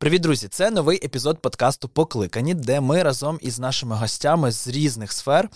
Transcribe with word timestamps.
Привіт, 0.00 0.22
друзі! 0.22 0.48
Це 0.48 0.70
новий 0.70 1.04
епізод 1.04 1.38
подкасту 1.38 1.88
Покликані, 1.88 2.54
де 2.54 2.80
ми 2.80 3.02
разом 3.02 3.38
із 3.42 3.58
нашими 3.58 3.96
гостями 3.96 4.52
з 4.52 4.68
різних 4.68 5.12
сфер 5.12 5.48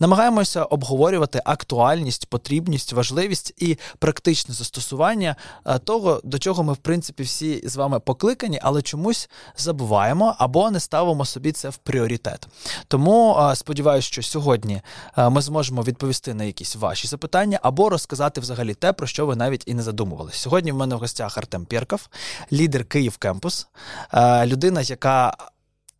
намагаємося 0.00 0.62
обговорювати 0.62 1.42
актуальність, 1.44 2.26
потрібність, 2.26 2.92
важливість 2.92 3.54
і 3.56 3.78
практичне 3.98 4.54
застосування 4.54 5.36
е, 5.66 5.78
того, 5.78 6.20
до 6.24 6.38
чого 6.38 6.62
ми, 6.62 6.72
в 6.72 6.76
принципі, 6.76 7.22
всі 7.22 7.68
з 7.68 7.76
вами 7.76 8.00
покликані, 8.00 8.60
але 8.62 8.82
чомусь 8.82 9.30
забуваємо 9.56 10.36
або 10.38 10.70
не 10.70 10.80
ставимо 10.80 11.24
собі 11.24 11.52
це 11.52 11.68
в 11.68 11.76
пріоритет. 11.76 12.48
Тому 12.88 13.36
е, 13.38 13.56
сподіваюся, 13.56 14.08
що 14.08 14.22
сьогодні 14.22 14.82
е, 15.18 15.28
ми 15.28 15.42
зможемо 15.42 15.82
відповісти 15.82 16.34
на 16.34 16.44
якісь 16.44 16.76
ваші 16.76 17.08
запитання 17.08 17.58
або 17.62 17.88
розказати 17.88 18.40
взагалі 18.40 18.74
те, 18.74 18.92
про 18.92 19.06
що 19.06 19.26
ви 19.26 19.36
навіть 19.36 19.62
і 19.66 19.74
не 19.74 19.82
задумувалися. 19.82 20.38
Сьогодні 20.38 20.72
в 20.72 20.76
мене 20.76 20.96
в 20.96 20.98
гостях 20.98 21.38
Артем 21.38 21.64
Пєрков, 21.64 22.08
лідер 22.52 22.84
Київ 22.84 23.16
Кемпус. 23.16 23.66
Е, 24.14 24.46
людина, 24.46 24.80
яка 24.80 25.36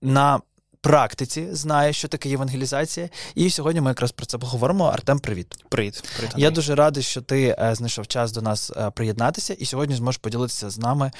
на 0.03 0.41
практиці 0.87 1.49
знає, 1.53 1.93
що 1.93 2.09
таке 2.09 2.29
євангелізація. 2.29 3.09
І 3.35 3.51
сьогодні 3.51 3.81
ми 3.81 3.91
якраз 3.91 4.13
про 4.13 4.27
це 4.27 4.39
поговоримо. 4.39 4.85
Артем, 4.85 5.19
привіт. 5.19 5.55
Привіт. 5.69 6.05
Привіт 6.17 6.35
Я 6.37 6.51
дуже 6.51 6.75
радий, 6.75 7.03
що 7.03 7.21
ти 7.21 7.57
е, 7.59 7.75
знайшов 7.75 8.07
час 8.07 8.33
до 8.33 8.43
нас 8.43 8.73
е, 8.77 8.91
приєднатися, 8.91 9.55
і 9.55 9.65
сьогодні 9.65 9.97
зможеш 9.97 10.19
поділитися 10.19 10.71
з 10.71 10.79
нами 10.79 11.11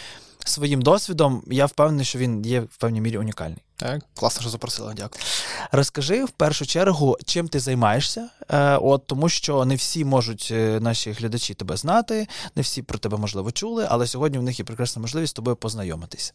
своїм 0.45 0.83
досвідом. 0.83 1.43
Я 1.47 1.67
впевнений, 1.67 2.05
що 2.05 2.19
він 2.19 2.47
є 2.47 2.61
в 2.61 2.77
певній 2.77 3.01
мірі 3.01 3.19
унікальний. 3.19 3.63
Так, 3.79 4.03
класно, 4.15 4.41
що 4.41 4.51
запросила, 4.51 4.95
дякую. 4.95 5.25
Розкажи 5.73 6.25
в 6.25 6.31
першу 6.31 6.67
чергу, 6.67 7.17
чим 7.25 7.49
ти 7.49 7.61
займаєшся, 7.61 8.29
е, 8.49 8.77
от 8.77 9.07
тому 9.07 9.29
що 9.29 9.65
не 9.65 9.75
всі 9.75 10.05
можуть 10.05 10.49
е, 10.53 10.81
наші 10.81 11.13
глядачі 11.13 11.55
тебе 11.55 11.77
знати, 11.77 12.29
не 12.55 12.63
всі 12.63 12.83
про 12.83 12.99
тебе 12.99 13.17
можливо 13.17 13.53
чули, 13.53 13.87
але 13.91 14.07
сьогодні 14.07 14.39
в 14.39 14.43
них 14.43 14.59
є 14.59 14.65
прекрасна 14.65 15.03
можливість 15.03 15.31
з 15.31 15.35
тобою 15.35 15.57
познайомитися. 15.57 16.33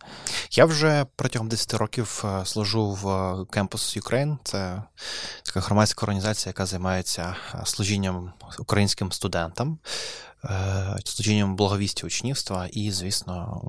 Я 0.52 0.66
вже 0.66 1.05
протягом 1.16 1.48
10 1.49 1.74
років 1.74 2.24
е, 2.26 2.46
служу 2.46 2.91
в 2.91 3.05
Campus 3.44 4.02
Ukraine. 4.02 4.38
Це 4.43 4.84
така 5.43 5.60
громадська 5.60 6.05
організація, 6.05 6.49
яка 6.49 6.65
займається 6.65 7.36
служінням 7.65 8.34
українським 8.60 9.12
студентам. 9.12 9.77
Служінням 11.05 11.55
благовісті 11.55 12.05
учнівства 12.05 12.67
і, 12.71 12.91
звісно, 12.91 13.61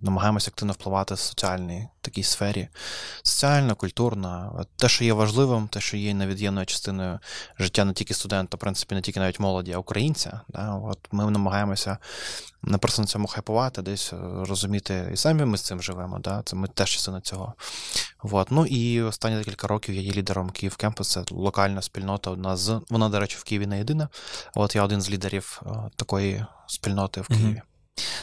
намагаємося 0.00 0.50
активно 0.50 0.72
впливати 0.72 1.14
в 1.14 1.18
соціальній 1.18 1.88
такій 2.00 2.22
сфері, 2.22 2.68
соціальна, 3.22 3.74
культурна, 3.74 4.64
те, 4.76 4.88
що 4.88 5.04
є 5.04 5.12
важливим, 5.12 5.68
те, 5.68 5.80
що 5.80 5.96
є 5.96 6.14
невід'ємною 6.14 6.66
частиною 6.66 7.18
життя 7.58 7.84
не 7.84 7.92
тільки 7.92 8.14
студента, 8.14 8.56
в 8.56 8.60
принципі, 8.60 8.94
не 8.94 9.00
тільки 9.00 9.20
навіть 9.20 9.40
молоді, 9.40 9.72
а 9.72 9.78
українця. 9.78 10.40
Да? 10.48 10.74
От 10.74 10.98
Ми 11.12 11.30
намагаємося 11.30 11.98
не 12.62 12.78
просто 12.78 13.02
на 13.02 13.08
цьому 13.08 13.26
хайпувати, 13.26 13.82
десь 13.82 14.12
розуміти, 14.22 15.10
і 15.12 15.16
самі 15.16 15.44
ми 15.44 15.58
з 15.58 15.62
цим 15.62 15.82
живемо. 15.82 16.18
Да? 16.18 16.42
Це 16.44 16.56
Ми 16.56 16.68
теж 16.68 16.90
частина 16.90 17.20
цього. 17.20 17.54
От. 18.22 18.50
Ну 18.50 18.66
і 18.66 19.02
останні 19.02 19.36
декілька 19.36 19.66
років 19.66 19.94
я 19.94 20.02
є 20.02 20.12
лідером 20.12 20.50
Київ 20.50 20.76
Кемпус, 20.76 21.10
це 21.10 21.24
локальна 21.30 21.82
спільнота. 21.82 22.30
Одна 22.30 22.56
з 22.56 22.80
вона, 22.90 23.08
до 23.08 23.20
речі, 23.20 23.36
в 23.40 23.44
Києві 23.44 23.66
не 23.66 23.78
єдина. 23.78 24.08
От 24.54 24.74
я 24.74 24.84
один 24.84 25.00
з 25.00 25.10
лідерів 25.10 25.62
такої 25.96 26.46
спільноти 26.66 27.20
в 27.20 27.26
Києві. 27.26 27.62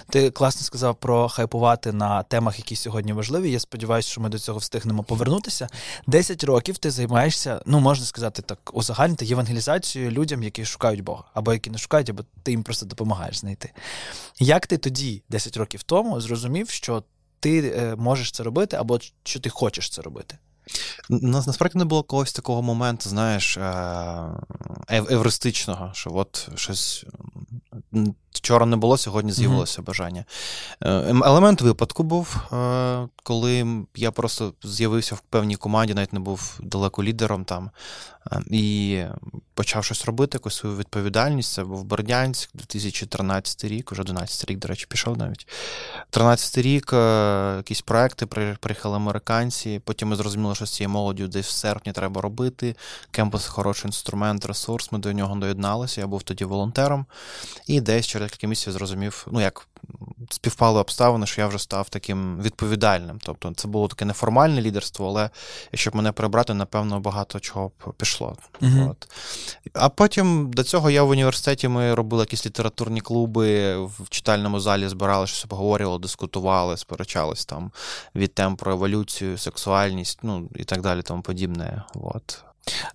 Ти 0.09 0.31
класно 0.31 0.61
сказав 0.61 0.95
про 0.95 1.29
хайпувати 1.29 1.91
на 1.91 2.23
темах, 2.23 2.59
які 2.59 2.75
сьогодні 2.75 3.13
важливі. 3.13 3.51
Я 3.51 3.59
сподіваюся, 3.59 4.09
що 4.09 4.21
ми 4.21 4.29
до 4.29 4.39
цього 4.39 4.59
встигнемо 4.59 5.03
повернутися. 5.03 5.67
Десять 6.07 6.43
років 6.43 6.77
ти 6.77 6.91
займаєшся, 6.91 7.61
ну 7.65 7.79
можна 7.79 8.05
сказати 8.05 8.41
так, 8.41 8.71
узагальнити 8.73 9.25
євангелізацією 9.25 10.11
людям, 10.11 10.43
які 10.43 10.65
шукають 10.65 11.01
Бога, 11.01 11.23
або 11.33 11.53
які 11.53 11.69
не 11.69 11.77
шукають, 11.77 12.09
або 12.09 12.23
ти 12.43 12.51
їм 12.51 12.63
просто 12.63 12.85
допомагаєш 12.85 13.39
знайти. 13.39 13.71
Як 14.39 14.67
ти 14.67 14.77
тоді, 14.77 15.23
10 15.29 15.57
років 15.57 15.83
тому, 15.83 16.21
зрозумів, 16.21 16.69
що 16.69 17.03
ти 17.39 17.73
е, 17.77 17.95
можеш 17.95 18.31
це 18.31 18.43
робити, 18.43 18.77
або 18.77 18.99
що 19.23 19.39
ти 19.39 19.49
хочеш 19.49 19.89
це 19.89 20.01
робити? 20.01 20.37
Насправді 21.09 21.77
не 21.77 21.85
було 21.85 22.03
когось 22.03 22.33
такого 22.33 22.61
моменту, 22.61 23.09
знаєш, 23.09 23.57
е, 23.57 23.63
евристичного, 24.89 25.91
що 25.93 26.11
от 26.13 26.49
щось 26.55 27.05
вчора 28.37 28.65
не 28.65 28.77
було, 28.77 28.97
сьогодні 28.97 29.31
з'явилося 29.31 29.81
mm-hmm. 29.81 29.85
бажання. 29.85 30.25
Е, 30.81 30.91
ем, 30.91 31.23
елемент 31.23 31.61
випадку 31.61 32.03
був, 32.03 32.37
е, 32.53 33.07
коли 33.23 33.85
я 33.95 34.11
просто 34.11 34.53
з'явився 34.63 35.15
в 35.15 35.19
певній 35.19 35.55
команді, 35.55 35.93
навіть 35.93 36.13
не 36.13 36.19
був 36.19 36.59
далеко 36.63 37.03
лідером 37.03 37.45
там, 37.45 37.71
е, 38.31 38.41
і 38.51 39.03
почав 39.53 39.83
щось 39.83 40.05
робити, 40.05 40.35
якусь 40.35 40.55
свою 40.55 40.77
відповідальність. 40.77 41.53
Це 41.53 41.63
був 41.63 41.83
Бердянськ, 41.83 42.49
2013 42.53 43.63
рік, 43.63 43.91
уже 43.91 44.01
11 44.01 44.45
рік, 44.49 44.59
до 44.59 44.67
речі, 44.67 44.85
пішов 44.89 45.17
навіть. 45.17 45.47
13 46.09 46.57
рік 46.57 46.93
якісь 47.57 47.81
проекти 47.81 48.25
приїхали 48.59 48.95
американці. 48.95 49.81
Потім 49.85 50.07
ми 50.07 50.15
зрозуміли, 50.15 50.55
що 50.55 50.65
з 50.65 50.71
цією 50.71 50.89
молоддю 50.89 51.27
десь 51.27 51.47
в 51.47 51.51
серпні 51.51 51.91
треба 51.91 52.21
робити. 52.21 52.75
Кемпус 53.11 53.47
хороший 53.47 53.87
інструмент, 53.87 54.45
ресурс. 54.45 54.91
Ми 54.91 54.99
до 54.99 55.13
нього 55.13 55.35
доєдналися. 55.35 56.01
Я 56.01 56.07
був 56.07 56.23
тоді 56.23 56.45
волонтером. 56.45 57.05
І 57.67 57.81
десь 57.81 58.07
через 58.07 58.26
кілька 58.29 58.47
місяців 58.47 58.73
зрозумів, 58.73 59.27
ну 59.31 59.41
як 59.41 59.67
співпали 60.29 60.79
обставини, 60.79 61.25
що 61.25 61.41
я 61.41 61.47
вже 61.47 61.59
став 61.59 61.89
таким 61.89 62.41
відповідальним. 62.41 63.19
Тобто 63.23 63.53
це 63.55 63.67
було 63.67 63.87
таке 63.87 64.05
неформальне 64.05 64.61
лідерство, 64.61 65.07
але 65.07 65.29
щоб 65.73 65.95
мене 65.95 66.11
прибрати, 66.11 66.53
напевно, 66.53 66.99
багато 66.99 67.39
чого 67.39 67.67
б 67.67 67.93
пішло. 67.97 68.37
Uh-huh. 68.61 68.91
От. 68.91 69.09
А 69.73 69.89
потім 69.89 70.51
до 70.51 70.63
цього 70.63 70.89
я 70.89 71.03
в 71.03 71.09
університеті 71.09 71.67
ми 71.67 71.95
робили 71.95 72.21
якісь 72.21 72.45
літературні 72.45 73.01
клуби, 73.01 73.77
в 73.77 74.09
читальному 74.09 74.59
залі 74.59 74.87
збирали, 74.87 75.27
щось 75.27 75.45
обговорювали, 75.45 75.99
дискутували, 75.99 76.77
сперечались 76.77 77.45
там 77.45 77.71
від 78.15 78.33
тем 78.33 78.55
про 78.55 78.71
еволюцію, 78.71 79.37
сексуальність, 79.37 80.19
ну 80.23 80.49
і 80.55 80.63
так 80.63 80.81
далі, 80.81 81.01
тому 81.01 81.21
подібне. 81.21 81.83
От. 81.93 82.43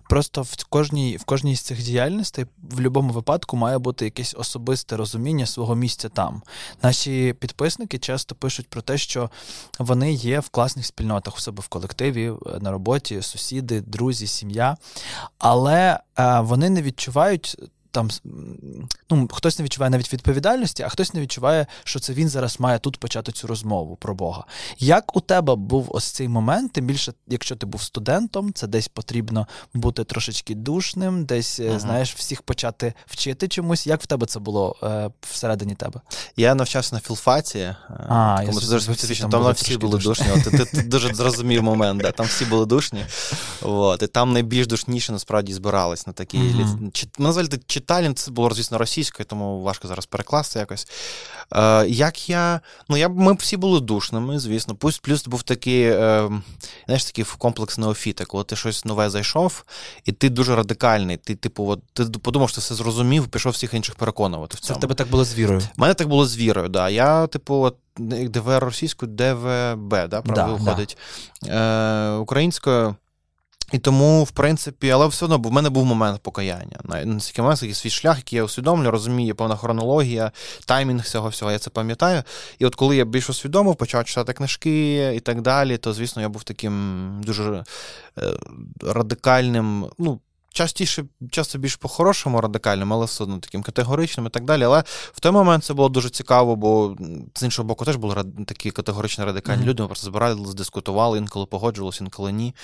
Просто 0.09 0.41
в 0.41 0.65
кожній 0.69 1.17
в 1.17 1.23
кожній 1.23 1.55
з 1.55 1.61
цих 1.61 1.83
діяльностей 1.83 2.45
в 2.45 2.49
будь-якому 2.57 3.13
випадку 3.13 3.57
має 3.57 3.77
бути 3.77 4.05
якесь 4.05 4.35
особисте 4.37 4.97
розуміння 4.97 5.45
свого 5.45 5.75
місця 5.75 6.09
там. 6.09 6.41
Наші 6.83 7.35
підписники 7.39 7.97
часто 7.97 8.35
пишуть 8.35 8.67
про 8.67 8.81
те, 8.81 8.97
що 8.97 9.29
вони 9.79 10.13
є 10.13 10.39
в 10.39 10.49
класних 10.49 10.85
спільнотах 10.85 11.37
у 11.37 11.39
себе 11.39 11.61
в 11.61 11.67
колективі, 11.67 12.33
на 12.61 12.71
роботі, 12.71 13.21
сусіди, 13.21 13.81
друзі, 13.81 14.27
сім'я, 14.27 14.77
але 15.37 15.99
е, 16.19 16.39
вони 16.39 16.69
не 16.69 16.81
відчувають 16.81 17.57
там 17.93 18.09
ну, 19.09 19.27
хтось 19.33 19.59
не 19.59 19.65
відчуває 19.65 19.89
навіть 19.89 20.13
відповідальності, 20.13 20.83
а 20.83 20.89
хтось 20.89 21.13
не 21.13 21.21
відчуває, 21.21 21.67
що 21.83 21.99
це 21.99 22.13
він 22.13 22.29
зараз 22.29 22.59
має 22.59 22.79
тут 22.79 22.97
почати 22.97 23.31
цю 23.31 23.47
розмову 23.47 23.95
про 23.95 24.15
Бога. 24.15 24.45
Як 24.79 25.15
у 25.17 25.19
тебе 25.19 25.55
був 25.55 25.87
ось 25.89 26.05
цей 26.05 26.27
момент, 26.27 26.71
тим 26.71 26.85
більше, 26.85 27.13
якщо 27.27 27.55
ти 27.55 27.65
був 27.65 27.81
студентом, 27.81 28.53
це 28.53 28.67
десь 28.67 28.87
потрібно 28.87 29.47
бути 29.73 30.03
трошечки 30.03 30.55
душним, 30.55 31.25
десь, 31.25 31.59
ага. 31.59 31.79
знаєш, 31.79 32.15
всіх 32.15 32.41
почати 32.41 32.93
вчити 33.05 33.47
чомусь. 33.47 33.87
Як 33.87 34.01
в 34.01 34.05
тебе 34.05 34.25
це 34.25 34.39
було 34.39 34.75
е, 34.83 35.09
всередині 35.21 35.75
тебе? 35.75 36.01
Я 36.35 36.55
навчався 36.55 36.95
на 36.95 37.01
філфаці, 37.01 37.59
е, 37.59 37.75
а, 37.89 38.37
такому 38.39 38.59
я 38.59 38.67
дуже 38.67 38.81
специфічно. 38.81 39.29
Там, 39.29 39.43
там 39.43 39.53
всі 39.53 39.77
були 39.77 39.99
душні. 39.99 40.27
От, 40.35 40.43
ти, 40.43 40.65
ти 40.65 40.81
дуже 40.81 41.13
зрозумів 41.15 41.63
момент, 41.63 42.01
да, 42.01 42.11
там 42.11 42.25
всі 42.25 42.45
були 42.45 42.65
душні. 42.65 43.05
От, 43.61 44.03
і 44.03 44.07
там 44.07 44.33
найбільш 44.33 44.67
душніше 44.67 45.11
насправді 45.11 45.53
збирались 45.53 46.07
на 46.07 46.13
такі. 46.13 46.37
Mm-hmm. 46.37 47.07
Ми 47.17 47.27
назвали 47.27 47.49
читальні, 47.83 48.13
це 48.13 48.31
було, 48.31 48.49
звісно, 48.53 48.77
російською, 48.77 49.25
тому 49.25 49.61
важко 49.61 49.87
зараз 49.87 50.05
перекласти 50.05 50.59
якось. 50.59 50.87
Е, 51.55 51.87
Як 51.87 52.29
я. 52.29 52.61
Ну, 52.89 52.97
я, 52.97 53.09
ми 53.09 53.33
всі 53.33 53.57
були 53.57 53.79
душними, 53.79 54.39
звісно. 54.39 54.75
Плюс 54.75 54.99
плюс 54.99 55.27
був 55.27 55.43
такий, 55.43 55.83
е, 55.83 56.29
знаєш, 56.85 57.05
такий 57.05 57.25
комплекс 57.37 57.77
неофіта, 57.77 58.25
коли 58.25 58.43
ти 58.43 58.55
щось 58.55 58.85
нове 58.85 59.09
зайшов, 59.09 59.63
і 60.05 60.11
ти 60.11 60.29
дуже 60.29 60.55
радикальний. 60.55 61.17
Ти, 61.17 61.35
типу, 61.35 61.67
от, 61.67 61.81
ти 61.93 62.05
подумав, 62.05 62.49
що 62.49 62.55
ти 62.55 62.61
все 62.61 62.75
зрозумів, 62.75 63.27
пішов 63.27 63.51
всіх 63.51 63.73
інших 63.73 63.95
переконувати. 63.95 64.57
в 64.57 64.59
цьому. 64.59 64.75
Це 64.75 64.79
в 64.79 64.81
тебе 64.81 64.95
так 64.95 65.07
було 65.07 65.25
з 65.25 65.35
вірою? 65.35 65.61
У 65.77 65.81
мене 65.81 65.93
так 65.93 66.07
було 66.07 66.25
з 66.25 66.37
вірою, 66.37 66.69
да. 66.69 66.89
Я, 66.89 67.27
типу, 67.27 67.55
от, 67.55 67.75
ДВР 67.97 68.63
російською, 68.63 69.11
ДВБ, 69.11 69.89
да, 69.89 70.21
правда, 70.21 70.33
да, 70.33 70.45
виходить. 70.45 70.97
Да. 71.41 72.15
Е, 72.15 72.17
Українською. 72.17 72.95
І 73.71 73.79
тому, 73.79 74.23
в 74.23 74.31
принципі, 74.31 74.89
але 74.89 75.07
все 75.07 75.25
одно 75.25 75.37
в 75.37 75.51
мене 75.51 75.69
був 75.69 75.85
момент 75.85 76.21
покаяння. 76.21 76.79
Наскільки 77.05 77.41
момент, 77.41 77.59
свій 77.59 77.89
шлях, 77.89 78.17
який 78.17 78.37
я 78.37 78.43
усвідомлю, 78.43 78.91
розумію, 78.91 79.35
певна 79.35 79.55
хронологія, 79.55 80.31
таймінг 80.65 81.01
всього 81.01 81.29
всього, 81.29 81.51
я 81.51 81.59
це 81.59 81.69
пам'ятаю. 81.69 82.23
І 82.59 82.65
от 82.65 82.75
коли 82.75 82.95
я 82.95 83.05
більш 83.05 83.29
усвідомив, 83.29 83.75
почав 83.75 84.05
читати 84.05 84.33
книжки 84.33 85.13
і 85.15 85.19
так 85.19 85.41
далі, 85.41 85.77
то, 85.77 85.93
звісно, 85.93 86.21
я 86.21 86.29
був 86.29 86.43
таким 86.43 87.21
дуже 87.25 87.63
е, 88.17 88.37
радикальним. 88.81 89.85
ну, 89.97 90.19
частіше, 90.53 91.05
часто 91.31 91.57
більш 91.57 91.75
по-хорошому 91.75 92.41
радикальним, 92.41 92.93
але 92.93 93.05
все 93.05 93.23
одно 93.23 93.37
таким 93.37 93.63
категоричним 93.63 94.25
і 94.25 94.29
так 94.29 94.45
далі. 94.45 94.63
Але 94.63 94.83
в 95.13 95.19
той 95.19 95.31
момент 95.31 95.63
це 95.63 95.73
було 95.73 95.89
дуже 95.89 96.09
цікаво, 96.09 96.55
бо 96.55 96.95
з 97.35 97.43
іншого 97.43 97.67
боку 97.67 97.85
теж 97.85 97.95
були 97.95 98.23
такі 98.45 98.71
категорично 98.71 99.25
радикальні 99.25 99.63
mm-hmm. 99.63 99.67
люди. 99.67 99.83
Ми 99.83 99.87
просто 99.87 100.07
збиралися, 100.07 100.53
дискутували, 100.53 101.17
інколи 101.17 101.45
погоджувалися, 101.45 102.03
інколи 102.03 102.31
ні. 102.31 102.55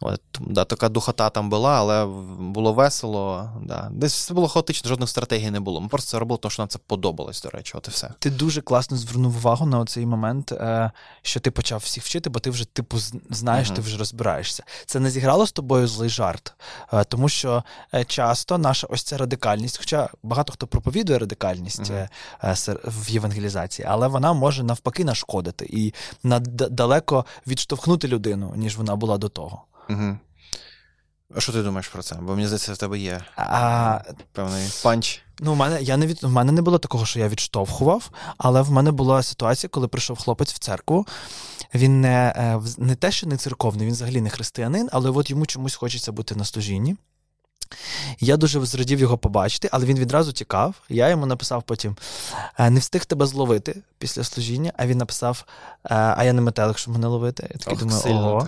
От, 0.00 0.20
да, 0.40 0.64
Така 0.64 0.88
духота 0.88 1.30
там 1.30 1.50
була, 1.50 1.78
але 1.78 2.06
було 2.38 2.72
весело. 2.72 3.50
Да. 3.62 3.88
Десь 3.92 4.14
все 4.14 4.34
було 4.34 4.48
хаотично, 4.48 4.88
жодних 4.88 5.08
стратегій 5.08 5.50
не 5.50 5.60
було. 5.60 5.80
Ми 5.80 5.88
просто 5.88 6.10
це 6.10 6.18
робили, 6.18 6.38
тому 6.38 6.50
що 6.50 6.62
нам 6.62 6.68
це 6.68 6.78
подобалось, 6.86 7.42
до 7.42 7.50
речі, 7.50 7.72
от 7.76 7.88
і 7.88 7.90
все. 7.90 8.10
Ти 8.18 8.30
дуже 8.30 8.60
класно 8.60 8.96
звернув 8.96 9.36
увагу 9.36 9.66
на 9.66 9.84
цей 9.84 10.06
момент, 10.06 10.52
е, 10.52 10.90
що 11.22 11.40
ти 11.40 11.50
почав 11.50 11.80
всіх 11.80 12.04
вчити, 12.04 12.30
бо 12.30 12.40
ти 12.40 12.50
вже 12.50 12.64
типу 12.64 12.98
знаєш, 13.30 13.70
mm-hmm. 13.70 13.74
ти 13.74 13.80
вже 13.80 13.98
розбираєшся. 13.98 14.64
Це 14.86 15.00
не 15.00 15.10
зіграло 15.10 15.46
з 15.46 15.52
тобою 15.52 15.86
злий 15.86 16.10
жарт, 16.10 16.54
е, 16.92 17.04
тому 17.04 17.29
що 17.30 17.64
е, 17.94 18.04
часто 18.04 18.58
наша 18.58 18.86
ось 18.90 19.02
ця 19.02 19.16
радикальність, 19.16 19.78
хоча 19.78 20.08
багато 20.22 20.52
хто 20.52 20.66
проповідує 20.66 21.18
радикальність 21.18 21.90
mm-hmm. 21.90 22.78
в 22.84 23.10
євангелізації, 23.10 23.88
але 23.90 24.08
вона 24.08 24.32
може 24.32 24.62
навпаки 24.62 25.04
нашкодити 25.04 25.66
і 25.70 25.94
далеко 26.70 27.26
відштовхнути 27.46 28.08
людину, 28.08 28.52
ніж 28.56 28.76
вона 28.76 28.96
була 28.96 29.18
до 29.18 29.28
того. 29.28 29.64
Угу. 29.90 30.16
А 31.36 31.40
що 31.40 31.52
ти 31.52 31.62
думаєш 31.62 31.88
про 31.88 32.02
це? 32.02 32.14
Бо 32.14 32.34
мені 32.34 32.46
здається, 32.46 32.72
в 32.72 32.76
тебе 32.76 32.98
є 32.98 33.20
а... 33.36 34.00
певний 34.32 34.70
панч. 34.82 35.22
Ну, 35.40 35.52
в 35.52 35.56
мене 35.56 35.82
я 35.82 35.96
не 35.96 36.06
від 36.06 36.22
в 36.22 36.30
мене 36.30 36.52
не 36.52 36.62
було 36.62 36.78
такого, 36.78 37.06
що 37.06 37.20
я 37.20 37.28
відштовхував, 37.28 38.10
але 38.38 38.62
в 38.62 38.70
мене 38.70 38.90
була 38.92 39.22
ситуація, 39.22 39.68
коли 39.68 39.88
прийшов 39.88 40.18
хлопець 40.18 40.52
в 40.52 40.58
церкву. 40.58 41.06
Він 41.74 42.00
не 42.00 42.58
не 42.78 42.94
те, 42.94 43.10
що 43.10 43.26
не 43.26 43.36
церковний, 43.36 43.86
він 43.86 43.92
взагалі 43.92 44.20
не 44.20 44.30
християнин, 44.30 44.88
але 44.92 45.10
от 45.10 45.30
йому 45.30 45.46
чомусь 45.46 45.74
хочеться 45.74 46.12
бути 46.12 46.34
на 46.34 46.44
служінні. 46.44 46.96
Я 48.20 48.36
дуже 48.36 48.66
зрадів 48.66 49.00
його 49.00 49.18
побачити, 49.18 49.68
але 49.72 49.86
він 49.86 49.98
відразу 49.98 50.32
тікав. 50.32 50.74
Я 50.88 51.08
йому 51.08 51.26
написав 51.26 51.62
потім: 51.62 51.96
«Е, 52.58 52.70
не 52.70 52.80
встиг 52.80 53.04
тебе 53.04 53.26
зловити 53.26 53.82
після 53.98 54.24
служіння, 54.24 54.72
а 54.76 54.86
він 54.86 54.98
написав: 54.98 55.44
«Е, 55.84 55.94
А 56.16 56.24
я 56.24 56.32
не 56.32 56.40
метелик, 56.40 56.78
щоб 56.78 56.94
мене 56.94 57.06
ловити. 57.06 57.42
Я 57.50 57.58
такий 57.58 57.72
Ох, 57.74 57.80
думаю, 57.80 58.00
сильно, 58.02 58.36
ого. 58.36 58.46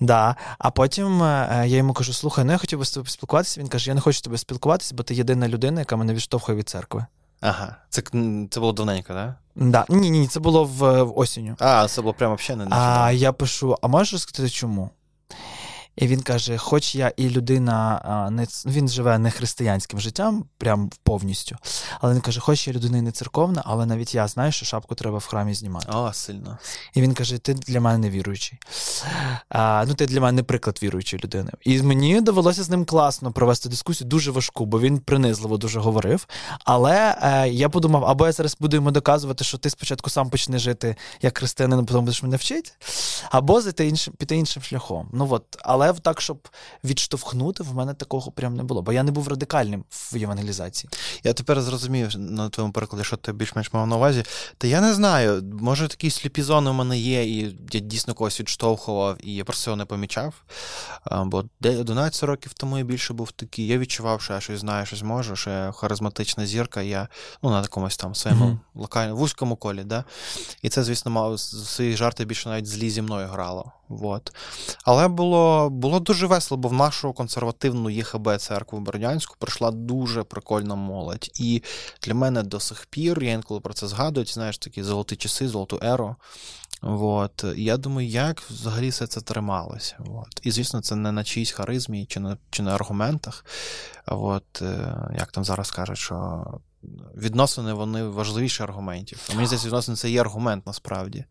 Да. 0.00 0.36
А 0.58 0.70
потім 0.70 1.22
е, 1.22 1.64
я 1.66 1.76
йому 1.76 1.92
кажу: 1.92 2.12
слухай, 2.12 2.44
ну 2.44 2.52
я 2.52 2.58
хотів 2.58 2.78
би 2.78 2.84
з 2.84 2.90
тобою 2.90 3.10
спілкуватися. 3.10 3.60
Він 3.60 3.68
каже: 3.68 3.90
Я 3.90 3.94
не 3.94 4.00
хочу 4.00 4.18
з 4.18 4.22
тобою 4.22 4.38
спілкуватися, 4.38 4.94
бо 4.94 5.02
ти 5.02 5.14
єдина 5.14 5.48
людина, 5.48 5.80
яка 5.80 5.96
мене 5.96 6.14
відштовхує 6.14 6.58
від 6.58 6.68
церкви. 6.68 7.06
Ага, 7.40 7.76
це 7.90 8.02
це 8.50 8.60
було 8.60 8.72
давненько, 8.72 9.12
так? 9.14 9.34
Да? 9.56 9.84
Ні, 9.88 10.10
ні, 10.10 10.26
це 10.26 10.40
було 10.40 10.64
в, 10.64 11.02
в 11.02 11.18
осінню. 11.18 11.56
А, 11.58 11.88
це 11.88 12.02
було 12.02 12.14
прямо 12.14 12.34
взагалі 12.34 12.68
не 12.68 12.76
А 12.76 13.12
я 13.12 13.32
пишу: 13.32 13.76
а 13.82 13.88
можеш 13.88 14.12
розказати 14.12 14.50
чому? 14.50 14.90
І 15.96 16.06
він 16.06 16.20
каже: 16.20 16.58
Хоч 16.58 16.94
я 16.94 17.12
і 17.16 17.28
людина, 17.28 18.28
не 18.32 18.46
він 18.66 18.88
живе 18.88 19.18
не 19.18 19.30
християнським 19.30 20.00
життям, 20.00 20.44
прям 20.58 20.90
повністю. 21.02 21.56
Але 22.00 22.14
він 22.14 22.20
каже: 22.20 22.40
Хоч 22.40 22.68
я 22.68 22.74
людина 22.74 22.98
і 22.98 23.02
не 23.02 23.12
церковна, 23.12 23.62
але 23.64 23.86
навіть 23.86 24.14
я 24.14 24.28
знаю, 24.28 24.52
що 24.52 24.66
шапку 24.66 24.94
треба 24.94 25.18
в 25.18 25.26
храмі 25.26 25.54
знімати. 25.54 25.86
О, 25.92 26.12
сильно. 26.12 26.58
І 26.94 27.02
він 27.02 27.14
каже: 27.14 27.38
Ти 27.38 27.54
для 27.54 27.80
мене 27.80 27.98
не 27.98 28.10
віруючий. 28.10 28.58
А, 29.48 29.84
Ну, 29.88 29.94
ти 29.94 30.06
для 30.06 30.20
мене 30.20 30.32
не 30.32 30.42
приклад 30.42 30.78
віруючої 30.82 31.22
людини. 31.24 31.50
І 31.60 31.82
мені 31.82 32.20
довелося 32.20 32.62
з 32.62 32.70
ним 32.70 32.84
класно 32.84 33.32
провести 33.32 33.68
дискусію, 33.68 34.08
дуже 34.08 34.30
важку, 34.30 34.66
бо 34.66 34.80
він 34.80 34.98
принизливо 34.98 35.56
дуже 35.56 35.80
говорив. 35.80 36.26
Але 36.64 37.16
е, 37.22 37.48
я 37.48 37.68
подумав, 37.68 38.04
або 38.04 38.26
я 38.26 38.32
зараз 38.32 38.56
буду 38.60 38.76
йому 38.76 38.90
доказувати, 38.90 39.44
що 39.44 39.58
ти 39.58 39.70
спочатку 39.70 40.10
сам 40.10 40.30
почне 40.30 40.58
жити 40.58 40.96
як 41.22 41.38
християнин, 41.38 41.86
потім 41.86 42.00
будеш 42.00 42.22
мене 42.22 42.36
вчити, 42.36 42.70
або 43.30 43.60
зайти 43.60 43.88
іншим, 43.88 44.14
піти 44.18 44.36
іншим 44.36 44.62
шляхом. 44.62 45.08
Ну 45.12 45.28
от, 45.30 45.44
але 45.62 45.81
але 45.88 45.92
так, 45.92 46.20
щоб 46.20 46.48
відштовхнути, 46.84 47.62
в 47.62 47.74
мене 47.74 47.94
такого 47.94 48.30
прям 48.30 48.56
не 48.56 48.62
було, 48.62 48.82
бо 48.82 48.92
я 48.92 49.02
не 49.02 49.12
був 49.12 49.28
радикальним 49.28 49.84
в 49.90 50.16
євангелізації. 50.16 50.90
Я 51.24 51.32
тепер 51.32 51.62
зрозумів 51.62 52.18
на 52.18 52.48
твоєму 52.48 52.72
прикладі, 52.72 53.04
що 53.04 53.16
ти 53.16 53.32
більш-менш 53.32 53.72
мав 53.72 53.86
на 53.86 53.96
увазі. 53.96 54.24
Та 54.58 54.66
я 54.66 54.80
не 54.80 54.94
знаю, 54.94 55.42
може 55.60 55.88
такі 55.88 56.10
сліпі 56.10 56.42
зони 56.42 56.70
в 56.70 56.74
мене 56.74 56.98
є, 56.98 57.24
і 57.24 57.56
я 57.72 57.80
дійсно 57.80 58.14
когось 58.14 58.40
відштовхував, 58.40 59.16
і 59.20 59.34
я 59.34 59.44
просто 59.44 59.64
цього 59.64 59.76
не 59.76 59.84
помічав. 59.84 60.34
Бо 61.10 61.44
11 61.62 62.22
років 62.22 62.52
тому 62.52 62.78
я 62.78 62.84
більше 62.84 63.14
був 63.14 63.32
такий. 63.32 63.66
Я 63.66 63.78
відчував, 63.78 64.20
що 64.20 64.32
я 64.32 64.40
щось 64.40 64.60
знаю, 64.60 64.86
щось 64.86 65.02
можу, 65.02 65.36
що 65.36 65.50
я 65.50 65.72
харизматична 65.72 66.46
зірка, 66.46 66.82
я 66.82 67.08
ну, 67.42 67.50
на 67.50 67.60
якомусь 67.60 67.96
там 67.96 68.14
своєму 68.14 68.44
mm-hmm. 68.44 68.58
локальному 68.74 69.20
вузькому 69.20 69.56
колі. 69.56 69.84
Да? 69.84 70.04
І 70.62 70.68
це, 70.68 70.82
звісно, 70.82 71.10
мав 71.10 71.40
свої 71.40 71.96
жарти 71.96 72.24
більше 72.24 72.48
навіть 72.48 72.66
злі 72.66 72.90
зі 72.90 73.02
мною 73.02 73.28
грало. 73.28 73.72
Вот. 73.88 74.32
Але 74.84 75.08
було 75.08 75.70
було 75.72 76.00
дуже 76.00 76.26
весело, 76.26 76.58
бо 76.58 76.68
в 76.68 76.72
нашу 76.72 77.12
консервативну 77.12 77.90
ЄХБ 77.90 78.36
церкву 78.36 78.80
Бердянську 78.80 79.36
прийшла 79.38 79.70
дуже 79.70 80.22
прикольна 80.22 80.74
молодь. 80.74 81.30
І 81.34 81.62
для 82.02 82.14
мене 82.14 82.42
до 82.42 82.60
сих 82.60 82.86
пір, 82.86 83.22
я 83.22 83.32
інколи 83.32 83.60
про 83.60 83.74
це 83.74 83.88
згадую, 83.88 84.26
знаєш, 84.26 84.58
такі 84.58 84.82
золоті 84.82 85.16
часи, 85.16 85.48
золоту 85.48 85.80
еру. 85.82 86.16
От. 86.82 87.44
Я 87.56 87.76
думаю, 87.76 88.08
як 88.08 88.40
взагалі 88.40 88.88
все 88.88 89.06
це 89.06 89.20
трималося. 89.20 89.96
От. 89.98 90.40
І, 90.42 90.50
звісно, 90.50 90.80
це 90.80 90.96
не 90.96 91.12
на 91.12 91.24
чиїсь 91.24 91.50
харизмі 91.50 92.06
чи 92.06 92.20
на 92.20 92.36
чи 92.50 92.62
на 92.62 92.74
аргументах. 92.74 93.44
От, 94.06 94.62
е, 94.62 94.94
Як 95.18 95.32
там 95.32 95.44
зараз 95.44 95.70
кажуть, 95.70 95.98
що 95.98 96.44
відносини 97.16 97.72
вони 97.72 98.04
важливіші 98.04 98.62
аргументів. 98.62 99.28
А 99.30 99.34
мені 99.34 99.46
здається, 99.46 99.68
відносини 99.68 99.96
це 99.96 100.10
є 100.10 100.20
аргумент 100.20 100.66
насправді. 100.66 101.24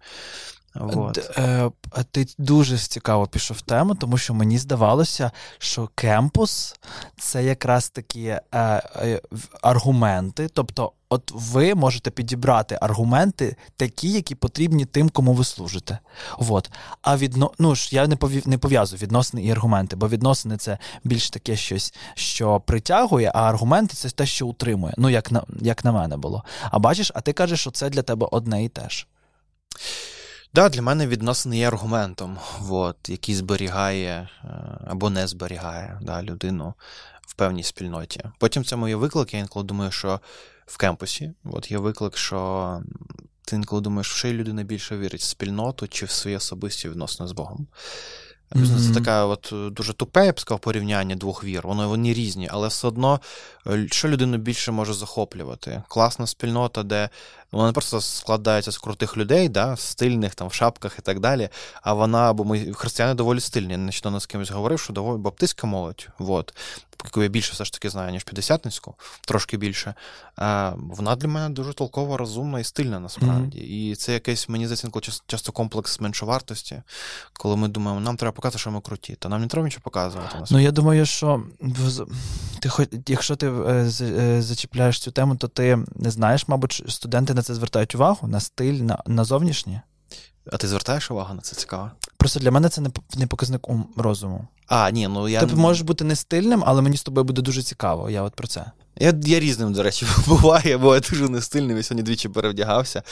Вот. 0.75 1.37
Е, 1.37 1.71
ти 2.11 2.27
дуже 2.37 2.77
цікаво 2.77 3.27
пішов 3.27 3.57
в 3.57 3.61
тему, 3.61 3.95
тому 3.95 4.17
що 4.17 4.33
мені 4.33 4.57
здавалося, 4.57 5.31
що 5.57 5.89
кемпус 5.95 6.75
це 7.17 7.43
якраз 7.43 7.89
такі 7.89 8.25
е, 8.25 8.41
е, 8.51 9.21
аргументи. 9.61 10.49
Тобто, 10.53 10.91
от 11.09 11.31
ви 11.35 11.75
можете 11.75 12.11
підібрати 12.11 12.77
аргументи, 12.81 13.55
такі, 13.77 14.11
які 14.11 14.35
потрібні 14.35 14.85
тим, 14.85 15.09
кому 15.09 15.33
ви 15.33 15.43
служите. 15.43 15.99
Вот. 16.37 16.71
А 17.01 17.17
відно... 17.17 17.51
ну 17.59 17.75
ж 17.75 17.95
я 17.95 18.07
не 18.07 18.15
повів... 18.15 18.47
не 18.47 18.57
пов'язую 18.57 18.99
відносини 19.01 19.43
і 19.43 19.51
аргументи, 19.51 19.95
бо 19.95 20.07
відносини 20.07 20.57
це 20.57 20.77
більш 21.03 21.29
таке 21.29 21.55
щось, 21.55 21.93
що 22.13 22.59
притягує, 22.59 23.31
а 23.35 23.41
аргументи 23.49 23.95
це 23.95 24.09
те, 24.09 24.25
що 24.25 24.47
утримує. 24.47 24.93
Ну, 24.97 25.09
як 25.09 25.31
на 25.31 25.43
як 25.61 25.85
на 25.85 25.91
мене 25.91 26.17
було. 26.17 26.43
А 26.71 26.79
бачиш, 26.79 27.11
а 27.15 27.21
ти 27.21 27.33
кажеш, 27.33 27.59
що 27.59 27.71
це 27.71 27.89
для 27.89 28.01
тебе 28.01 28.27
одне 28.31 28.63
і 28.63 28.69
те 28.69 28.89
ж. 28.89 29.07
Да, 30.53 30.69
для 30.69 30.81
мене 30.81 31.07
відносини 31.07 31.57
є 31.57 31.67
аргументом, 31.67 32.37
от, 32.69 33.09
який 33.09 33.35
зберігає 33.35 34.29
е, 34.43 34.47
або 34.87 35.09
не 35.09 35.27
зберігає 35.27 35.99
да, 36.01 36.23
людину 36.23 36.73
в 37.21 37.33
певній 37.33 37.63
спільноті. 37.63 38.23
Потім 38.39 38.63
в 38.63 38.65
цьому 38.65 38.87
є 38.87 38.95
виклик, 38.95 39.33
я 39.33 39.39
інколи 39.39 39.65
думаю, 39.65 39.91
що 39.91 40.19
в 40.65 40.77
кемпусі 40.77 41.33
от 41.43 41.71
є 41.71 41.77
виклик, 41.77 42.17
що 42.17 42.81
ти 43.45 43.55
інколи 43.55 43.81
думаєш, 43.81 44.07
що 44.07 44.33
людина 44.33 44.63
більше 44.63 44.97
вірить 44.97 45.21
в 45.21 45.23
спільноту 45.23 45.87
чи 45.87 46.05
в 46.05 46.11
свої 46.11 46.35
особисті 46.35 46.89
відносини 46.89 47.29
з 47.29 47.31
Богом. 47.31 47.67
Mm-hmm. 48.55 48.87
Це 48.87 48.99
таке 48.99 49.11
от 49.11 49.53
дуже 49.73 49.93
тупе, 49.93 50.25
я 50.25 50.31
б 50.31 50.39
сказав, 50.39 50.59
порівняння 50.59 51.15
двох 51.15 51.43
вір. 51.43 51.67
Воно 51.67 51.89
вони 51.89 52.13
різні, 52.13 52.49
але 52.51 52.67
все 52.67 52.87
одно, 52.87 53.19
е, 53.67 53.87
що 53.91 54.07
людину 54.07 54.37
більше 54.37 54.71
може 54.71 54.93
захоплювати? 54.93 55.83
Класна 55.87 56.27
спільнота, 56.27 56.83
де 56.83 57.09
вона 57.51 57.67
не 57.67 57.73
просто 57.73 58.01
складається 58.01 58.71
з 58.71 58.77
крутих 58.77 59.17
людей, 59.17 59.49
да, 59.49 59.75
стильних 59.77 60.35
там 60.35 60.47
в 60.47 60.53
шапках 60.53 60.95
і 60.99 61.01
так 61.01 61.19
далі. 61.19 61.49
А 61.81 61.93
вона, 61.93 62.33
бо 62.33 62.43
ми 62.43 62.73
християни 62.73 63.13
доволі 63.13 63.39
стильні. 63.39 63.77
Нещодавно 63.77 64.19
з 64.19 64.25
кимось 64.25 64.51
говорив, 64.51 64.79
що 64.79 64.93
доволі 64.93 65.17
баптистська 65.17 65.67
молодь. 65.67 66.07
Вот 66.19 66.53
яку 67.05 67.23
я 67.23 67.29
більше 67.29 67.53
все 67.53 67.65
ж 67.65 67.73
таки 67.73 67.89
знаю, 67.89 68.11
ніж 68.11 68.23
П'ятдесятницьку, 68.23 68.95
трошки 69.27 69.57
більше. 69.57 69.93
А, 70.35 70.73
Вона 70.77 71.15
для 71.15 71.27
мене 71.27 71.49
дуже 71.49 71.73
толково 71.73 72.17
розумна 72.17 72.59
і 72.59 72.63
стильна 72.63 72.99
насправді. 72.99 73.57
Mm-hmm. 73.57 73.91
І 73.91 73.95
це 73.95 74.13
якийсь, 74.13 74.49
мені 74.49 74.67
здається, 74.67 74.89
часто 75.27 75.51
комплекс 75.51 75.99
меншовартості, 75.99 76.81
коли 77.33 77.55
ми 77.55 77.67
думаємо, 77.67 78.01
нам 78.01 78.17
треба 78.17 78.31
показати, 78.31 78.59
що 78.59 78.71
ми 78.71 78.81
круті, 78.81 79.15
та 79.19 79.29
нам 79.29 79.41
не 79.41 79.47
треба 79.47 79.65
нічого 79.65 79.81
показувати. 79.83 80.35
Ну 80.51 80.59
я 80.59 80.71
думаю, 80.71 81.05
що 81.05 81.43
ти 82.59 82.69
хоч, 82.69 82.87
якщо 83.07 83.35
ти 83.35 83.47
е, 83.47 83.91
е, 84.01 84.41
зачіпляєш 84.41 84.99
цю 84.99 85.11
тему, 85.11 85.35
то 85.35 85.47
ти 85.47 85.79
не 85.95 86.11
знаєш, 86.11 86.47
мабуть, 86.47 86.83
студенти 86.87 87.33
на 87.41 87.45
це 87.45 87.55
звертають 87.55 87.95
увагу, 87.95 88.27
на 88.27 88.39
стиль, 88.39 88.73
на, 88.73 89.03
на 89.07 89.23
зовнішнє. 89.23 89.81
А 90.51 90.57
ти 90.57 90.67
звертаєш 90.67 91.11
увагу 91.11 91.33
на 91.33 91.41
це 91.41 91.55
цікаво? 91.55 91.91
Просто 92.17 92.39
для 92.39 92.51
мене 92.51 92.69
це 92.69 92.81
не 93.17 93.27
показник 93.27 93.67
розуму. 93.97 94.47
А, 94.67 94.89
ні, 94.89 95.07
ну 95.07 95.27
я... 95.27 95.45
Ти 95.45 95.55
можеш 95.55 95.81
бути 95.81 96.03
не 96.03 96.15
стильним, 96.15 96.63
але 96.65 96.81
мені 96.81 96.97
з 96.97 97.03
тобою 97.03 97.23
буде 97.23 97.41
дуже 97.41 97.63
цікаво. 97.63 98.09
Я 98.09 98.21
от 98.21 98.35
про 98.35 98.47
це. 98.47 98.65
Я 98.95 99.13
я 99.23 99.39
різним, 99.39 99.73
до 99.73 99.83
речі, 99.83 100.07
буває, 100.27 100.77
бо 100.77 100.95
я 100.95 101.01
дуже 101.01 101.29
не 101.29 101.41
стильним, 101.41 101.77
я 101.77 101.83
сьогодні 101.83 102.03
двічі 102.03 102.29
перевдягався. 102.29 103.03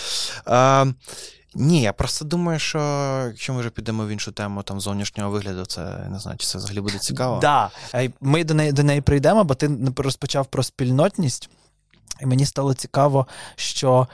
А, 0.45 0.85
Ні, 1.55 1.81
я 1.81 1.93
просто 1.93 2.25
думаю, 2.25 2.59
що 2.59 2.79
якщо 3.27 3.53
ми 3.53 3.59
вже 3.59 3.69
підемо 3.69 4.05
в 4.05 4.09
іншу 4.09 4.31
тему 4.31 4.63
там 4.63 4.81
зовнішнього 4.81 5.29
вигляду, 5.29 5.65
це 5.65 6.07
не 6.11 6.19
знаю, 6.19 6.37
чи 6.37 6.47
це 6.47 6.57
взагалі 6.57 6.81
буде 6.81 6.97
цікаво. 6.97 7.39
Так, 7.39 7.71
да. 7.91 8.09
ми 8.21 8.43
до 8.43 8.53
неї 8.53 8.71
до 8.71 8.83
неї 8.83 9.01
прийдемо, 9.01 9.43
бо 9.43 9.55
ти 9.55 9.69
розпочав 9.97 10.45
про 10.45 10.63
спільнотність, 10.63 11.49
і 12.21 12.25
мені 12.25 12.45
стало 12.45 12.73
цікаво, 12.73 13.27
що 13.55 14.07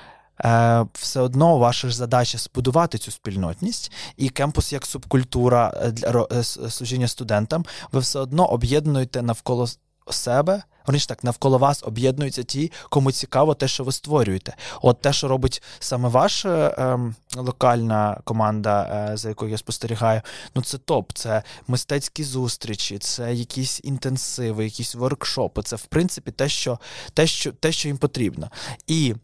е, 0.46 0.86
все 0.94 1.20
одно 1.20 1.58
ваша 1.58 1.90
ж 1.90 1.96
задача 1.96 2.38
збудувати 2.38 2.98
цю 2.98 3.12
спільнотність, 3.12 3.92
і 4.18 4.30
кемпус 4.30 4.74
як 4.74 4.86
субкультура 4.86 5.74
е, 5.76 5.92
для 5.92 6.28
е, 6.32 6.44
служіння 6.44 7.08
студентам, 7.08 7.66
ви 7.92 8.00
все 8.00 8.20
одно 8.20 8.46
об'єднуєте 8.46 9.22
навколо 9.22 9.68
себе. 10.10 10.64
Вони 10.88 11.00
ж 11.00 11.08
так 11.08 11.24
навколо 11.24 11.58
вас 11.58 11.84
об'єднуються 11.84 12.44
ті, 12.44 12.72
кому 12.90 13.12
цікаво 13.12 13.54
те, 13.54 13.68
що 13.68 13.84
ви 13.84 13.92
створюєте. 13.92 14.56
От 14.82 15.02
те, 15.02 15.14
що 15.14 15.28
робить 15.28 15.64
саме 15.80 16.10
ваша 16.10 16.76
ем, 16.78 17.16
локальна 17.36 18.22
команда, 18.24 19.08
е, 19.12 19.18
за 19.18 19.30
якою 19.30 19.52
я 19.52 19.58
спостерігаю, 19.58 20.22
ну 20.56 20.62
це 20.62 20.78
топ, 20.78 21.12
це 21.14 21.44
мистецькі 21.68 22.24
зустрічі, 22.24 22.98
це 22.98 23.34
якісь 23.34 23.82
інтенсиви, 23.84 24.64
якісь 24.64 24.96
воркшопи. 24.96 25.62
Це 25.64 25.76
в 25.76 25.86
принципі 25.86 26.32
те, 26.32 26.50
що 26.50 26.80
те, 27.14 27.28
що, 27.28 27.52
те, 27.52 27.72
що 27.72 27.88
їм 27.88 27.98
потрібно. 27.98 28.50
І 28.88 29.16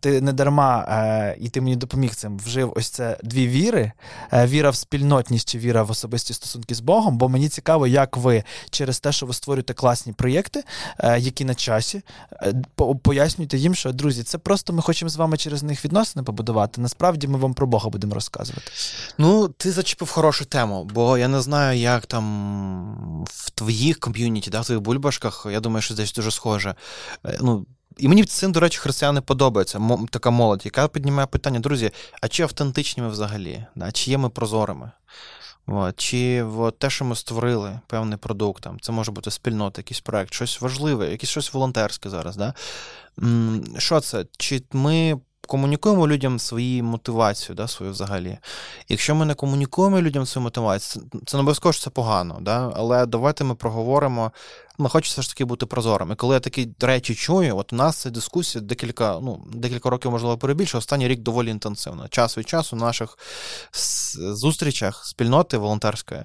ти 0.00 0.20
не 0.20 0.32
дарма, 0.32 0.86
е, 0.88 1.36
і 1.40 1.48
ти 1.48 1.60
мені 1.60 1.76
допоміг 1.76 2.14
цим 2.14 2.38
вжив 2.38 2.72
ось 2.76 2.88
це 2.88 3.18
дві 3.22 3.48
віри: 3.48 3.92
е, 4.32 4.46
віра 4.46 4.70
в 4.70 4.76
спільнотність 4.76 5.48
чи 5.48 5.58
віра 5.58 5.82
в 5.82 5.90
особисті 5.90 6.34
стосунки 6.34 6.74
з 6.74 6.80
Богом. 6.80 7.18
Бо 7.18 7.28
мені 7.28 7.48
цікаво, 7.48 7.86
як 7.86 8.16
ви 8.16 8.44
через 8.70 9.00
те, 9.00 9.12
що 9.12 9.26
ви 9.26 9.34
створюєте 9.34 9.74
класні 9.74 10.12
проєкти, 10.12 10.64
які 11.18 11.44
на 11.44 11.54
часі, 11.54 12.02
пояснюєте 13.02 13.58
їм, 13.58 13.74
що 13.74 13.92
друзі, 13.92 14.22
це 14.22 14.38
просто 14.38 14.72
ми 14.72 14.82
хочемо 14.82 15.08
з 15.08 15.16
вами 15.16 15.36
через 15.36 15.62
них 15.62 15.84
відносини 15.84 16.22
побудувати. 16.22 16.80
Насправді 16.80 17.28
ми 17.28 17.38
вам 17.38 17.54
про 17.54 17.66
Бога 17.66 17.90
будемо 17.90 18.14
розказувати. 18.14 18.70
Ну, 19.18 19.48
ти 19.48 19.72
зачепив 19.72 20.10
хорошу 20.10 20.44
тему, 20.44 20.84
бо 20.94 21.18
я 21.18 21.28
не 21.28 21.40
знаю, 21.40 21.78
як 21.78 22.06
там 22.06 23.24
в 23.24 23.50
твоїх 23.50 23.98
ком'юніті, 23.98 24.50
да, 24.50 24.60
в 24.60 24.64
твоїх 24.64 24.82
бульбашках, 24.82 25.46
я 25.50 25.60
думаю, 25.60 25.82
що 25.82 25.94
десь 25.94 26.12
дуже 26.12 26.30
схоже. 26.30 26.74
Ну, 27.40 27.66
і 27.96 28.08
мені 28.08 28.24
цим, 28.24 28.52
до 28.52 28.60
речі, 28.60 28.78
християни 28.78 29.20
подобається. 29.20 29.80
Така 30.10 30.30
молодь, 30.30 30.62
яка 30.64 30.88
піднімає 30.88 31.26
питання, 31.26 31.60
друзі, 31.60 31.90
а 32.20 32.28
чи 32.28 32.42
автентичні 32.42 33.02
ми 33.02 33.08
взагалі? 33.08 33.66
Да? 33.74 33.92
Чи 33.92 34.10
є 34.10 34.18
ми 34.18 34.28
прозорими? 34.28 34.90
От. 35.66 36.00
Чи 36.00 36.42
от, 36.42 36.78
те, 36.78 36.90
що 36.90 37.04
ми 37.04 37.16
створили, 37.16 37.80
певний 37.86 38.18
продукт, 38.18 38.62
там, 38.62 38.80
це 38.80 38.92
може 38.92 39.12
бути 39.12 39.30
спільнота, 39.30 39.80
якийсь 39.80 40.00
проект, 40.00 40.34
щось 40.34 40.60
важливе, 40.60 41.10
якесь 41.10 41.30
щось 41.30 41.52
волонтерське 41.54 42.10
зараз. 42.10 42.36
Да? 42.36 42.54
Що 43.78 44.00
це? 44.00 44.26
Чи 44.38 44.62
ми 44.72 45.20
комунікуємо 45.46 46.08
людям 46.08 46.38
свою 46.38 46.84
мотивацію, 46.84 47.56
да, 47.56 47.68
свою 47.68 47.92
взагалі. 47.92 48.38
Якщо 48.88 49.14
ми 49.14 49.24
не 49.24 49.34
комунікуємо 49.34 50.00
людям 50.00 50.26
свою 50.26 50.44
мотивацію, 50.44 51.04
це 51.26 51.36
не 51.36 51.40
обов'язково 51.40 51.72
що 51.72 51.82
це 51.82 51.90
погано, 51.90 52.38
да? 52.40 52.72
але 52.76 53.06
давайте 53.06 53.44
ми 53.44 53.54
проговоримо. 53.54 54.32
Ми 54.78 54.90
все 55.02 55.22
ж 55.22 55.28
таки 55.28 55.44
бути 55.44 55.66
прозорими. 55.66 56.14
Коли 56.14 56.34
я 56.34 56.40
такі 56.40 56.68
речі 56.80 57.14
чую, 57.14 57.56
от 57.56 57.72
у 57.72 57.76
нас 57.76 57.96
ця 57.96 58.10
дискусія 58.10 58.64
декілька, 58.64 59.18
ну, 59.22 59.44
декілька 59.52 59.90
років, 59.90 60.10
можливо, 60.10 60.38
перебільше, 60.38 60.78
останній 60.78 61.08
рік 61.08 61.20
доволі 61.20 61.50
інтенсивно. 61.50 62.08
Час 62.08 62.38
від 62.38 62.48
часу 62.48 62.76
в 62.76 62.78
наших 62.78 63.18
зустрічах 64.34 65.06
спільноти 65.06 65.58
волонтерської 65.58 66.24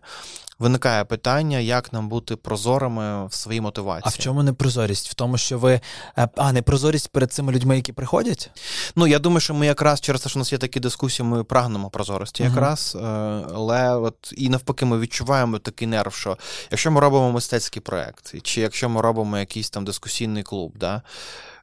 виникає 0.62 1.06
питання, 1.06 1.60
як 1.60 1.94
нам 1.94 2.10
бути 2.10 2.36
прозорими 2.36 3.28
в 3.28 3.34
своїй 3.34 3.62
мотивації. 3.62 4.04
А 4.06 4.10
в 4.10 4.18
чому 4.18 4.44
непрозорість? 4.44 5.10
В 5.10 5.14
тому, 5.14 5.38
що 5.38 5.60
ви 5.60 5.82
е, 6.18 6.30
а 6.36 6.52
непрозорість 6.54 7.10
перед 7.10 7.34
цими 7.34 7.52
людьми, 7.52 7.76
які 7.76 7.94
приходять? 7.94 8.50
Ну 8.96 9.08
я 9.08 9.20
думаю, 9.20 9.40
що 9.40 9.54
ми 9.54 9.66
якраз 9.66 10.02
через 10.02 10.22
те, 10.22 10.30
що 10.30 10.40
у 10.40 10.42
нас 10.42 10.52
є 10.52 10.58
такі 10.58 10.80
дискусії, 10.80 11.28
ми 11.28 11.44
прагнемо 11.44 11.90
прозорості, 11.90 12.44
якраз 12.44 12.98
uh 13.00 13.32
але 13.56 13.96
от 13.96 14.34
і 14.38 14.50
навпаки, 14.50 14.86
ми 14.86 15.00
відчуваємо 15.00 15.60
такий 15.60 15.88
нерв, 15.88 16.14
що 16.14 16.38
якщо 16.72 16.92
ми 16.92 17.02
робимо 17.02 17.32
мистецький 17.32 17.82
проект, 17.82 18.42
чи 18.42 18.62
якщо 18.62 18.90
ми 18.90 19.02
робимо 19.02 19.38
якийсь 19.38 19.70
там 19.70 19.86
дискусійний 19.86 20.44
клуб, 20.44 20.74
да. 20.76 21.02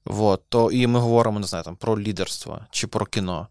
Вот, 0.05 0.43
то 0.49 0.71
і 0.71 0.87
ми 0.87 1.01
говоримо, 1.01 1.41
не 1.41 1.47
знаю, 1.47 1.65
там 1.65 1.77
про 1.77 2.01
лідерство 2.01 2.61
чи 2.71 2.87
про 2.87 3.07
кіно. 3.07 3.49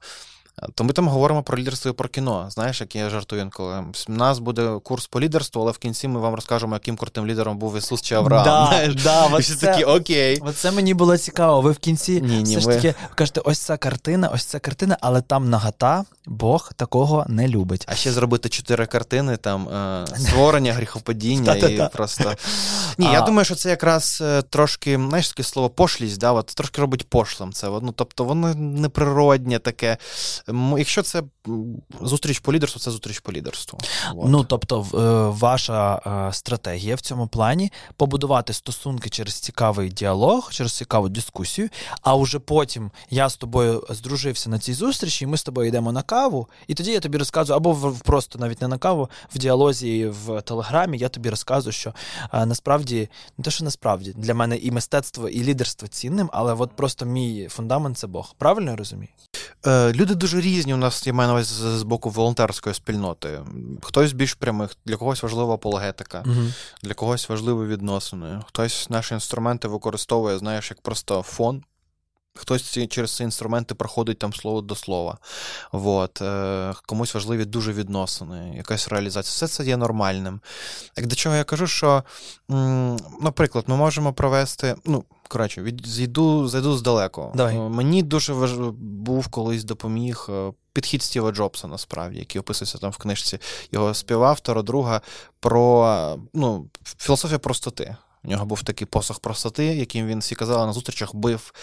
То 0.76 0.84
ми 0.84 0.94
там 0.94 1.08
говоримо 1.08 1.44
про 1.44 1.58
лідерство 1.58 1.92
і 1.92 1.94
про 1.94 2.10
кіно. 2.10 2.48
Знаєш, 2.50 2.82
як 2.82 2.96
я 2.96 3.10
жартую 3.10 3.42
інколи. 3.42 3.84
У 4.10 4.12
нас 4.12 4.40
буде 4.40 4.80
курс 4.84 5.08
по 5.08 5.22
лідерству, 5.22 5.62
але 5.62 5.72
в 5.72 5.78
кінці 5.78 6.08
ми 6.08 6.20
вам 6.20 6.36
розкажемо, 6.36 6.76
яким 6.76 6.98
крутим 6.98 7.28
лідером 7.28 7.58
був 7.58 7.78
Ісус 7.78 8.02
чи 8.02 8.16
Авраам. 8.16 8.44
Да, 8.44 8.68
знаєш? 8.68 8.96
Да, 9.04 9.38
і 9.38 9.42
всі 9.42 9.56
це, 9.56 9.68
такі 9.68 9.84
окей. 9.84 10.40
Оце 10.42 10.72
мені 10.72 10.94
було 10.94 11.18
цікаво. 11.18 11.62
Ви 11.62 11.72
в 11.72 11.78
кінці 11.78 12.22
ні, 12.22 12.44
ні, 12.44 12.58
все 12.58 12.60
ж 12.60 12.68
таки 12.68 12.96
кажете, 13.16 13.42
ось 13.44 13.60
ця 13.60 13.78
картина, 13.78 14.30
ось 14.34 14.46
ця 14.46 14.60
картина, 14.60 14.98
але 15.02 15.22
там 15.22 15.50
нагота, 15.50 16.06
Бог 16.26 16.74
такого 16.74 17.26
не 17.28 17.48
любить. 17.48 17.86
А 17.88 17.96
ще 17.96 18.12
зробити 18.12 18.50
чотири 18.50 18.86
картини: 18.86 19.38
там 19.38 19.70
е, 19.70 20.06
створення, 20.18 20.74
гріхопадіння 20.74 21.56
і 21.56 21.90
просто. 21.94 22.34
Ні, 22.98 23.06
я 23.06 23.22
думаю, 23.22 23.46
що 23.46 23.56
це 23.56 23.70
якраз 23.70 24.20
е, 24.22 24.42
трошки, 24.42 24.96
знаєш, 24.96 25.30
таке 25.30 25.44
слово 25.44 25.70
пошлість, 25.70 26.20
да, 26.20 26.32
от, 26.32 26.46
трошки 26.46 26.82
робить 26.82 27.10
пошлим 27.10 27.54
це. 27.54 27.68
Ну, 27.68 27.94
Тобто 27.96 28.24
воно 28.24 28.56
неприроднє 28.56 29.60
таке. 29.60 29.98
Якщо 30.78 31.04
це 31.04 31.24
зустріч 32.02 32.40
по 32.40 32.54
лідерству, 32.54 32.82
це 32.82 32.92
зустріч 32.92 33.20
по 33.20 33.32
лідерству. 33.32 33.80
От. 34.16 34.30
Ну 34.30 34.44
тобто, 34.44 34.82
е, 34.82 35.40
ваша 35.40 36.02
е, 36.30 36.34
стратегія 36.34 36.96
в 36.96 37.02
цьому 37.02 37.28
плані 37.28 37.72
побудувати 37.96 38.54
стосунки 38.54 39.10
через 39.10 39.34
цікавий 39.34 39.90
діалог, 39.90 40.52
через 40.52 40.74
цікаву 40.74 41.10
дискусію. 41.10 41.70
А 42.02 42.16
вже 42.16 42.40
потім 42.40 42.92
я 43.10 43.30
з 43.30 43.38
тобою 43.38 43.84
здружився 43.90 44.50
на 44.50 44.60
цій 44.60 44.74
зустрічі, 44.74 45.26
і 45.26 45.28
ми 45.28 45.38
з 45.38 45.44
тобою 45.44 45.68
йдемо 45.68 45.92
на 45.92 46.02
каву, 46.02 46.48
і 46.68 46.74
тоді 46.74 46.92
я 46.92 47.00
тобі 47.00 47.18
розказую, 47.18 47.58
або 47.58 47.72
в, 47.72 48.00
просто 48.00 48.40
навіть 48.40 48.62
не 48.62 48.68
на 48.68 48.78
каву, 48.78 49.10
в 49.36 49.40
діалозі 49.40 50.08
в 50.26 50.42
телеграмі 50.42 50.98
я 50.98 51.10
тобі 51.10 51.30
розказую, 51.30 51.74
що 51.74 51.94
насправді 52.34 53.10
не 53.38 53.44
те, 53.44 53.52
що 53.52 53.64
насправді 53.64 54.14
для 54.18 54.34
мене 54.34 54.58
і 54.58 54.72
мистецтво, 54.72 55.30
і 55.30 55.44
лідерство 55.44 55.88
цінним, 55.88 56.30
але 56.34 56.54
от 56.54 56.72
просто 56.72 57.06
мій 57.06 57.48
фундамент 57.50 57.98
це 57.98 58.08
Бог. 58.08 58.34
Правильно 58.38 58.72
я 58.72 58.78
розумію? 58.78 59.10
Е, 59.66 59.94
Люди 59.94 60.16
дуже 60.16 60.42
різні 60.42 60.74
у 60.74 60.78
нас, 60.78 61.08
я 61.08 61.14
маю 61.14 61.30
на 61.30 61.36
увазі 61.38 61.78
з 61.78 61.84
боку 61.84 62.10
волонтерської 62.10 62.76
спільноти. 62.76 63.40
Хтось 63.82 64.14
більш 64.14 64.34
прямих, 64.34 64.76
для 64.86 64.96
когось 64.96 65.24
важлива 65.24 65.54
апологетика, 65.54 66.24
угу. 66.26 66.42
для 66.84 66.94
когось 66.94 67.30
важливі 67.30 67.68
відносини. 67.68 68.42
Хтось 68.48 68.90
наші 68.90 69.14
інструменти 69.14 69.68
використовує, 69.68 70.38
знаєш, 70.38 70.72
як 70.72 70.82
просто 70.82 71.22
фон. 71.22 71.64
Хтось 72.38 72.78
через 72.90 73.16
ці 73.16 73.24
інструменти 73.24 73.76
проходить 73.76 74.20
там 74.20 74.34
слово 74.34 74.62
до 74.62 74.76
слова. 74.76 75.18
Вот. 75.72 76.22
Е, 76.22 76.74
комусь 76.86 77.14
важливі 77.14 77.46
дуже 77.46 77.74
відносини, 77.74 78.54
якась 78.58 78.88
реалізація. 78.88 79.32
Все 79.32 79.48
це 79.48 79.70
є 79.70 79.78
нормальним. 79.78 80.40
Як 80.98 81.08
до 81.08 81.16
чого 81.16 81.36
я 81.36 81.44
кажу, 81.44 81.68
що, 81.68 82.04
наприклад, 83.22 83.66
ми 83.68 83.76
можемо 83.76 84.14
провести. 84.14 84.76
ну, 84.86 85.04
Коротше, 85.28 85.62
від, 85.62 85.88
зайду, 85.88 86.48
зайду 86.48 86.78
здалеку. 86.78 87.32
Давай. 87.36 87.58
Мені 87.58 88.04
дуже 88.04 88.34
важ... 88.34 88.54
був 88.80 89.28
колись 89.28 89.64
допоміг 89.64 90.28
е, 90.30 90.52
підхід 90.78 91.04
Стіва 91.04 91.32
Джобса, 91.32 91.68
насправді, 91.68 92.20
який 92.20 92.40
описується 92.42 92.78
там 92.78 92.92
в 92.92 92.98
книжці 92.98 93.40
його 93.72 93.94
співавтора, 93.94 94.62
друга 94.62 95.02
про 95.40 96.20
ну, 96.34 96.70
філософія 96.98 97.40
простоти. 97.40 97.96
У 98.28 98.30
нього 98.30 98.46
був 98.46 98.64
такий 98.64 98.88
посох 98.88 99.20
простоти, 99.20 99.66
яким 99.66 100.08
він 100.08 100.20
всі 100.20 100.36
казали 100.36 100.66
на 100.66 100.74
зустрічах, 100.74 101.16
бив 101.16 101.54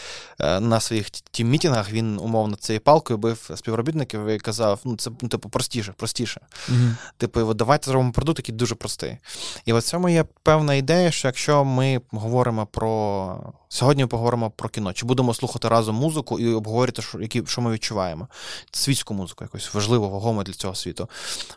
е, 0.40 0.60
на 0.60 0.80
своїх 0.80 1.10
тім-мітінгах, 1.10 1.92
він 1.92 2.18
умовно 2.18 2.56
цією 2.56 2.80
палкою 2.80 3.18
бив 3.18 3.50
співробітників 3.54 4.26
і 4.26 4.38
казав: 4.38 4.80
ну, 4.84 4.96
це 4.96 5.10
ну, 5.22 5.28
типу, 5.28 5.48
простіше, 5.48 5.94
простіше. 5.96 6.40
Mm-hmm. 6.68 6.94
Типу, 7.16 7.54
давайте 7.54 7.90
зробимо 7.90 8.12
продукт, 8.12 8.38
який 8.38 8.54
дуже 8.54 8.74
простий. 8.74 9.16
І 9.64 9.72
в 9.72 9.82
цьому 9.82 10.08
є 10.08 10.24
певна 10.42 10.74
ідея, 10.74 11.10
що 11.10 11.28
якщо 11.28 11.64
ми 11.64 12.00
говоримо 12.10 12.66
про. 12.66 13.54
Сьогодні 13.68 14.02
ми 14.02 14.08
поговоримо 14.08 14.50
про 14.50 14.68
кіно. 14.68 14.92
Чи 14.92 15.06
будемо 15.06 15.34
слухати 15.34 15.68
разом 15.68 15.96
музику 15.96 16.38
і 16.38 16.54
обговорити, 16.54 17.02
що 17.02 17.20
які, 17.20 17.42
що 17.46 17.60
ми 17.60 17.72
відчуваємо? 17.72 18.28
Світську 18.70 19.14
музику, 19.14 19.44
якусь 19.44 19.74
важливу, 19.74 20.10
вагому 20.10 20.42
для 20.42 20.52
цього 20.52 20.74
світу. 20.74 21.08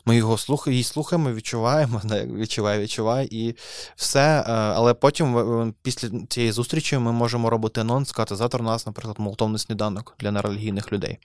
Ми 0.06 0.16
його 0.16 0.38
слухаємо, 0.38 0.74
її 0.74 0.84
слухаємо, 0.84 1.32
відчуваємо, 1.32 2.02
відчуває, 2.14 2.80
відчуває, 2.80 3.28
і 3.32 3.56
все. 3.96 4.40
Е, 4.40 4.52
але 4.52 4.94
потім, 5.00 5.74
після 5.82 6.10
цієї 6.30 6.52
зустрічі, 6.52 6.98
ми 6.98 7.12
можемо 7.12 7.50
робити 7.50 7.82
анонс, 7.82 8.10
сказати, 8.10 8.36
завтра 8.36 8.60
у 8.60 8.64
нас, 8.64 8.86
наприклад, 8.86 9.20
молотовний 9.20 9.60
сніданок 9.60 10.16
для 10.20 10.32
нерелігійних 10.32 10.92
людей. 10.92 11.20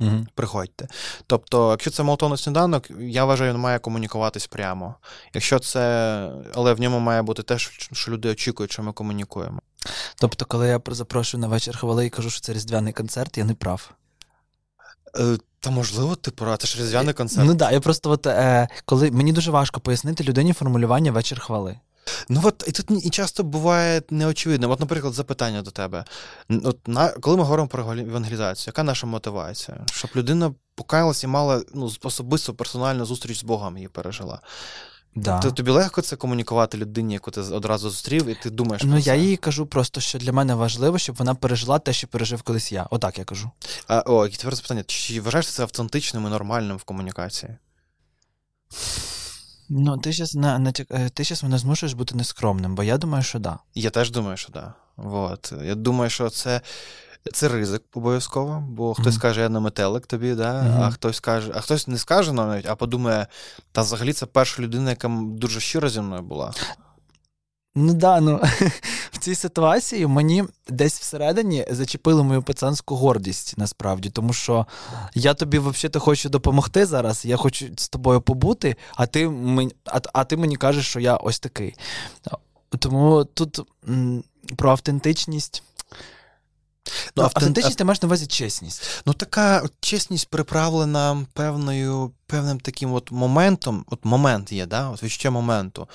Угу. 0.00 0.26
Приходьте. 0.34 0.88
Тобто, 1.26 1.70
якщо 1.70 1.90
це 1.90 2.02
молотовний 2.02 2.38
сніданок, 2.38 2.90
я 3.00 3.24
вважаю, 3.24 3.52
він 3.52 3.60
має 3.60 3.78
комунікуватись 3.78 4.46
прямо. 4.46 4.94
Якщо 5.34 5.58
це, 5.58 6.30
але 6.54 6.74
в 6.74 6.80
ньому 6.80 6.98
має 6.98 7.22
бути 7.22 7.42
те, 7.42 7.58
що 7.58 8.12
люди 8.12 8.30
очікують, 8.30 8.72
що 8.72 8.82
ми 8.82 8.92
комунікуємо. 8.92 9.60
Тобто, 10.16 10.44
коли 10.44 10.68
я 10.68 10.80
запрошую 10.86 11.40
на 11.40 11.48
вечір 11.48 11.78
хвали 11.78 12.06
і 12.06 12.10
кажу, 12.10 12.30
що 12.30 12.40
це 12.40 12.52
різдвяний 12.52 12.92
концерт, 12.92 13.38
я 13.38 13.44
не 13.44 13.54
прав. 13.54 13.90
Е, 15.18 15.38
та 15.60 15.70
можливо, 15.70 16.16
ти 16.16 16.30
прав, 16.30 16.58
це 16.58 16.66
ж 16.66 16.78
різдвяний 16.78 17.14
концерт. 17.14 17.46
Ну 17.46 17.52
так, 17.52 17.58
да, 17.58 17.70
я 17.70 17.80
просто 17.80 18.10
от, 18.10 18.26
е, 18.26 18.68
коли 18.84 19.10
мені 19.10 19.32
дуже 19.32 19.50
важко 19.50 19.80
пояснити 19.80 20.24
людині 20.24 20.52
формулювання 20.52 21.12
вечір 21.12 21.40
хвали. 21.40 21.78
Ну 22.28 22.40
от 22.44 22.64
і 22.66 22.72
тут 22.72 23.06
і 23.06 23.10
часто 23.10 23.42
буває 23.42 24.02
неочевидним. 24.10 24.70
От, 24.70 24.80
наприклад, 24.80 25.14
запитання 25.14 25.62
до 25.62 25.70
тебе. 25.70 26.04
От 26.64 26.88
на 26.88 27.08
коли 27.08 27.36
ми 27.36 27.42
говоримо 27.42 27.68
про 27.68 27.82
евангелізацію, 27.82 28.64
яка 28.66 28.82
наша 28.82 29.06
мотивація? 29.06 29.80
Щоб 29.92 30.10
людина 30.16 30.54
покаялася 30.74 31.26
і 31.26 31.30
мала 31.30 31.62
ну, 31.74 31.90
особисто 32.02 32.54
персональну 32.54 33.04
зустріч 33.04 33.38
з 33.38 33.44
Богом 33.44 33.76
її 33.76 33.88
пережила. 33.88 34.40
Да. 35.16 35.38
Тобто 35.38 35.56
тобі 35.56 35.70
легко 35.70 36.02
це 36.02 36.16
комунікувати 36.16 36.78
людині, 36.78 37.14
яку 37.14 37.30
ти 37.30 37.40
одразу 37.40 37.90
зустрів, 37.90 38.26
і 38.26 38.34
ти 38.34 38.50
думаєш. 38.50 38.82
Ну, 38.84 38.90
про 38.90 38.98
я 38.98 39.14
їй 39.14 39.36
кажу 39.36 39.66
просто, 39.66 40.00
що 40.00 40.18
для 40.18 40.32
мене 40.32 40.54
важливо, 40.54 40.98
щоб 40.98 41.16
вона 41.16 41.34
пережила 41.34 41.78
те, 41.78 41.92
що 41.92 42.06
пережив 42.06 42.42
колись 42.42 42.72
я. 42.72 42.86
Отак 42.90 43.18
я 43.18 43.24
кажу. 43.24 43.50
А, 43.86 44.02
О, 44.06 44.26
і 44.26 44.30
тепер 44.30 44.54
запитання: 44.54 44.84
чи 44.86 45.20
вважаєш 45.20 45.48
це 45.48 45.62
автентичним 45.62 46.26
і 46.26 46.30
нормальним 46.30 46.76
в 46.76 46.82
комунікації? 46.82 47.56
Ну, 49.68 49.98
ти 49.98 50.12
зараз 50.12 50.34
на, 50.34 50.58
натяк... 50.58 50.86
е, 50.90 51.08
ти 51.08 51.24
зараз 51.24 51.42
мене 51.42 51.58
змушуєш 51.58 51.92
бути 51.92 52.14
нескромним, 52.14 52.74
бо 52.74 52.82
я 52.82 52.98
думаю, 52.98 53.24
що 53.24 53.38
да. 53.38 53.58
Я 53.74 53.90
теж 53.90 54.10
думаю, 54.10 54.36
що 54.36 54.52
так. 54.52 54.72
Да. 54.98 55.08
От. 55.08 55.52
Я 55.64 55.74
думаю, 55.74 56.10
що 56.10 56.30
це. 56.30 56.60
Це 57.32 57.48
ризик 57.48 57.82
обов'язково, 57.94 58.64
бо 58.68 58.94
хтось 58.94 59.14
Мгм. 59.14 59.20
каже, 59.22 59.40
я 59.40 59.48
на 59.48 59.60
метелик 59.60 60.06
тобі, 60.06 60.34
да? 60.34 60.62
Мгм. 60.62 60.82
а 60.82 60.90
хтось 60.90 61.20
каже, 61.20 61.52
а 61.54 61.60
хтось 61.60 61.88
не 61.88 61.98
скаже 61.98 62.32
навіть, 62.32 62.66
а 62.66 62.74
подумає, 62.76 63.26
та 63.72 63.82
взагалі 63.82 64.12
це 64.12 64.26
перша 64.26 64.62
людина, 64.62 64.90
яка 64.90 65.08
дуже 65.22 65.60
щира 65.60 65.88
зі 65.88 66.00
мною 66.00 66.22
була. 66.22 66.52
Ну 67.76 67.94
да, 67.94 68.20
ну 68.20 68.40
в 69.12 69.18
цій 69.18 69.34
ситуації 69.34 70.06
мені 70.06 70.44
десь 70.68 71.00
всередині 71.00 71.66
зачепили 71.70 72.22
мою 72.22 72.42
пацанську 72.42 72.96
гордість, 72.96 73.54
насправді, 73.58 74.10
тому 74.10 74.32
що 74.32 74.66
я 75.14 75.34
тобі 75.34 75.58
взагалі 75.58 75.98
хочу 76.00 76.28
допомогти 76.28 76.86
зараз, 76.86 77.24
я 77.24 77.36
хочу 77.36 77.66
з 77.76 77.88
тобою 77.88 78.20
побути, 78.20 78.76
а 78.94 79.06
ти 79.06 79.28
мені, 79.28 79.72
а, 79.86 80.00
а 80.12 80.24
ти 80.24 80.36
мені 80.36 80.56
кажеш, 80.56 80.86
що 80.86 81.00
я 81.00 81.16
ось 81.16 81.38
такий. 81.40 81.74
Тому 82.78 83.24
тут 83.24 83.60
м, 83.88 84.24
про 84.56 84.70
автентичність. 84.70 85.62
Ну, 87.16 87.22
автен- 87.22 87.26
автентичність 87.36 87.78
ти 87.78 87.84
маєш 87.84 88.02
на 88.02 88.06
увазі 88.06 88.26
чесність. 88.26 89.02
Ну, 89.06 89.12
така 89.12 89.62
чесність 89.80 90.28
приправлена 90.28 91.26
певною, 91.32 92.10
певним 92.26 92.60
таким 92.60 92.92
от 92.92 93.10
моментом, 93.10 93.84
от 93.90 94.04
момент 94.04 94.52
є, 94.52 94.66
да? 94.66 94.88
от 94.88 95.02
відчуття 95.02 95.30
моменту, 95.30 95.88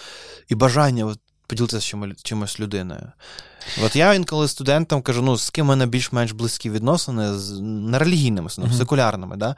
і 0.48 0.56
бажання 0.56 1.06
от, 1.06 1.20
поділитися 1.50 1.88
чимось, 1.88 2.24
чимось 2.24 2.60
людиною. 2.60 3.12
От 3.84 3.96
я 3.96 4.14
інколи 4.14 4.48
студентам 4.48 5.02
кажу, 5.02 5.22
ну, 5.22 5.38
з 5.38 5.50
ким 5.50 5.66
в 5.66 5.70
мене 5.70 5.86
більш-менш 5.86 6.32
близькі 6.32 6.70
відносини, 6.70 7.34
з 7.34 7.60
нерелігійними, 7.62 8.50
ну, 8.58 8.66
Мгм. 8.66 8.74
секулярними. 8.74 9.38
Да? 9.38 9.56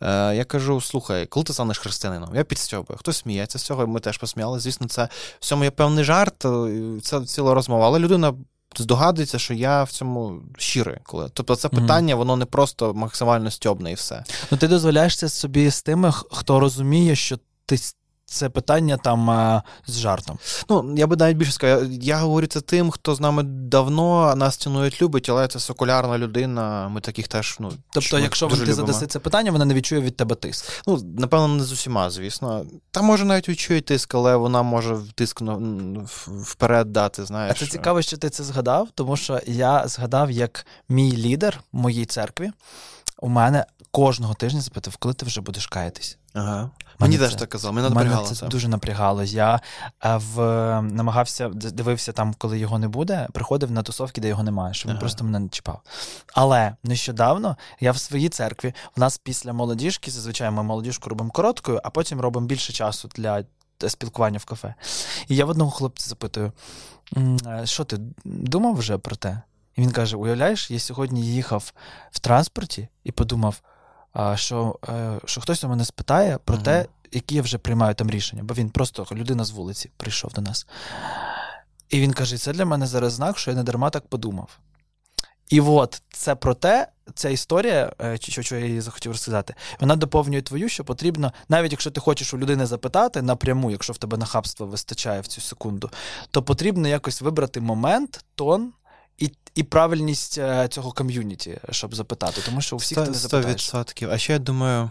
Е, 0.00 0.36
я 0.36 0.44
кажу: 0.44 0.80
слухай, 0.80 1.26
коли 1.26 1.44
ти 1.44 1.52
станеш 1.52 1.78
християнином, 1.78 2.34
я 2.34 2.44
підстьобую. 2.44 2.98
Хтось 2.98 3.16
сміється 3.16 3.58
з 3.58 3.62
цього, 3.62 3.86
ми 3.86 4.00
теж 4.00 4.18
посміяли. 4.18 4.60
Звісно, 4.60 4.88
це 4.88 5.08
в 5.40 5.44
цьому 5.44 5.64
є 5.64 5.70
певний 5.70 6.04
жарт, 6.04 6.44
е, 6.44 6.70
це 7.02 7.24
ціла 7.24 7.54
розмова, 7.54 7.86
але 7.86 7.98
людина. 7.98 8.34
Здогадується, 8.76 9.38
що 9.38 9.54
я 9.54 9.82
в 9.82 9.90
цьому 9.90 10.42
щирий, 10.58 10.96
коли. 11.02 11.30
Тобто 11.32 11.56
це 11.56 11.68
питання, 11.68 12.14
воно 12.14 12.36
не 12.36 12.44
просто 12.44 12.94
максимально 12.94 13.50
стьобне 13.50 13.90
і 13.92 13.94
все. 13.94 14.24
Ну, 14.50 14.58
ти 14.58 14.68
дозволяєш 14.68 15.16
це 15.16 15.28
собі 15.28 15.70
з 15.70 15.82
тими, 15.82 16.12
хто 16.30 16.60
розуміє, 16.60 17.16
що 17.16 17.38
ти 17.66 17.78
це 18.32 18.48
питання 18.48 18.96
там 18.96 19.30
е, 19.30 19.62
з 19.86 19.98
жартом. 19.98 20.38
Ну, 20.68 20.94
я 20.96 21.06
би 21.06 21.16
навіть 21.16 21.36
більше 21.36 21.52
сказав, 21.52 21.92
я, 21.92 22.16
говорю 22.16 22.46
це 22.46 22.60
тим, 22.60 22.90
хто 22.90 23.14
з 23.14 23.20
нами 23.20 23.42
давно 23.42 24.34
нас 24.36 24.56
цінують, 24.56 25.02
любить, 25.02 25.28
але 25.28 25.48
це 25.48 25.60
секулярна 25.60 26.18
людина. 26.18 26.88
Ми 26.88 27.00
таких 27.00 27.28
теж, 27.28 27.56
ну. 27.60 27.72
Тобто, 27.90 28.18
якщо 28.18 28.46
дуже 28.46 28.66
ти 28.66 28.74
задаси 28.74 29.06
це 29.06 29.18
питання, 29.18 29.50
вона 29.50 29.64
не 29.64 29.74
відчує 29.74 30.00
від 30.00 30.16
тебе 30.16 30.34
тиск. 30.34 30.82
Ну, 30.86 31.00
напевно, 31.18 31.48
не 31.48 31.64
з 31.64 31.72
усіма, 31.72 32.10
звісно. 32.10 32.64
Та 32.90 33.02
може 33.02 33.24
навіть 33.24 33.48
відчує 33.48 33.80
тиск, 33.80 34.14
але 34.14 34.36
вона 34.36 34.62
може 34.62 34.98
тиск 35.14 35.40
ну, 35.40 36.06
вперед 36.26 36.92
дати, 36.92 37.22
А 37.22 37.24
знаєш. 37.24 37.58
це 37.58 37.66
цікаво, 37.66 38.02
що 38.02 38.16
ти 38.16 38.30
це 38.30 38.44
згадав, 38.44 38.88
тому 38.94 39.16
що 39.16 39.40
я 39.46 39.88
згадав, 39.88 40.30
як 40.30 40.66
мій 40.88 41.16
лідер 41.16 41.60
в 41.72 41.76
моїй 41.76 42.04
церкві 42.04 42.50
у 43.22 43.28
мене 43.28 43.66
кожного 43.90 44.34
тижня 44.34 44.60
запитав, 44.60 44.96
коли 44.96 45.14
ти 45.14 45.26
вже 45.26 45.40
будеш 45.40 45.66
каятись. 45.66 46.18
Ага. 46.32 46.70
Мені 47.02 47.18
теж 47.18 47.34
так 47.34 47.48
казав, 47.48 47.72
мене 47.72 47.88
Мене 47.88 48.00
напрягало 48.00 48.28
це 48.28 48.34
це. 48.34 48.46
дуже 48.46 48.68
напрягало. 48.68 49.22
Я 49.22 49.60
е, 50.04 50.16
в, 50.16 50.36
намагався 50.82 51.48
дивився 51.48 52.12
там, 52.12 52.34
коли 52.38 52.58
його 52.58 52.78
не 52.78 52.88
буде, 52.88 53.28
приходив 53.32 53.70
на 53.70 53.82
тусовки, 53.82 54.20
де 54.20 54.28
його 54.28 54.42
немає, 54.42 54.74
щоб 54.74 54.88
він 54.88 54.96
Ага. 54.96 55.00
просто 55.00 55.24
мене 55.24 55.38
не 55.38 55.48
чіпав. 55.48 55.80
Але 56.34 56.76
нещодавно 56.84 57.56
я 57.80 57.92
в 57.92 57.98
своїй 57.98 58.28
церкві, 58.28 58.74
в 58.96 59.00
нас 59.00 59.18
після 59.18 59.52
молодіжки, 59.52 60.10
зазвичай 60.10 60.50
ми 60.50 60.62
молодіжку 60.62 61.10
робимо 61.10 61.30
короткою, 61.30 61.80
а 61.84 61.90
потім 61.90 62.20
робимо 62.20 62.46
більше 62.46 62.72
часу 62.72 63.08
для 63.16 63.44
е, 63.84 63.88
спілкування 63.90 64.38
в 64.38 64.44
кафе. 64.44 64.74
І 65.28 65.36
я 65.36 65.44
в 65.44 65.48
одного 65.48 65.70
хлопця 65.70 66.08
запитую: 66.08 66.52
е, 67.46 67.62
що 67.64 67.84
ти 67.84 67.96
думав 68.24 68.74
вже 68.74 68.98
про 68.98 69.16
те? 69.16 69.42
І 69.76 69.80
він 69.80 69.90
каже: 69.90 70.16
Уявляєш, 70.16 70.70
я 70.70 70.78
сьогодні 70.78 71.26
їхав 71.26 71.72
в 72.10 72.18
транспорті 72.18 72.88
і 73.04 73.12
подумав, 73.12 73.60
що, 74.36 74.78
е, 74.88 75.20
що 75.24 75.40
хтось 75.40 75.64
у 75.64 75.68
мене 75.68 75.84
спитає 75.84 76.38
про 76.44 76.54
Мгм. 76.54 76.64
те, 76.64 76.86
які 77.12 77.34
я 77.34 77.42
вже 77.42 77.58
приймаю 77.58 77.94
там 77.94 78.10
рішення, 78.10 78.42
бо 78.42 78.54
він 78.54 78.70
просто 78.70 79.06
людина 79.12 79.44
з 79.44 79.50
вулиці 79.50 79.90
прийшов 79.96 80.32
до 80.32 80.40
нас. 80.40 80.66
І 81.88 82.00
він 82.00 82.12
каже: 82.12 82.38
це 82.38 82.52
для 82.52 82.64
мене 82.64 82.86
зараз 82.86 83.12
знак, 83.12 83.38
що 83.38 83.50
я 83.50 83.56
не 83.56 83.62
дарма 83.62 83.90
так 83.90 84.06
подумав. 84.06 84.58
І 85.48 85.60
от 85.60 86.02
це 86.12 86.34
про 86.34 86.54
те, 86.54 86.88
ця 87.14 87.28
історія, 87.28 87.92
е, 88.02 88.18
чи- 88.18 88.32
що, 88.32 88.42
що 88.42 88.56
я 88.56 88.66
її 88.66 88.80
захотів 88.80 89.12
розказати, 89.12 89.54
вона 89.80 89.96
доповнює 89.96 90.42
твою, 90.42 90.68
що 90.68 90.84
потрібно, 90.84 91.32
навіть 91.48 91.72
якщо 91.72 91.90
ти 91.90 92.00
хочеш 92.00 92.34
у 92.34 92.38
людини 92.38 92.66
запитати 92.66 93.22
напряму, 93.22 93.70
якщо 93.70 93.92
в 93.92 93.98
тебе 93.98 94.16
нахабства 94.16 94.66
вистачає 94.66 95.20
в 95.20 95.26
цю 95.26 95.40
секунду, 95.40 95.90
то 96.30 96.42
потрібно 96.42 96.88
якось 96.88 97.22
вибрати 97.22 97.60
момент, 97.60 98.24
тон 98.34 98.72
і, 99.18 99.30
і 99.54 99.62
правильність 99.62 100.38
е, 100.38 100.68
цього 100.68 100.92
ком'юніті, 100.92 101.60
щоб 101.70 101.94
запитати. 101.94 102.40
Тому 102.46 102.60
що 102.60 102.76
у 102.76 102.78
всіх 102.78 102.98
ти 102.98 103.10
не 103.10 103.14
Сто 103.14 103.28
запитаєш. 103.28 103.54
відсотків. 103.62 104.10
А 104.10 104.18
ще 104.18 104.32
я 104.32 104.38
думаю, 104.38 104.90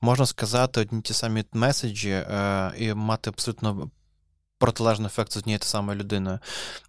можна 0.00 0.26
сказати 0.26 0.80
одні 0.80 1.00
ті 1.00 1.14
самі 1.14 1.44
меседжі 1.52 2.10
е, 2.10 2.72
і 2.78 2.94
мати 2.94 3.30
абсолютно 3.30 3.90
протилежний 4.58 5.06
ефект 5.06 5.32
з 5.32 5.36
однією 5.36 5.58
та 5.58 5.66
самою 5.66 5.98
людиною. 5.98 6.38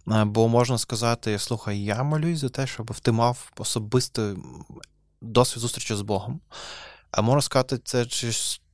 Е, 0.08 0.24
бо 0.24 0.48
можна 0.48 0.78
сказати: 0.78 1.38
слухай, 1.38 1.84
я 1.84 2.02
молюсь 2.02 2.38
за 2.38 2.48
те, 2.48 2.66
щоб 2.66 2.94
ти 3.00 3.12
мав 3.12 3.52
особистий 3.56 4.36
досвід 5.22 5.60
зустрічі 5.60 5.94
з 5.94 6.00
Богом. 6.00 6.40
А 7.10 7.22
можна 7.22 7.42
сказати, 7.42 7.78
це 7.84 8.06
чи 8.06 8.32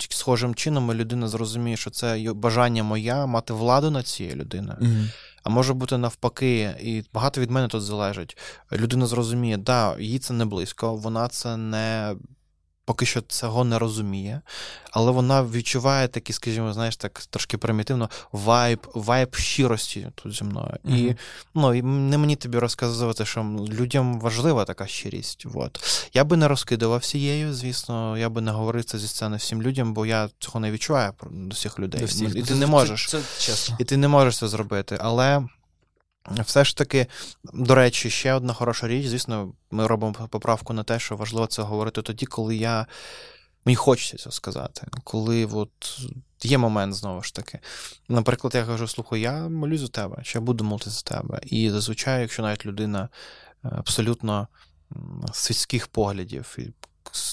схожим 0.09 0.55
чином 0.55 0.91
і 0.91 0.95
людина 0.95 1.29
зрозуміє, 1.29 1.77
що 1.77 1.91
це 1.91 2.33
бажання 2.35 2.83
моя 2.83 3.27
мати 3.27 3.53
владу 3.53 3.91
над 3.91 4.07
цією 4.07 4.37
людиною. 4.37 4.79
Мгм. 4.81 5.11
А 5.43 5.51
може 5.51 5.75
бути 5.75 5.99
навпаки, 5.99 6.75
і 6.81 7.05
багато 7.15 7.41
від 7.41 7.51
мене 7.51 7.69
тут 7.69 7.83
залежить. 7.83 8.39
Людина 8.73 9.07
зрозуміє, 9.07 9.57
да, 9.57 9.97
їй 9.99 10.19
це 10.19 10.35
не 10.35 10.45
близько, 10.45 10.95
вона 10.95 11.29
це 11.29 11.57
не. 11.57 12.17
Поки 12.85 13.07
що 13.07 13.21
цього 13.21 13.65
не 13.65 13.79
розуміє, 13.79 14.41
але 14.91 15.13
вона 15.13 15.43
відчуває 15.43 16.09
такий, 16.09 16.35
скажімо, 16.35 16.73
знаєш, 16.73 16.97
так 16.97 17.23
трошки 17.31 17.59
примітивно 17.59 18.11
вайб, 18.33 18.87
вайб 18.95 19.35
щирості 19.35 20.09
тут 20.15 20.33
зі 20.35 20.45
мною. 20.45 20.77
І 20.85 21.15
ну, 21.55 21.75
і 21.75 21.83
не 21.83 22.19
мені 22.19 22.37
тобі 22.37 22.59
розказувати, 22.59 23.25
що 23.25 23.41
людям 23.69 24.21
важлива 24.21 24.65
така 24.65 24.87
щирість. 24.87 25.47
От. 25.55 26.09
Я 26.15 26.25
би 26.25 26.37
не 26.37 26.49
розкидувався 26.49 27.19
її, 27.19 27.53
звісно, 27.53 28.19
я 28.19 28.29
би 28.29 28.41
не 28.41 28.51
говорив 28.51 28.85
це 28.85 28.99
зі 28.99 29.09
сцени 29.09 29.37
всім 29.37 29.63
людям, 29.63 29.95
бо 29.95 30.07
я 30.07 30.29
цього 30.39 30.61
не 30.61 30.71
відчуваю 30.71 31.13
до 31.31 31.55
всіх 31.55 31.79
людей. 31.79 32.01
До 32.01 32.07
всіх. 32.07 32.31
І 32.31 32.41
ти 32.41 32.43
Це- 32.43 32.55
не 32.55 32.67
це- 32.67 32.71
можеш. 32.71 33.09
Це, 33.09 33.21
чесно. 33.39 33.77
І 33.79 33.85
ти 33.85 33.97
не 33.97 34.09
можеш 34.09 34.39
це 34.39 34.49
зробити. 34.49 34.99
Але 35.01 35.43
все 36.31 36.65
ж 36.65 36.77
таки, 36.77 37.07
до 37.45 37.75
речі, 37.75 38.11
ще 38.11 38.33
одна 38.33 38.53
хороша 38.53 38.89
річ. 38.89 39.07
Звісно, 39.07 39.53
ми 39.71 39.87
робимо 39.87 40.29
поправку 40.31 40.73
на 40.73 40.83
те, 40.85 40.99
що 40.99 41.17
важливо 41.17 41.47
це 41.47 41.63
говорити 41.63 42.03
тоді, 42.03 42.27
коли 42.27 42.57
я. 42.57 42.87
Мені 43.65 43.77
хочеться 43.77 44.17
це 44.17 44.31
сказати. 44.31 44.87
Коли 45.05 45.47
от 45.47 46.01
є 46.43 46.59
момент 46.59 46.95
знову 46.95 47.23
ж 47.23 47.35
таки. 47.35 47.59
Наприклад, 48.09 48.55
я 48.55 48.65
кажу: 48.65 48.89
слухай, 48.89 49.21
я 49.21 49.49
молюсь 49.49 49.81
за 49.81 49.89
тебе, 49.89 50.23
чи 50.23 50.39
я 50.39 50.43
буду 50.43 50.65
молитися 50.65 50.91
за 50.91 51.03
тебе. 51.03 51.41
І 51.43 51.71
зазвичай, 51.71 52.21
якщо 52.21 52.43
навіть 52.43 52.67
людина 52.67 53.09
е, 53.65 53.69
абсолютно 53.79 54.49
світських 55.33 55.87
поглядів 55.87 56.57
і 56.59 56.63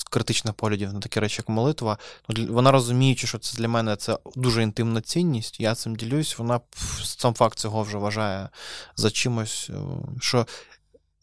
критичних 0.10 0.54
поглядів 0.54 0.94
на 0.94 1.00
такі 1.00 1.20
речі, 1.20 1.36
як 1.40 1.50
молитва, 1.50 1.98
ну, 2.30 2.54
вона 2.54 2.72
розуміючи, 2.72 3.28
що 3.28 3.38
це 3.38 3.58
для 3.58 3.68
мене 3.68 3.96
це 3.96 4.18
дуже 4.36 4.64
інтимна 4.64 5.02
цінність, 5.02 5.60
я 5.60 5.76
цим 5.76 5.96
ділюсь, 5.96 6.38
вона 6.38 6.60
сам 7.04 7.34
факт 7.34 7.60
цього 7.60 7.84
вже 7.84 7.98
вважає 7.98 8.50
за 8.96 9.12
чимось, 9.12 9.70
е, 9.70 9.74
що 10.22 10.48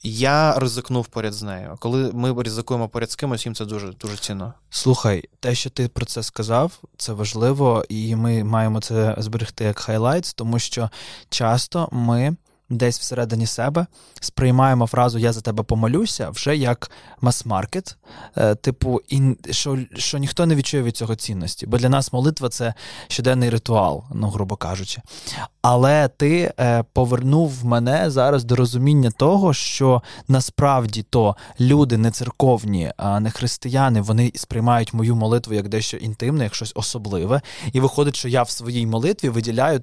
я 0.03 0.59
ризикнув 0.59 1.07
поряд 1.07 1.33
з 1.33 1.43
нею. 1.43 1.77
Коли 1.79 2.11
ми 2.13 2.43
ризикуємо 2.43 2.89
поряд 2.89 3.11
з 3.11 3.17
кимось, 3.17 3.47
їм 3.47 3.55
це 3.55 3.65
дуже 3.65 3.93
дуже 3.93 4.17
цінно. 4.17 4.55
Слухай, 4.71 5.25
те, 5.41 5.55
що 5.55 5.71
ти 5.71 5.89
про 5.89 6.07
це 6.07 6.23
сказав, 6.23 6.73
це 6.97 7.13
важливо, 7.13 7.85
і 7.89 8.17
ми 8.17 8.45
маємо 8.45 8.81
це 8.81 9.15
зберегти 9.19 9.65
як 9.65 9.79
highlights, 9.79 10.35
тому 10.35 10.59
що 10.59 10.91
часто 11.29 11.89
ми 11.93 12.37
десь 12.71 13.01
всередині 13.01 13.47
себе 13.47 13.87
сприймаємо 14.21 14.87
фразу 14.87 15.19
Я 15.19 15.33
за 15.33 15.41
тебе 15.41 15.63
помолюся 15.63 16.31
вже 16.31 16.57
як 16.57 16.91
мас-маркет, 17.21 17.97
е, 18.37 18.55
типу, 18.55 19.01
і 19.09 19.37
що 19.51 19.79
що 19.97 20.19
ніхто 20.19 20.47
не 20.47 20.55
відчує 20.55 20.83
від 20.83 20.97
цього 20.97 21.15
цінності. 21.15 21.67
Бо 21.67 21.79
для 21.79 21.89
нас 21.89 22.13
молитва 22.13 22.49
це 22.49 22.75
щоденний 23.09 23.51
ритуал, 23.51 24.05
ну, 24.15 24.29
грубо 24.29 24.57
кажучи. 24.57 25.03
Але 25.63 26.09
ти 26.09 26.53
е, 26.61 26.85
повернув 26.93 27.65
мене 27.65 28.11
зараз 28.11 28.45
до 28.45 28.57
розуміння 28.57 29.11
того, 29.11 29.55
що 29.55 30.03
насправді 30.29 31.03
то 31.03 31.37
люди 31.61 31.97
не 31.97 32.11
церковні, 32.11 32.93
а 32.97 33.21
не 33.21 33.31
християни, 33.31 34.01
вони 34.01 34.33
сприймають 34.35 34.95
мою 34.95 35.17
молитву 35.17 35.55
як 35.55 35.69
дещо 35.69 35.97
інтимне, 35.97 36.45
як 36.45 36.55
щось 36.55 36.73
особливе. 36.75 37.41
І 37.73 37.81
виходить, 37.81 38.17
що 38.17 38.29
я 38.29 38.43
в 38.43 38.51
своїй 38.51 38.87
молитві 38.87 39.29
виділяю 39.29 39.83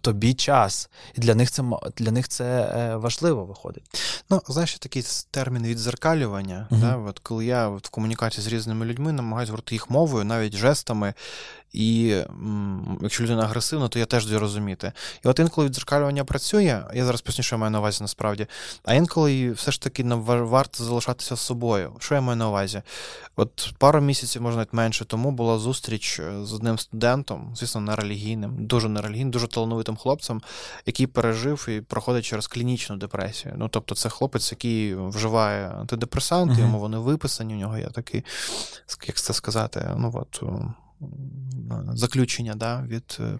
тобі 0.00 0.34
час. 0.34 0.90
І 1.14 1.20
для 1.20 1.34
них 1.34 1.50
це 1.50 1.62
для 1.96 2.10
них 2.10 2.28
це 2.28 2.44
е, 2.44 2.96
важливо 2.96 3.44
виходить. 3.44 3.84
Ну, 4.30 4.42
знаєш, 4.48 4.78
такий 4.78 5.04
термін 5.30 5.66
відзеркалювання. 5.66 6.68
Uh-huh. 6.70 6.80
Да? 6.80 6.96
От 6.96 7.18
Коли 7.18 7.44
я 7.44 7.68
от 7.68 7.86
в 7.86 7.90
комунікації 7.90 8.44
з 8.44 8.46
різними 8.46 8.86
людьми 8.86 9.12
намагаюся 9.12 9.52
говорити 9.52 9.74
їх 9.74 9.90
мовою, 9.90 10.24
навіть 10.24 10.56
жестами, 10.56 11.14
і 11.72 12.10
м, 12.30 12.98
якщо 13.02 13.24
людина 13.24 13.42
агресивна, 13.42 13.88
то 13.88 13.98
я 13.98 14.06
теж 14.06 14.24
буду 14.24 14.38
розуміти. 14.38 14.92
І 15.24 15.28
от 15.28 15.38
інколи 15.38 15.66
відзеркалювання 15.66 16.24
працює, 16.24 16.82
я 16.94 17.04
зараз 17.04 17.20
поясню, 17.20 17.44
що 17.44 17.56
я 17.56 17.58
маю 17.60 17.70
на 17.70 17.78
увазі 17.78 17.98
насправді, 18.00 18.46
а 18.84 18.94
інколи 18.94 19.50
все 19.50 19.72
ж 19.72 19.80
таки 19.80 20.04
варто 20.04 20.84
залишатися 20.84 21.36
з 21.36 21.40
собою. 21.40 21.92
Що 21.98 22.14
я 22.14 22.20
маю 22.20 22.36
на 22.36 22.48
увазі? 22.48 22.82
От 23.36 23.74
пару 23.78 24.00
місяців, 24.00 24.42
можна 24.42 24.56
навіть 24.56 24.72
менше 24.72 25.04
тому, 25.04 25.30
була 25.30 25.58
зустріч 25.58 26.20
е, 26.20 26.44
з 26.44 26.52
одним 26.52 26.78
студентом, 26.78 27.52
звісно, 27.56 27.80
нерелігійним, 27.80 28.66
дуже 28.66 28.88
нерелігійним, 28.88 29.30
дуже 29.30 29.46
талановитим 29.46 29.96
хлопцем, 29.96 30.42
який 30.86 31.06
пережив 31.06 31.68
і 31.68 31.80
проходить 31.80 32.24
через 32.24 32.46
клінічну 32.46 32.96
депресію. 32.96 33.54
Ну, 33.56 33.68
тобто, 33.68 33.94
це 33.94 34.08
хлопець, 34.08 34.52
який 34.52 34.94
вживає 34.94 35.68
антидепресанти, 35.68 36.54
uh-huh. 36.54 36.60
йому 36.60 36.78
вони 36.78 36.98
виписані, 36.98 37.54
у 37.54 37.58
нього 37.58 37.78
є 37.78 37.86
такий, 37.86 38.24
як 39.06 39.16
це 39.16 39.32
сказати, 39.32 39.90
ну 39.96 40.10
от 40.14 40.42
заключення 41.94 42.54
да, 42.54 42.82
від 42.82 43.18
е, 43.20 43.38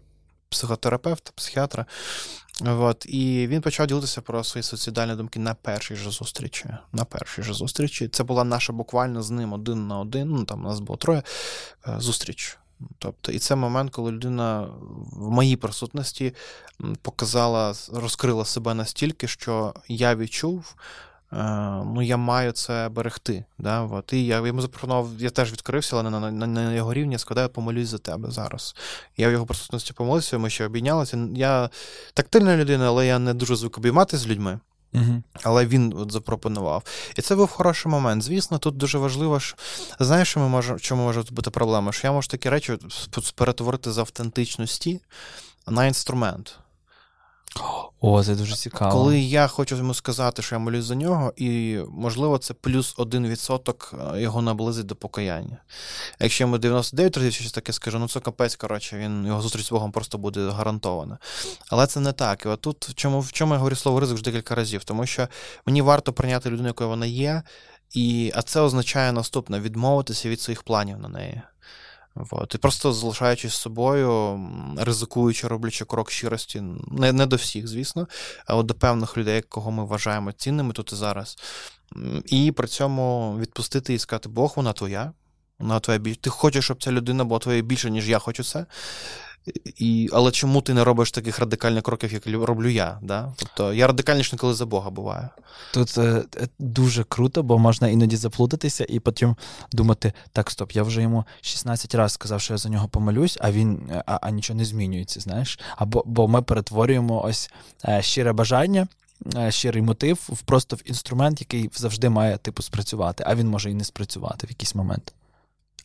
психотерапевта, 0.49 1.31
психіатра. 1.35 1.87
От, 2.67 3.07
І 3.09 3.47
він 3.47 3.61
почав 3.61 3.87
ділитися 3.87 4.21
про 4.21 4.45
свої 4.45 4.63
суїцидальні 4.63 5.15
думки 5.15 5.41
на 5.41 5.55
першій 5.55 5.97
же 5.97 6.11
зустрічі. 6.11 6.67
На 6.93 7.05
першій 7.05 7.43
же 7.43 7.53
зустрічі. 7.53 8.09
Це 8.09 8.25
була 8.25 8.45
наша 8.45 8.73
буквально 8.73 9.23
з 9.23 9.31
ним 9.31 9.53
один 9.53 9.89
на 9.89 9.99
один. 9.99 10.29
Ну 10.29 10.45
там 10.45 10.65
у 10.65 10.69
нас 10.69 10.81
було 10.81 10.97
троє 10.97 11.23
е, 11.89 11.95
зустріч. 11.99 12.59
Тобто, 12.99 13.33
і 13.33 13.39
це 13.39 13.57
момент, 13.57 13.91
коли 13.91 14.13
людина 14.13 14.69
в 15.13 15.31
моїй 15.31 15.57
присутності 15.57 16.35
показала, 17.03 17.75
розкрила 17.93 18.45
себе 18.45 18.75
настільки, 18.75 19.29
що 19.29 19.75
я 19.89 20.17
відчув. 20.17 20.77
Е, 21.33 21.37
ну, 21.95 22.03
я 22.03 22.17
маю 22.17 22.53
це 22.53 22.89
берегти. 22.89 23.45
Да? 23.59 23.83
От. 23.83 24.13
І 24.13 24.27
я 24.27 24.47
йому 24.47 24.61
запропонував, 24.61 25.09
я 25.19 25.31
теж 25.31 25.53
відкрився, 25.53 25.97
але 25.97 26.11
на 26.11 26.21
на, 26.21 26.31
на, 26.31 26.47
на 26.47 26.75
його 26.75 26.95
рівні 26.95 27.19
сказав, 27.19 27.43
я 27.43 27.49
помолюсь 27.49 27.89
за 27.89 27.99
тебе 27.99 28.31
зараз. 28.31 28.75
Я 29.17 29.29
в 29.29 29.33
його 29.33 29.47
присутності 29.47 29.93
помолився, 29.93 30.39
ми 30.39 30.51
ще 30.51 30.67
обійнялися. 30.67 31.29
Я 31.35 31.71
тактильна 32.15 32.57
людина, 32.57 32.87
але 32.87 33.07
я 33.07 33.19
не 33.19 33.35
дуже 33.35 33.57
звик 33.57 33.79
обіймати 33.79 34.17
з 34.17 34.27
людьми. 34.27 34.59
Угу. 34.95 35.23
Але 35.43 35.67
він 35.67 35.95
от 35.97 36.13
запропонував. 36.13 36.85
І 37.17 37.23
це 37.23 37.37
був 37.37 37.51
хороший 37.51 37.93
момент. 37.93 38.23
Звісно, 38.23 38.59
тут 38.59 38.77
дуже 38.77 38.99
важливо, 38.99 39.41
що 39.41 39.57
знаєш, 40.01 40.29
що 40.29 40.41
ми 40.41 40.49
можемо, 40.49 40.79
чому 40.79 41.03
може 41.03 41.23
бути 41.31 41.51
проблема? 41.51 41.93
Що 41.93 42.07
я 42.07 42.13
можу 42.13 42.29
такі 42.29 42.49
речі 42.49 42.79
перетворити 43.35 43.93
з 43.93 43.99
автентичності 43.99 45.01
на 45.67 45.87
інструмент. 45.87 46.59
О, 48.01 48.25
це 48.25 48.35
дуже 48.35 48.57
цікаво. 48.57 48.93
Коли 48.93 49.21
я 49.21 49.47
хочу 49.47 49.77
йому 49.77 49.95
сказати, 49.95 50.43
що 50.43 50.55
я 50.55 50.59
молюсь 50.59 50.85
за 50.85 50.95
нього, 50.95 51.33
і, 51.37 51.79
можливо, 51.91 52.39
це 52.39 52.55
плюс 52.55 52.95
один 52.97 53.27
відсоток 53.27 53.95
е, 54.15 54.21
його 54.21 54.43
наблизить 54.43 54.87
до 54.87 54.97
покаяння. 54.97 55.57
Якщо 56.21 56.45
йому 56.45 56.59
99 56.59 57.17
разів 57.17 57.33
щось 57.33 57.53
таке 57.53 57.73
скажу, 57.73 57.99
ну 57.99 58.09
це 58.09 58.21
капець, 58.21 58.57
коротше, 58.57 58.99
він 58.99 59.27
його 59.27 59.43
зустріч 59.43 59.67
з 59.67 59.71
Богом 59.71 59.93
просто 59.93 60.19
буде 60.19 60.51
гарантована. 60.51 61.19
Але 61.69 61.87
це 61.87 62.01
не 62.01 62.13
так. 62.13 62.47
І 62.47 62.49
от 62.49 62.61
тут 62.61 62.89
в 62.89 62.95
чому 62.95 63.21
в 63.21 63.33
чому 63.33 63.55
я 63.55 63.59
говорю 63.59 63.77
слово 63.77 64.01
ризик 64.01 64.15
вже 64.15 64.25
декілька 64.25 64.55
разів, 64.55 64.85
тому 64.85 65.07
що 65.07 65.29
мені 65.67 65.83
варто 65.83 66.13
прийняти 66.13 66.51
людину, 66.51 66.69
якою 66.69 66.91
вона 66.91 67.07
є, 67.07 67.43
і, 67.95 68.33
а 68.35 68.43
це 68.43 68.61
означає 68.61 69.13
наступне: 69.13 69.61
відмовитися 69.61 70.29
від 70.29 70.41
своїх 70.41 70.63
планів 70.63 70.99
на 70.99 71.09
неї. 71.09 71.43
От. 72.15 72.55
І 72.55 72.59
просто 72.59 72.93
залишаючись 72.93 73.55
собою, 73.55 74.41
ризикуючи, 74.79 75.49
роблячи 75.49 75.85
крок 75.85 76.11
щирості, 76.11 76.63
не 76.91 77.13
не 77.13 77.27
до 77.27 77.37
всіх, 77.37 77.69
звісно, 77.69 78.09
а 78.47 78.63
до 78.63 78.75
певних 78.75 79.17
людей, 79.17 79.43
кого 79.43 79.71
ми 79.71 79.85
вважаємо 79.85 80.33
цінними 80.33 80.73
тут 80.73 80.93
і 80.93 80.97
зараз. 80.97 81.37
І 82.27 82.53
при 82.53 82.69
цьому 82.69 83.37
відпустити 83.39 83.95
і 83.95 83.99
сказати, 83.99 84.29
Бог, 84.29 84.53
вона 84.57 84.73
твоя, 84.73 85.13
вона 85.59 85.81
твоя 85.81 85.99
більше. 85.99 86.21
Ти 86.21 86.31
хочеш, 86.31 86.65
щоб 86.65 86.83
ця 86.83 86.93
людина 86.93 87.25
була 87.25 87.41
твоя 87.41 87.63
більше, 87.63 87.91
ніж 87.91 88.09
я 88.09 88.19
хочу 88.19 88.45
це. 88.45 88.67
І, 89.77 90.09
Але 90.13 90.31
чому 90.31 90.61
ти 90.61 90.75
не 90.75 90.85
робиш 90.85 91.11
таких 91.11 91.39
радикальних 91.39 91.83
кроків, 91.83 92.13
як 92.13 92.27
роблю 92.27 92.69
я? 92.69 92.99
Да? 93.03 93.33
Тобто 93.37 93.73
я 93.73 93.87
радикальніше, 93.87 94.37
коли 94.37 94.55
за 94.55 94.67
Бога 94.67 94.91
буваю. 94.91 95.29
Тут 95.75 95.99
е, 95.99 96.25
е, 96.37 96.49
дуже 96.59 97.05
круто, 97.05 97.43
бо 97.43 97.59
можна 97.59 97.89
іноді 97.89 98.17
заплутатися 98.17 98.87
і 98.89 99.01
потім 99.01 99.37
думати: 99.73 100.13
так, 100.33 100.51
стоп, 100.51 100.73
я 100.73 100.83
вже 100.83 101.03
йому 101.03 101.25
16 101.41 101.95
разів 101.95 102.15
сказав, 102.15 102.41
що 102.41 102.55
я 102.55 102.59
за 102.59 102.69
нього 102.69 102.89
помолюсь, 102.89 103.39
а 103.41 103.53
він 103.53 103.91
е, 103.91 104.03
а, 104.07 104.19
а 104.23 104.31
нічого 104.31 104.59
не 104.59 104.65
змінюється. 104.65 105.21
знаєш? 105.21 105.59
Або 105.77 106.03
бо 106.07 106.29
ми 106.29 106.43
перетворюємо 106.43 107.25
ось 107.25 107.51
е, 107.89 108.03
щире 108.03 108.33
бажання. 108.33 108.89
Е, 109.37 109.51
щирий 109.51 109.83
мотив 109.83 110.43
просто 110.45 110.77
в 110.77 110.83
інструмент, 110.85 111.41
який 111.41 111.71
завжди 111.75 112.09
має 112.09 112.37
типу 112.37 112.63
спрацювати, 112.63 113.25
а 113.27 113.35
він 113.35 113.49
може 113.49 113.71
і 113.71 113.75
не 113.75 113.85
спрацювати 113.85 114.47
в 114.47 114.51
якийсь 114.51 114.75
момент. 114.75 115.13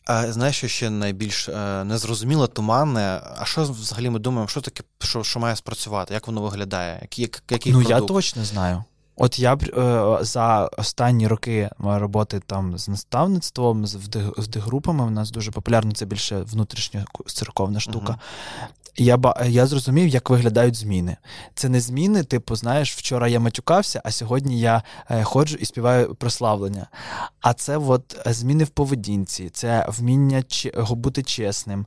А 0.08 0.32
знаєш, 0.32 0.56
що 0.56 0.68
ще 0.68 0.90
найбільш 0.90 1.48
е, 1.48 1.84
незрозуміле, 1.84 2.46
туманне. 2.46 3.20
А 3.38 3.44
що 3.44 3.62
взагалі 3.62 4.10
ми 4.10 4.18
думаємо, 4.18 4.48
що 4.48 4.60
таке, 4.60 4.82
що 4.98 5.24
що 5.24 5.40
має 5.40 5.56
спрацювати? 5.56 6.14
Як 6.14 6.26
воно 6.26 6.42
виглядає? 6.42 6.98
Який, 7.02 7.30
який 7.50 7.72
Ну, 7.72 7.78
продукт? 7.78 8.00
я 8.02 8.06
точно 8.06 8.44
знаю. 8.44 8.84
От 9.16 9.38
я 9.38 9.54
е, 9.54 10.18
за 10.24 10.66
останні 10.66 11.28
роки 11.28 11.70
роботи 11.78 12.40
там 12.46 12.78
з 12.78 12.88
наставництвом, 12.88 13.86
з 14.36 14.48
дегрупами, 14.48 15.06
в 15.06 15.10
нас 15.10 15.30
дуже 15.30 15.50
популярно, 15.50 15.92
це 15.92 16.06
більше 16.06 16.38
внутрішня 16.40 17.04
церковна 17.26 17.80
штука. 17.80 18.18
Я 19.00 19.18
я 19.46 19.66
зрозумів, 19.66 20.08
як 20.08 20.30
виглядають 20.30 20.74
зміни. 20.74 21.16
Це 21.54 21.68
не 21.68 21.80
зміни, 21.80 22.24
типу, 22.24 22.56
знаєш, 22.56 22.96
вчора 22.96 23.28
я 23.28 23.40
матюкався, 23.40 24.02
а 24.04 24.10
сьогодні 24.10 24.60
я 24.60 24.82
е, 25.10 25.24
ходжу 25.24 25.56
і 25.60 25.64
співаю 25.64 26.14
прославлення. 26.14 26.86
А 27.40 27.54
це 27.54 27.76
от 27.76 28.16
зміни 28.26 28.64
в 28.64 28.68
поведінці, 28.68 29.48
це 29.48 29.86
вміння 29.88 30.44
бути 30.90 31.22
чесним. 31.22 31.86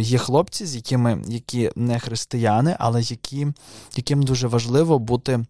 Є 0.00 0.18
хлопці, 0.18 0.66
з 0.66 0.76
якими 0.76 1.22
які 1.26 1.70
не 1.76 1.98
християни, 1.98 2.76
але 2.78 3.02
які, 3.02 3.46
яким 3.96 4.22
дуже 4.22 4.48
важливо 4.48 4.98
бути 4.98 5.44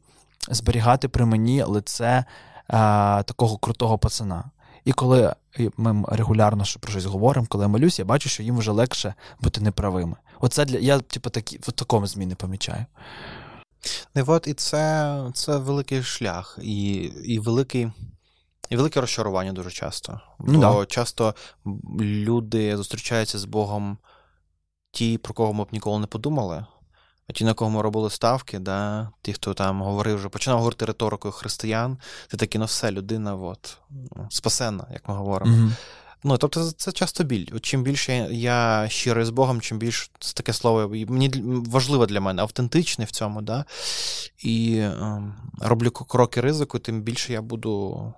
зберігати 0.50 1.08
при 1.08 1.26
мені 1.26 1.62
лице 1.62 2.24
а, 2.68 3.22
такого 3.26 3.56
крутого 3.56 3.98
пацана. 3.98 4.44
І 4.84 4.92
коли 4.92 5.34
ми 5.76 6.04
регулярно 6.08 6.64
про 6.80 6.90
щось 6.90 7.04
говоримо, 7.04 7.46
коли 7.50 7.64
я 7.64 7.68
молюсь, 7.68 7.98
я 7.98 8.04
бачу, 8.04 8.28
що 8.28 8.42
їм 8.42 8.58
вже 8.58 8.70
легше 8.70 9.14
бути 9.40 9.60
неправими. 9.60 10.16
Оце 10.40 10.64
для 10.64 10.78
я, 10.78 11.00
типу, 11.00 11.30
такі 11.30 11.58
в 11.62 11.72
такому 11.72 12.06
зміни 12.06 12.34
помічаю. 12.34 12.86
Не 14.14 14.22
от 14.22 14.46
і 14.46 14.54
це 14.54 15.18
це 15.34 15.56
великий 15.56 16.02
шлях, 16.02 16.58
і 16.62 16.94
і, 17.24 17.38
великий, 17.38 17.90
і 18.70 18.76
велике 18.76 19.00
розчарування 19.00 19.52
дуже 19.52 19.70
часто. 19.70 20.20
Ну, 20.40 20.58
Бо 20.58 20.80
да. 20.80 20.86
часто 20.86 21.34
люди 22.00 22.76
зустрічаються 22.76 23.38
з 23.38 23.44
Богом, 23.44 23.98
ті, 24.90 25.18
про 25.18 25.34
кого 25.34 25.52
ми 25.52 25.64
б 25.64 25.68
ніколи 25.72 25.98
не 25.98 26.06
подумали. 26.06 26.66
А 27.28 27.32
ті, 27.32 27.44
на 27.44 27.54
кого 27.54 27.70
ми 27.70 27.82
робили 27.82 28.10
ставки, 28.10 28.58
да, 28.58 29.10
ті, 29.22 29.32
хто 29.32 29.54
там 29.54 29.82
говорив, 29.82 30.16
вже 30.16 30.28
починав 30.28 30.58
говорити 30.58 30.84
риторикою 30.84 31.32
християн, 31.32 31.98
це 32.30 32.36
такі, 32.36 32.58
ну 32.58 32.64
все, 32.64 32.90
людина 32.90 33.34
от, 33.34 33.78
спасенна, 34.30 34.86
як 34.92 35.08
ми 35.08 35.14
говоримо. 35.14 35.56
Mm-hmm. 35.56 35.70
Ну, 36.26 36.38
Тобто 36.38 36.70
це 36.70 36.92
часто 36.92 37.24
біль. 37.24 37.46
Чим 37.60 37.82
більше 37.82 38.28
я 38.30 38.86
щирий 38.88 39.24
з 39.24 39.30
Богом, 39.30 39.60
чим 39.60 39.78
більше 39.78 40.10
це 40.18 40.34
таке 40.34 40.52
слово 40.52 40.88
мені 40.88 41.30
важливо 41.44 42.06
для 42.06 42.20
мене, 42.20 42.42
автентичне 42.42 43.04
в 43.04 43.10
цьому, 43.10 43.42
да, 43.42 43.64
і 44.38 44.76
е, 44.76 45.22
роблю 45.60 45.90
кроки 45.90 46.40
ризику, 46.40 46.78
тим 46.78 47.02
більше 47.02 47.32
я 47.32 47.42
буду 47.42 48.14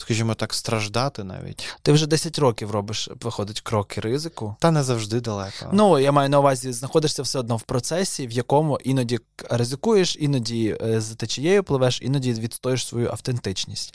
скажімо 0.00 0.34
так, 0.34 0.54
страждати 0.54 1.24
навіть. 1.24 1.68
Ти 1.82 1.92
вже 1.92 2.06
10 2.06 2.38
років 2.38 2.70
робиш, 2.70 3.08
виходить, 3.20 3.60
кроки 3.60 4.00
ризику. 4.00 4.56
Та 4.58 4.70
не 4.70 4.82
завжди 4.82 5.20
далеко. 5.20 5.70
Ну, 5.72 5.98
я 5.98 6.12
маю 6.12 6.28
на 6.28 6.38
увазі, 6.38 6.72
знаходишся 6.72 7.22
все 7.22 7.38
одно 7.38 7.56
в 7.56 7.62
процесі, 7.62 8.26
в 8.26 8.30
якому 8.30 8.78
іноді 8.84 9.18
ризикуєш, 9.50 10.16
іноді 10.20 10.76
е, 10.82 11.00
за 11.00 11.14
течією 11.14 11.64
пливеш, 11.64 12.02
іноді 12.02 12.32
відстоїш 12.32 12.86
свою 12.86 13.10
автентичність. 13.10 13.94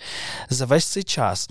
За 0.50 0.66
весь 0.66 0.86
цей 0.86 1.04
час. 1.04 1.50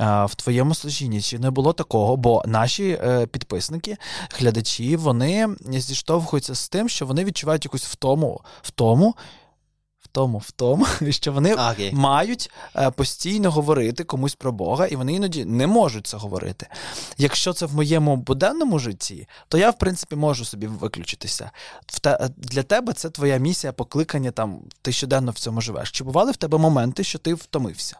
В 0.00 0.30
твоєму 0.36 0.74
служінні 0.74 1.20
чи 1.20 1.38
не 1.38 1.50
було 1.50 1.72
такого, 1.72 2.16
бо 2.16 2.42
наші 2.46 2.88
е, 2.88 3.26
підписники, 3.26 3.96
глядачі, 4.38 4.96
вони 4.96 5.48
зіштовхуються 5.60 6.54
з 6.54 6.68
тим, 6.68 6.88
що 6.88 7.06
вони 7.06 7.24
відчувають 7.24 7.64
якусь 7.64 7.84
втому, 7.84 8.40
втому 8.62 8.94
тому, 8.94 9.14
в 10.22 10.50
тому, 10.50 10.86
що 11.10 11.32
вони 11.32 11.54
okay. 11.54 11.94
мають 11.94 12.50
е, 12.76 12.90
постійно 12.90 13.50
говорити 13.50 14.04
комусь 14.04 14.34
про 14.34 14.52
Бога, 14.52 14.86
і 14.86 14.96
вони 14.96 15.14
іноді 15.14 15.44
не 15.44 15.66
можуть 15.66 16.06
це 16.06 16.16
говорити. 16.16 16.66
Якщо 17.18 17.52
це 17.52 17.66
в 17.66 17.74
моєму 17.74 18.16
буденному 18.16 18.78
житті, 18.78 19.28
то 19.48 19.58
я, 19.58 19.70
в 19.70 19.78
принципі, 19.78 20.16
можу 20.16 20.44
собі 20.44 20.66
виключитися. 20.66 21.50
Для 22.36 22.62
тебе 22.62 22.92
це 22.92 23.10
твоя 23.10 23.36
місія, 23.36 23.72
покликання 23.72 24.30
там, 24.30 24.60
ти 24.82 24.92
щоденно 24.92 25.32
в 25.32 25.38
цьому 25.38 25.60
живеш. 25.60 25.90
Чи 25.90 26.04
бували 26.04 26.32
в 26.32 26.36
тебе 26.36 26.58
моменти, 26.58 27.04
що 27.04 27.18
ти 27.18 27.34
втомився? 27.34 27.96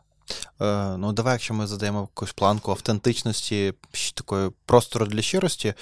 Е, 0.61 0.97
Ну, 0.97 1.13
давай, 1.13 1.33
якщо 1.33 1.55
ми 1.55 1.67
задаємо 1.67 2.01
якусь 2.01 2.33
планку 2.33 2.71
автентичності, 2.71 3.75
такої 4.15 4.51
простору 4.67 5.07
для 5.07 5.23
щирості, 5.23 5.75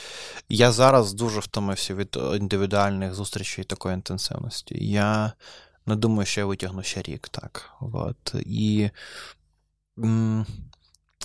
я 0.49 0.73
зараз 0.73 1.13
дуже 1.13 1.41
втомився 1.41 1.95
від 1.95 2.19
індивідуальних 2.35 3.15
зустрічей 3.15 3.65
такої 3.65 3.95
інтенсивності. 3.95 4.91
Я 4.91 5.33
не 5.87 5.97
думаю, 5.97 6.27
що 6.27 6.41
я 6.41 6.47
витягну 6.47 6.83
ще 6.83 7.03
рік, 7.03 7.29
так. 7.29 7.71
От. 7.81 8.35
І 8.47 8.91
м- 9.99 10.47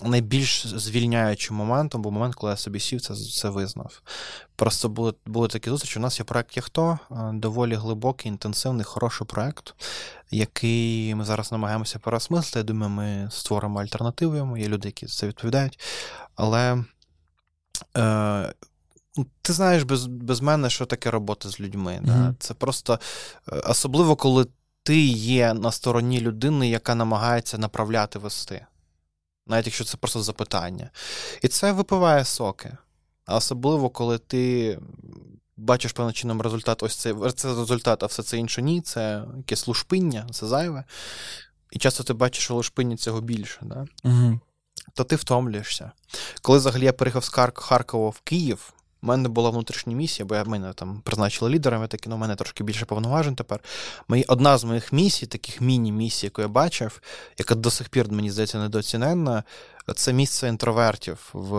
найбільш 0.04 0.68
звільняючим 0.68 1.56
моментом 1.56 2.02
був 2.02 2.12
момент, 2.12 2.36
коли 2.36 2.52
я 2.52 2.58
собі 2.58 2.80
сів, 2.80 3.02
це 3.02 3.16
це 3.16 3.50
визнав. 3.50 4.02
Просто 4.56 4.90
були 4.90 5.14
були 5.26 5.48
такі 5.48 5.70
зустрічі. 5.70 6.00
У 6.00 6.02
нас 6.02 6.20
є 6.20 6.26
проект 6.26 6.58
Яхто, 6.58 7.00
е, 7.12 7.16
доволі 7.34 7.76
глибокий, 7.76 8.32
інтенсивний, 8.32 8.84
хороший 8.84 9.28
проект, 9.28 9.74
який 10.32 11.16
ми 11.16 11.26
зараз 11.26 11.52
намагаємося 11.52 12.00
переосмислити. 12.00 12.60
Я 12.60 12.64
думаю, 12.64 12.90
ми 12.90 13.30
створимо 13.32 13.80
альтернативу 13.80 14.36
йому, 14.36 14.58
є 14.58 14.68
люди, 14.68 14.88
які 14.88 15.08
за 15.08 15.14
це 15.14 15.28
відповідають. 15.28 15.80
Але. 16.36 16.84
Е, 17.98 18.54
ти 19.42 19.54
знаєш 19.54 19.84
без 19.84 20.06
без 20.06 20.42
мене, 20.42 20.70
що 20.70 20.86
таке 20.86 21.12
робота 21.12 21.50
з 21.50 21.60
людьми. 21.60 22.02
Mm-hmm. 22.04 22.36
Це 22.40 22.54
просто 22.54 23.00
е, 23.52 23.56
особливо, 23.56 24.16
коли 24.16 24.46
ти 24.84 25.00
є 25.08 25.54
на 25.54 25.72
стороні 25.72 26.22
людини, 26.22 26.70
яка 26.70 26.96
намагається 26.96 27.58
направляти 27.58 28.20
вести 28.20 28.66
навіть 29.48 29.66
якщо 29.66 29.84
це 29.84 29.98
просто 29.98 30.24
запитання. 30.24 30.90
І 31.42 31.48
це 31.48 31.72
випиває 31.72 32.26
соки. 32.26 32.78
А 33.26 33.36
особливо, 33.36 33.90
коли 33.90 34.18
ти 34.18 34.80
бачиш 35.58 35.92
певним 35.92 36.14
чином 36.14 36.42
результат, 36.42 36.84
ось 36.84 36.96
це 36.96 37.16
це 37.36 37.48
результат, 37.48 38.04
а 38.04 38.06
все 38.06 38.24
це 38.24 38.38
інше 38.38 38.62
ні, 38.62 38.82
це 38.82 39.24
якесь 39.38 39.68
лушпиння, 39.68 40.28
це 40.32 40.48
зайве. 40.48 40.84
І 41.72 41.80
часто 41.80 42.04
ти 42.04 42.14
бачиш, 42.14 42.44
що 42.44 42.54
лушпиння 42.54 42.98
цього 42.98 43.22
більше. 43.22 43.60
Да? 43.62 43.86
Угу. 44.04 44.40
То 44.94 45.04
ти 45.04 45.16
втомлюєшся. 45.16 45.92
Коли 46.42 46.58
взагалі 46.58 46.86
я 46.86 46.94
переїхав 46.94 47.24
з 47.24 47.30
Харкова 47.56 48.10
в 48.10 48.20
Київ, 48.20 48.74
у 49.08 49.10
мене 49.10 49.30
була 49.30 49.50
внутрішня 49.50 49.96
місія, 49.96 50.26
бо 50.26 50.36
я 50.36 50.44
мене 50.44 50.74
там 50.74 51.02
призначили 51.04 51.52
лідером, 51.52 51.82
я 51.82 51.88
таки, 51.88 52.10
ну, 52.10 52.16
у 52.16 52.20
мене 52.20 52.36
трошки 52.36 52.64
більше 52.64 52.86
повноважень 52.86 53.36
тепер. 53.36 53.60
Мої, 54.08 54.26
Одна 54.28 54.58
з 54.58 54.64
моїх 54.64 54.94
місій, 54.94 55.26
таких 55.26 55.62
міні-місій, 55.62 56.26
яку 56.26 56.42
я 56.42 56.48
бачив, 56.48 57.02
яка 57.38 57.56
до 57.56 57.72
сих 57.72 57.90
пір, 57.90 58.12
мені 58.12 58.32
здається, 58.32 58.58
недооціненна, 58.58 59.44
це 59.96 60.14
місце 60.14 60.48
інтровертів 60.48 61.30
в, 61.34 61.56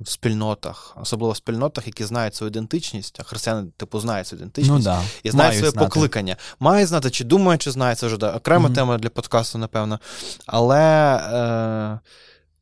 в 0.00 0.08
спільнотах, 0.08 0.96
особливо 1.00 1.32
в 1.32 1.36
спільнотах, 1.36 1.86
які 1.86 2.04
знають 2.04 2.34
свою 2.34 2.50
ідентичність, 2.50 3.20
а 3.20 3.22
християни, 3.22 3.66
типу, 3.76 4.00
знають 4.00 4.26
свою 4.26 4.40
ідентичність 4.40 4.78
ну, 4.78 4.84
да. 4.84 5.02
і 5.22 5.30
знають 5.30 5.56
своє 5.56 5.70
знати. 5.70 5.86
покликання. 5.86 6.36
Мають 6.60 6.88
знати, 6.88 7.10
чи 7.10 7.24
думають, 7.24 7.62
чи 7.62 7.70
знають, 7.70 7.98
це 7.98 8.06
вже 8.06 8.16
окрема 8.16 8.68
mm-hmm. 8.68 8.74
тема 8.74 8.98
для 8.98 9.08
подкасту, 9.08 9.58
напевно. 9.58 10.00
Але. 10.46 11.16
Е, 11.16 12.00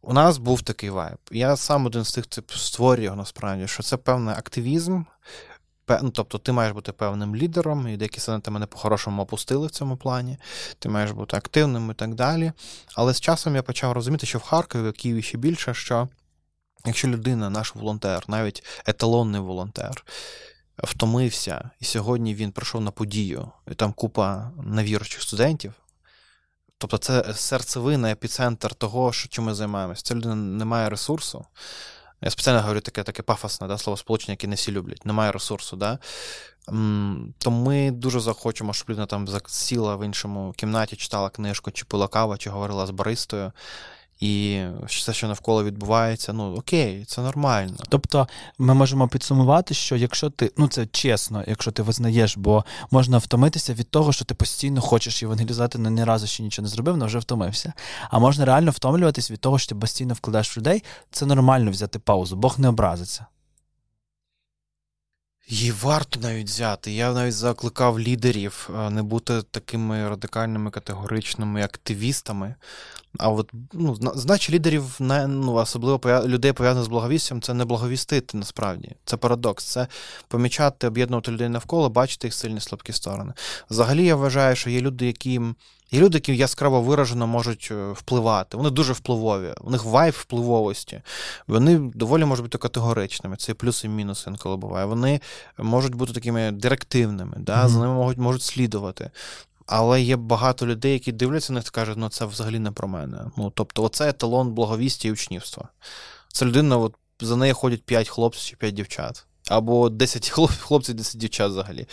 у 0.02 0.12
нас 0.12 0.38
був 0.38 0.62
такий 0.62 0.90
вайб. 0.90 1.18
Я 1.30 1.56
сам 1.56 1.87
один 1.87 2.04
з 2.04 2.12
тих 2.12 2.26
тип, 2.26 2.50
створюю 2.50 3.04
його 3.04 3.16
насправді, 3.16 3.66
що 3.66 3.82
це 3.82 3.96
певний 3.96 4.34
активізм. 4.34 5.02
Ну, 6.02 6.11
Тобто 6.11 6.38
ти 6.38 6.52
маєш 6.52 6.72
бути 6.72 6.92
певним 6.92 7.37
лідером, 7.37 7.88
і 7.88 7.96
деякі 7.96 8.20
сенати 8.20 8.50
мене 8.50 8.66
по-хорошому 8.66 9.22
опустили 9.22 9.66
в 9.66 9.70
цьому 9.70 9.96
плані, 9.96 10.38
ти 10.78 10.88
маєш 10.88 11.11
бути 11.11 11.37
активним 11.37 11.90
і 11.90 11.94
так 11.94 12.14
далі. 12.14 12.52
Але 12.94 13.14
з 13.14 13.20
часом 13.20 13.56
я 13.56 13.62
почав 13.62 13.92
розуміти, 13.92 14.26
що 14.26 14.38
в 14.38 14.42
Харкові, 14.42 14.88
в 14.88 14.92
Києві 14.92 15.22
ще 15.22 15.38
більше, 15.38 15.74
що 15.74 16.08
якщо 16.87 17.08
людина, 17.08 17.50
наш 17.50 17.74
волонтер, 17.74 18.24
навіть 18.28 18.64
еталонний 18.87 19.40
волонтер, 19.40 20.04
втомився, 20.78 21.70
і 21.80 21.84
сьогодні 21.84 22.34
він 22.34 22.52
прийшов 22.52 22.80
на 22.80 22.90
подію, 22.90 23.50
і 23.70 23.74
там 23.74 23.92
купа 23.92 24.50
навіручих 24.62 25.22
студентів, 25.22 25.72
Тобто 26.78 26.98
це 26.98 27.34
серцевина, 27.34 28.10
епіцентр 28.10 28.74
того, 28.74 29.12
що 29.12 29.28
чим 29.28 29.44
ми 29.44 29.54
займаємося. 29.54 30.02
Ця 30.02 30.14
людина 30.14 30.34
не 30.34 30.64
має 30.64 30.88
ресурсу. 30.88 31.46
Я 32.20 32.30
спеціально 32.30 32.60
говорю 32.60 32.80
таке 32.80 33.02
таке 33.02 33.22
пафосне 33.22 33.66
да, 33.66 33.78
слово 33.78 33.96
сполучення, 33.96 34.32
яке 34.32 34.46
не 34.46 34.54
всі 34.54 34.72
люблять. 34.72 35.06
Немає 35.06 35.32
ресурсу. 35.32 35.76
Да? 35.76 35.98
То 37.38 37.50
ми 37.50 37.90
дуже 37.90 38.20
захочемо, 38.20 38.72
щоб 38.72 38.90
людина 38.90 39.06
там 39.06 39.28
сіла 39.46 39.96
в 39.96 40.06
іншому 40.06 40.54
кімнаті, 40.56 40.96
читала 40.96 41.30
книжку, 41.30 41.70
чи 41.70 41.84
пила 41.84 42.08
каву, 42.08 42.36
чи 42.36 42.50
говорила 42.50 42.86
з 42.86 42.90
баристою 42.90 43.52
і 44.20 44.64
все, 44.87 45.12
що 45.12 45.28
навколо 45.28 45.64
відбувається, 45.64 46.33
ну 46.33 46.54
окей, 46.54 47.04
це 47.04 47.20
нормально. 47.20 47.76
Тобто 47.88 48.28
ми 48.59 48.74
можемо 48.74 49.09
підсумувати, 49.09 49.74
що 49.74 49.96
якщо 49.96 50.31
ти, 50.31 50.52
ну 50.57 50.68
це 50.68 50.87
чесно, 50.87 51.44
якщо 51.46 51.70
ти 51.70 51.83
визнаєш, 51.83 52.37
бо 52.37 52.64
можна 52.90 53.18
втомитися 53.18 53.74
від 53.74 53.90
того, 53.90 54.12
що 54.12 54.24
ти 54.24 54.35
постійно 54.35 54.81
хочеш 54.81 55.22
євангелізувати, 55.22 55.78
але 55.81 55.90
ні 55.90 56.04
разу 56.04 56.26
ще 56.26 56.42
нічого 56.42 56.64
не 56.64 56.68
зробив, 56.68 56.94
але 56.94 57.07
вже 57.07 57.18
втомився. 57.18 57.72
А 58.11 58.18
можна 58.18 58.44
реально 58.44 58.70
втомлюватись 58.70 59.31
від 59.31 59.40
того, 59.40 59.59
що 59.59 59.68
ти 59.68 59.74
постійно 59.74 60.14
вкладаєш 60.14 60.57
в 60.57 60.59
людей, 60.59 60.85
це 61.11 61.26
нормально 61.26 61.70
взяти 61.70 61.98
паузу, 61.98 62.37
Бог 62.37 62.61
не 62.61 62.68
образиться. 62.68 63.26
Її 65.50 65.72
варто 65.72 66.20
навіть 66.20 66.46
взяти. 66.46 66.92
Я 66.92 67.12
навіть 67.12 67.35
закликав 67.35 68.00
лідерів 68.00 68.70
е, 68.74 68.90
не 68.90 69.02
бути 69.02 69.42
такими 69.42 70.09
радикальними 70.09 70.70
категоричними 70.70 71.62
активістами. 71.62 72.54
А 73.18 73.28
от, 73.28 73.52
ну, 73.72 73.96
значить, 74.14 74.54
лідерів 74.54 74.96
не 74.98 75.26
ну, 75.26 75.54
особливо 75.54 76.00
людей 76.26 76.52
пов'язаних 76.52 76.85
з 76.85 76.88
благовістям, 76.88 77.42
це 77.42 77.54
не 77.54 77.64
благовістити 77.64 78.38
насправді. 78.38 78.90
Це 79.04 79.16
парадокс. 79.16 79.64
Це 79.64 79.87
помічати, 80.28 80.87
об'єднувати 80.87 81.33
людей 81.33 81.48
навколо, 81.48 81.90
бачити 81.90 82.26
їх 82.26 82.35
сильні 82.35 82.61
слабкі 82.61 82.92
сторони. 82.92 83.33
Взагалі, 83.70 84.04
я 84.04 84.16
вважаю, 84.16 84.57
що 84.57 84.70
є 84.70 84.81
люди, 84.81 85.07
які 85.07 85.40
Є 85.90 86.00
люди, 86.00 86.16
які 86.16 86.37
яскраво 86.37 86.83
виражено 86.83 87.26
можуть 87.26 87.68
е, 87.70 87.92
впливати. 87.92 88.57
Вони 88.57 88.70
дуже 88.70 88.92
впливові, 88.92 89.54
у 89.61 89.70
них 89.70 89.85
вайб 89.85 90.14
впливовості. 90.18 91.02
Вони 91.46 91.78
доволі 91.94 92.24
можуть 92.24 92.44
бути 92.44 92.59
категоричними. 92.59 93.37
Це 93.37 93.54
плюс 93.54 93.85
і 93.85 93.88
мінус 93.88 94.24
інколи 94.26 94.57
буває. 94.57 94.87
Вони 94.87 95.20
можуть 95.59 95.94
бути 95.94 96.12
такими 96.12 96.50
директивними, 96.50 97.37
да? 97.38 97.64
Mm-hmm. 97.64 97.68
за 97.68 97.78
ними 97.78 97.94
можуть 97.94 98.18
можуть 98.18 98.42
слідувати. 98.42 99.11
Але 99.68 100.02
є 100.02 100.16
багато 100.16 100.66
людей, 100.66 100.92
які 100.92 101.12
дивляться 101.12 101.52
на 101.52 101.59
них 101.59 101.66
і 101.66 101.70
кажуть, 101.70 101.96
ну 101.98 102.09
це 102.09 102.24
взагалі 102.24 102.59
не 102.59 102.70
про 102.70 102.88
мене. 102.88 103.18
Ну, 103.37 103.52
Тобто, 103.54 103.83
оце 103.83 104.09
еталон 104.09 104.52
благовістя 104.52 105.09
і 105.09 105.12
учнівства. 105.12 105.68
Це 106.28 106.46
людина, 106.46 106.76
от 106.76 106.94
за 107.20 107.37
нею 107.37 107.54
ходять 107.54 107.83
5 107.83 108.09
хлопців 108.09 108.44
чи 108.44 108.57
5 108.57 108.74
дівчат. 108.74 109.24
Або 109.48 109.88
10 109.88 110.31
хлопців, 110.61 110.94
10 110.94 111.20
дівчат 111.20 111.50
взагалі. 111.50 111.87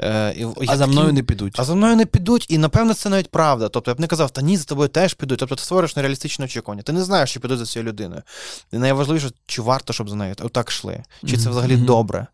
Е, 0.00 0.34
і, 0.36 0.46
А 0.60 0.64
я 0.64 0.76
за 0.76 0.86
мною 0.86 1.12
не 1.12 1.22
підуть. 1.22 1.54
А 1.58 1.64
за 1.64 1.74
мною 1.74 1.96
не 1.96 2.06
підуть, 2.06 2.46
і 2.48 2.58
напевно 2.58 2.94
це 2.94 3.08
навіть 3.08 3.30
правда. 3.30 3.68
Тобто 3.68 3.90
я 3.90 3.94
б 3.94 4.00
не 4.00 4.06
казав, 4.06 4.30
та 4.30 4.42
ні, 4.42 4.56
за 4.56 4.64
тобою 4.64 4.88
теж 4.88 5.14
підуть. 5.14 5.38
Тобто 5.38 5.54
ти 5.54 5.62
створюєш 5.62 5.96
нереалістичне 5.96 6.44
очікування. 6.44 6.82
Ти 6.82 6.92
не 6.92 7.04
знаєш, 7.04 7.32
чи 7.32 7.40
підуть 7.40 7.58
за 7.58 7.66
цією 7.66 7.88
людиною. 7.88 8.22
І 8.72 8.78
найважливіше, 8.78 9.30
чи 9.46 9.62
варто, 9.62 9.92
щоб 9.92 10.10
за 10.10 10.16
нею 10.16 10.34
отак 10.42 10.70
йшли, 10.70 11.02
чи 11.26 11.36
це 11.36 11.50
взагалі 11.50 11.76
mm-hmm. 11.76 11.84
добре. 11.84 12.26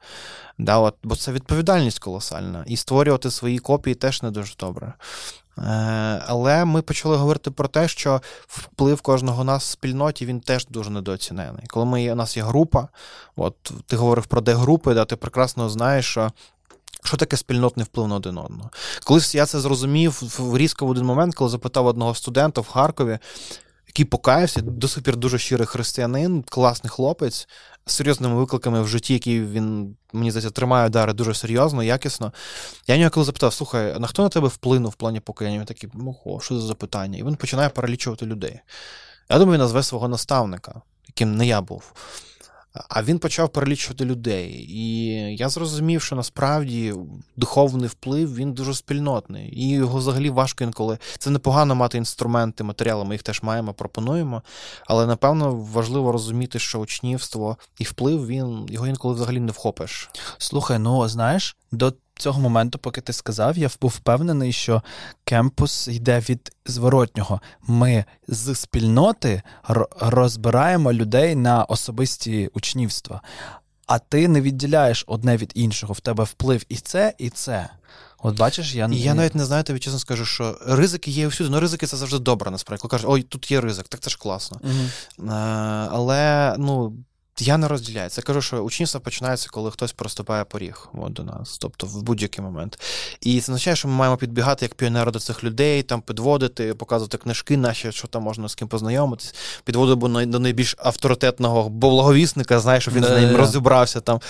Да, 0.58 0.78
от, 0.78 0.94
Бо 1.02 1.16
це 1.16 1.32
відповідальність 1.32 1.98
колосальна. 1.98 2.64
І 2.66 2.76
створювати 2.76 3.30
свої 3.30 3.58
копії 3.58 3.94
теж 3.94 4.22
не 4.22 4.30
дуже 4.30 4.54
добре. 4.58 4.92
Е, 5.58 5.62
але 6.26 6.64
ми 6.64 6.82
почали 6.82 7.16
говорити 7.16 7.50
про 7.50 7.68
те, 7.68 7.88
що 7.88 8.22
вплив 8.46 9.00
кожного 9.00 9.44
нас 9.44 9.64
в 9.64 9.70
спільноті 9.70 10.26
він 10.26 10.40
теж 10.40 10.66
дуже 10.66 10.90
недооцінений. 10.90 11.66
Коли 11.66 11.86
ми, 11.86 12.12
у 12.12 12.14
нас 12.14 12.36
є 12.36 12.42
група, 12.42 12.88
от 13.36 13.72
ти 13.86 13.96
говорив 13.96 14.26
про 14.26 14.40
де 14.40 14.54
групи, 14.54 14.94
да, 14.94 15.04
ти 15.04 15.16
прекрасно 15.16 15.68
знаєш, 15.68 16.06
що. 16.06 16.32
Що 17.04 17.16
таке 17.16 17.36
спільнотний 17.36 17.84
вплив 17.84 18.08
на 18.08 18.14
один 18.14 18.38
одного? 18.38 18.70
Колись 19.04 19.34
я 19.34 19.46
це 19.46 19.60
зрозумів 19.60 20.22
різко 20.54 20.86
в 20.86 20.90
один 20.90 21.04
момент, 21.04 21.34
коли 21.34 21.50
запитав 21.50 21.86
одного 21.86 22.14
студента 22.14 22.60
в 22.60 22.68
Харкові, 22.68 23.18
який 23.92 24.04
покаявся, 24.04 24.60
до 24.60 24.88
сих 24.88 25.16
дуже 25.16 25.38
щирий 25.38 25.66
християнин, 25.66 26.44
класний 26.48 26.90
хлопець 26.90 27.48
з 27.86 27.92
серйозними 27.92 28.34
викликами 28.34 28.82
в 28.82 28.88
житті, 28.88 29.12
які 29.12 29.40
він, 29.40 29.96
мені 30.12 30.30
здається, 30.30 30.50
тримає 30.50 30.86
удари 30.86 31.12
дуже 31.12 31.34
серйозно, 31.34 31.82
якісно. 31.82 32.32
Я 32.86 32.98
нього 32.98 33.10
коли 33.10 33.26
запитав: 33.26 33.52
слухай, 33.52 33.98
на 33.98 34.06
хто 34.06 34.22
на 34.22 34.28
тебе 34.28 34.48
вплинув 34.48 34.92
в 34.92 34.94
плані 34.94 35.20
покаяння? 35.20 35.58
Він 35.58 35.66
такий, 35.66 35.90
мого, 35.92 36.40
що 36.40 36.54
за 36.54 36.66
запитання? 36.66 37.18
І 37.18 37.22
він 37.22 37.36
починає 37.36 37.68
перелічувати 37.68 38.26
людей. 38.26 38.60
Я 39.30 39.38
думаю, 39.38 39.52
він 39.52 39.60
назве 39.60 39.82
свого 39.82 40.08
наставника, 40.08 40.82
яким 41.08 41.36
не 41.36 41.46
я 41.46 41.60
був. 41.60 41.92
А 42.88 43.02
він 43.02 43.18
почав 43.18 43.48
перелічувати 43.48 44.04
людей. 44.04 44.66
І 44.68 45.06
я 45.36 45.48
зрозумів, 45.48 46.02
що 46.02 46.16
насправді 46.16 46.94
духовний 47.36 47.88
вплив 47.88 48.34
він 48.34 48.52
дуже 48.52 48.74
спільнотний. 48.74 49.60
І 49.60 49.68
його 49.68 49.98
взагалі 49.98 50.30
важко 50.30 50.64
інколи. 50.64 50.98
Це 51.18 51.30
непогано 51.30 51.74
мати 51.74 51.98
інструменти, 51.98 52.64
матеріали, 52.64 53.04
ми 53.04 53.14
їх 53.14 53.22
теж 53.22 53.42
маємо, 53.42 53.74
пропонуємо. 53.74 54.42
Але 54.86 55.06
напевно 55.06 55.54
важливо 55.54 56.12
розуміти, 56.12 56.58
що 56.58 56.78
учнівство 56.78 57.56
і 57.78 57.84
вплив 57.84 58.26
він 58.26 58.66
його 58.70 58.86
інколи 58.86 59.14
взагалі 59.14 59.40
не 59.40 59.52
вхопиш. 59.52 60.10
Слухай, 60.38 60.78
ну 60.78 61.08
знаєш, 61.08 61.56
до 61.72 61.92
цього 62.18 62.40
моменту, 62.40 62.78
поки 62.78 63.00
ти 63.00 63.12
сказав, 63.12 63.58
я 63.58 63.70
був 63.80 63.90
впевнений, 63.90 64.52
що 64.52 64.82
кемпус 65.24 65.88
йде 65.88 66.20
від 66.20 66.52
зворотнього. 66.66 67.40
Ми 67.66 68.04
з 68.28 68.54
спільноти 68.54 69.42
розбираємо 70.00 70.92
людей 70.92 71.34
на 71.34 71.64
особисті 71.64 72.50
учнівства, 72.54 73.20
а 73.86 73.98
ти 73.98 74.28
не 74.28 74.40
відділяєш 74.40 75.04
одне 75.06 75.36
від 75.36 75.52
іншого. 75.54 75.94
В 75.94 76.00
тебе 76.00 76.24
вплив 76.24 76.64
і 76.68 76.76
це, 76.76 77.14
і 77.18 77.30
це. 77.30 77.68
От 78.22 78.38
бачиш, 78.38 78.74
я 78.74 78.88
я 78.92 79.14
навіть 79.14 79.34
не 79.34 79.44
знаю, 79.44 79.64
тобі 79.64 79.78
чесно 79.78 79.98
скажу, 79.98 80.24
що 80.24 80.58
ризики 80.66 81.10
є 81.10 81.26
всюди. 81.26 81.50
Ну, 81.50 81.60
ризики 81.60 81.86
це 81.86 81.96
завжди 81.96 82.18
добре, 82.18 82.50
насправді. 82.50 82.80
Коли 82.80 82.90
кажуть, 82.90 83.06
ой, 83.10 83.22
тут 83.22 83.50
є 83.50 83.60
ризик, 83.60 83.88
так 83.88 84.00
це 84.00 84.10
ж 84.10 84.18
класно. 84.18 84.60
Угу. 84.64 85.28
А, 85.30 85.88
але 85.92 86.54
ну, 86.58 86.92
я 87.38 87.56
не 87.56 87.68
розділяю. 87.68 88.10
Це 88.10 88.22
кажу, 88.22 88.42
що 88.42 88.58
учнівство 88.58 89.00
починається, 89.00 89.48
коли 89.50 89.70
хтось 89.70 89.92
проступає 89.92 90.44
поріг 90.44 90.88
от, 90.94 91.12
до 91.12 91.24
нас, 91.24 91.58
тобто 91.58 91.86
в 91.86 92.02
будь-який 92.02 92.44
момент. 92.44 92.80
І 93.20 93.40
це 93.40 93.52
означає, 93.52 93.76
що 93.76 93.88
ми 93.88 93.94
маємо 93.94 94.16
підбігати 94.16 94.64
як 94.64 94.74
піонери 94.74 95.10
до 95.10 95.18
цих 95.18 95.44
людей, 95.44 95.82
там 95.82 96.02
підводити, 96.02 96.74
показувати 96.74 97.18
книжки 97.18 97.56
наші, 97.56 97.92
що 97.92 98.08
там 98.08 98.22
можна 98.22 98.48
з 98.48 98.54
ким 98.54 98.68
познайомитись, 98.68 99.34
підводити 99.64 100.26
до 100.26 100.38
найбільш 100.38 100.76
авторитетного 100.78 101.68
благовісника, 101.68 102.60
знаєш, 102.60 102.82
щоб 102.82 102.94
він 102.94 103.04
з 103.04 103.10
ним 103.10 103.36
розібрався 103.36 104.00
там. 104.00 104.20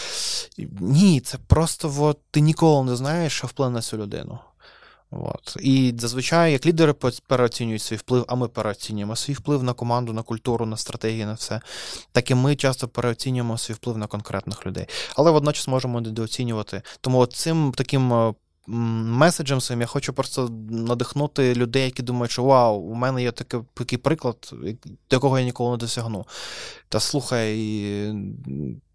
Ні, 0.81 1.21
це 1.21 1.39
просто 1.47 1.95
от, 1.99 2.19
ти 2.31 2.41
ніколи 2.41 2.85
не 2.85 2.97
знаєш, 2.97 3.33
що 3.33 3.47
вплине 3.47 3.75
на 3.75 3.83
цю 3.83 3.97
людину. 3.97 4.39
От. 5.13 5.57
І 5.61 5.95
зазвичай, 5.99 6.53
як 6.53 6.67
лідери 6.67 6.95
переоцінюють 7.27 7.83
свій 7.83 7.97
вплив, 7.97 8.25
а 8.29 8.35
ми 8.35 8.49
переоцінюємо 8.49 9.17
свій 9.17 9.33
вплив 9.33 9.63
на 9.63 9.73
команду, 9.73 10.13
на 10.13 10.23
культуру, 10.23 10.67
на 10.67 10.77
стратегію, 10.77 11.27
на 11.27 11.33
все, 11.33 11.61
так 12.13 12.31
і 12.31 12.35
ми 12.35 12.57
часто 12.57 12.89
переоцінюємо 12.89 13.59
свій 13.59 13.75
вплив 13.75 13.99
на 13.99 14.07
конкретних 14.07 14.67
людей. 14.67 14.87
Але 15.17 15.31
водночас 15.31 15.69
можемо 15.69 16.01
недооцінювати. 16.01 16.83
Тому 17.01 17.27
цим 17.27 17.73
таким. 17.77 18.13
Е, 18.13 18.35
меседжем 18.67 19.61
своїм 19.61 19.81
я 19.81 19.87
хочу 19.87 20.13
просто 20.13 20.49
надихнути 20.71 21.55
людей, 21.55 21.85
які 21.85 22.03
думають, 22.03 22.31
що 22.31 22.45
вау, 22.45 22.81
у 22.81 22.95
мене 22.95 23.23
є 23.23 23.33
такий, 23.33 23.61
такий 23.75 23.99
приклад, 23.99 24.55
до 25.11 25.17
якого 25.17 25.39
я 25.39 25.45
ніколи 25.45 25.71
не 25.71 25.77
досягну. 25.77 26.27
Та 26.89 27.01
слухай, 27.01 27.59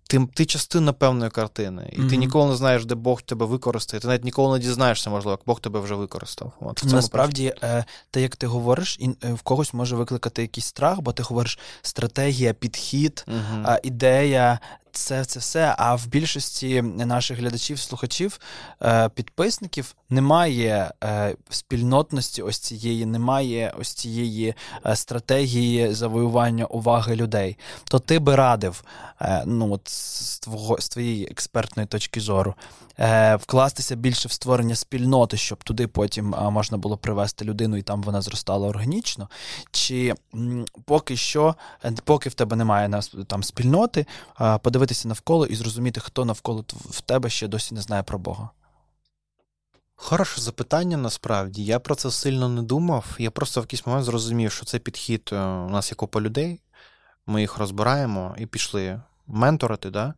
ти 0.07 0.27
ти 0.33 0.45
частина 0.45 0.93
певної 0.93 1.31
картини, 1.31 1.89
і 1.93 1.99
mm-hmm. 1.99 2.09
ти 2.09 2.17
ніколи 2.17 2.49
не 2.49 2.55
знаєш, 2.55 2.85
де 2.85 2.95
Бог 2.95 3.21
тебе 3.21 3.45
використає. 3.45 4.01
Ти 4.01 4.07
навіть 4.07 4.23
ніколи 4.23 4.57
не 4.57 4.65
дізнаєшся, 4.65 5.09
можливо, 5.09 5.31
як 5.31 5.41
Бог 5.45 5.59
тебе 5.59 5.79
вже 5.79 5.95
використав. 5.95 6.51
От, 6.59 6.83
Насправді, 6.83 7.53
е, 7.63 7.85
те, 8.11 8.21
як 8.21 8.35
ти 8.35 8.47
говориш, 8.47 8.99
е, 9.23 9.33
в 9.33 9.41
когось 9.41 9.73
може 9.73 9.95
викликати 9.95 10.41
якийсь 10.41 10.65
страх, 10.65 11.01
бо 11.01 11.11
ти 11.13 11.23
говориш 11.23 11.59
стратегія, 11.81 12.53
підхід, 12.53 13.25
mm-hmm. 13.27 13.79
ідея, 13.83 14.59
це 14.97 15.25
це 15.25 15.39
все. 15.39 15.75
А 15.77 15.95
в 15.95 16.07
більшості 16.07 16.81
наших 16.81 17.39
глядачів, 17.39 17.79
слухачів, 17.79 18.39
е, 18.81 19.09
підписників 19.09 19.95
немає 20.09 20.91
е, 21.03 21.35
спільнотності, 21.49 22.41
ось 22.41 22.59
цієї, 22.59 23.05
немає 23.05 23.73
ось 23.79 23.93
цієї 23.93 24.53
е, 24.85 24.95
стратегії 24.95 25.93
завоювання 25.93 26.65
уваги 26.65 27.15
людей. 27.15 27.57
То 27.83 27.99
ти 27.99 28.19
би 28.19 28.35
радив, 28.35 28.83
ну 29.45 29.73
от 29.73 29.89
з 29.89 30.39
твого 30.39 30.77
з 30.79 30.89
твоєї 30.89 31.27
експертної 31.27 31.87
точки 31.87 32.19
зору, 32.19 32.55
вкластися 33.39 33.95
більше 33.95 34.27
в 34.27 34.31
створення 34.31 34.75
спільноти, 34.75 35.37
щоб 35.37 35.63
туди 35.63 35.87
потім 35.87 36.35
можна 36.51 36.77
було 36.77 36.97
привести 36.97 37.45
людину 37.45 37.77
і 37.77 37.81
там 37.81 38.01
вона 38.01 38.21
зростала 38.21 38.67
органічно. 38.67 39.29
Чи 39.71 40.13
поки 40.85 41.17
що, 41.17 41.55
поки 42.03 42.29
в 42.29 42.33
тебе 42.33 42.55
немає 42.55 43.01
там 43.27 43.43
спільноти, 43.43 44.05
подивитися 44.61 44.86
подивитися 44.87 45.07
навколо 45.07 45.45
і 45.45 45.55
зрозуміти, 45.55 45.99
хто 45.99 46.25
навколо 46.25 46.65
в 46.89 47.01
тебе 47.01 47.29
ще 47.29 47.47
досі 47.47 47.75
не 47.75 47.81
знає 47.81 48.03
про 48.03 48.19
Бога? 48.19 48.49
Хороше 49.95 50.41
запитання 50.41 50.97
насправді. 50.97 51.65
Я 51.65 51.79
про 51.79 51.95
це 51.95 52.11
сильно 52.11 52.49
не 52.49 52.61
думав. 52.61 53.05
Я 53.19 53.31
просто 53.31 53.61
в 53.61 53.63
якийсь 53.63 53.85
момент 53.85 54.05
зрозумів, 54.05 54.51
що 54.51 54.65
це 54.65 54.79
підхід 54.79 55.29
е, 55.33 55.35
у 55.35 55.69
нас 55.69 55.91
є 55.91 55.95
купа 55.95 56.21
людей, 56.21 56.59
ми 57.25 57.41
їх 57.41 57.57
розбираємо 57.57 58.35
і 58.37 58.45
пішли 58.45 59.01
менторити. 59.27 59.89
Да? 59.89 60.13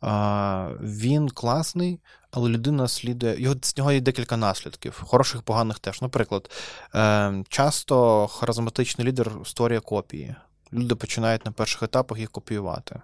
А, 0.00 0.70
Він 0.80 1.28
класний, 1.28 2.00
але 2.30 2.48
людина 2.48 2.88
слідує. 2.88 3.40
Його 3.42 3.56
з 3.62 3.76
нього 3.76 3.92
є 3.92 4.00
декілька 4.00 4.36
наслідків, 4.36 5.02
хороших, 5.06 5.42
поганих 5.42 5.78
теж. 5.78 6.02
Наприклад, 6.02 6.50
е, 6.94 7.44
часто 7.48 8.26
харизматичний 8.26 9.06
лідер 9.06 9.32
створює 9.44 9.80
копії. 9.80 10.34
Люди 10.72 10.94
починають 10.94 11.44
на 11.44 11.52
перших 11.52 11.82
етапах 11.82 12.18
їх 12.18 12.30
копіювати 12.30 13.00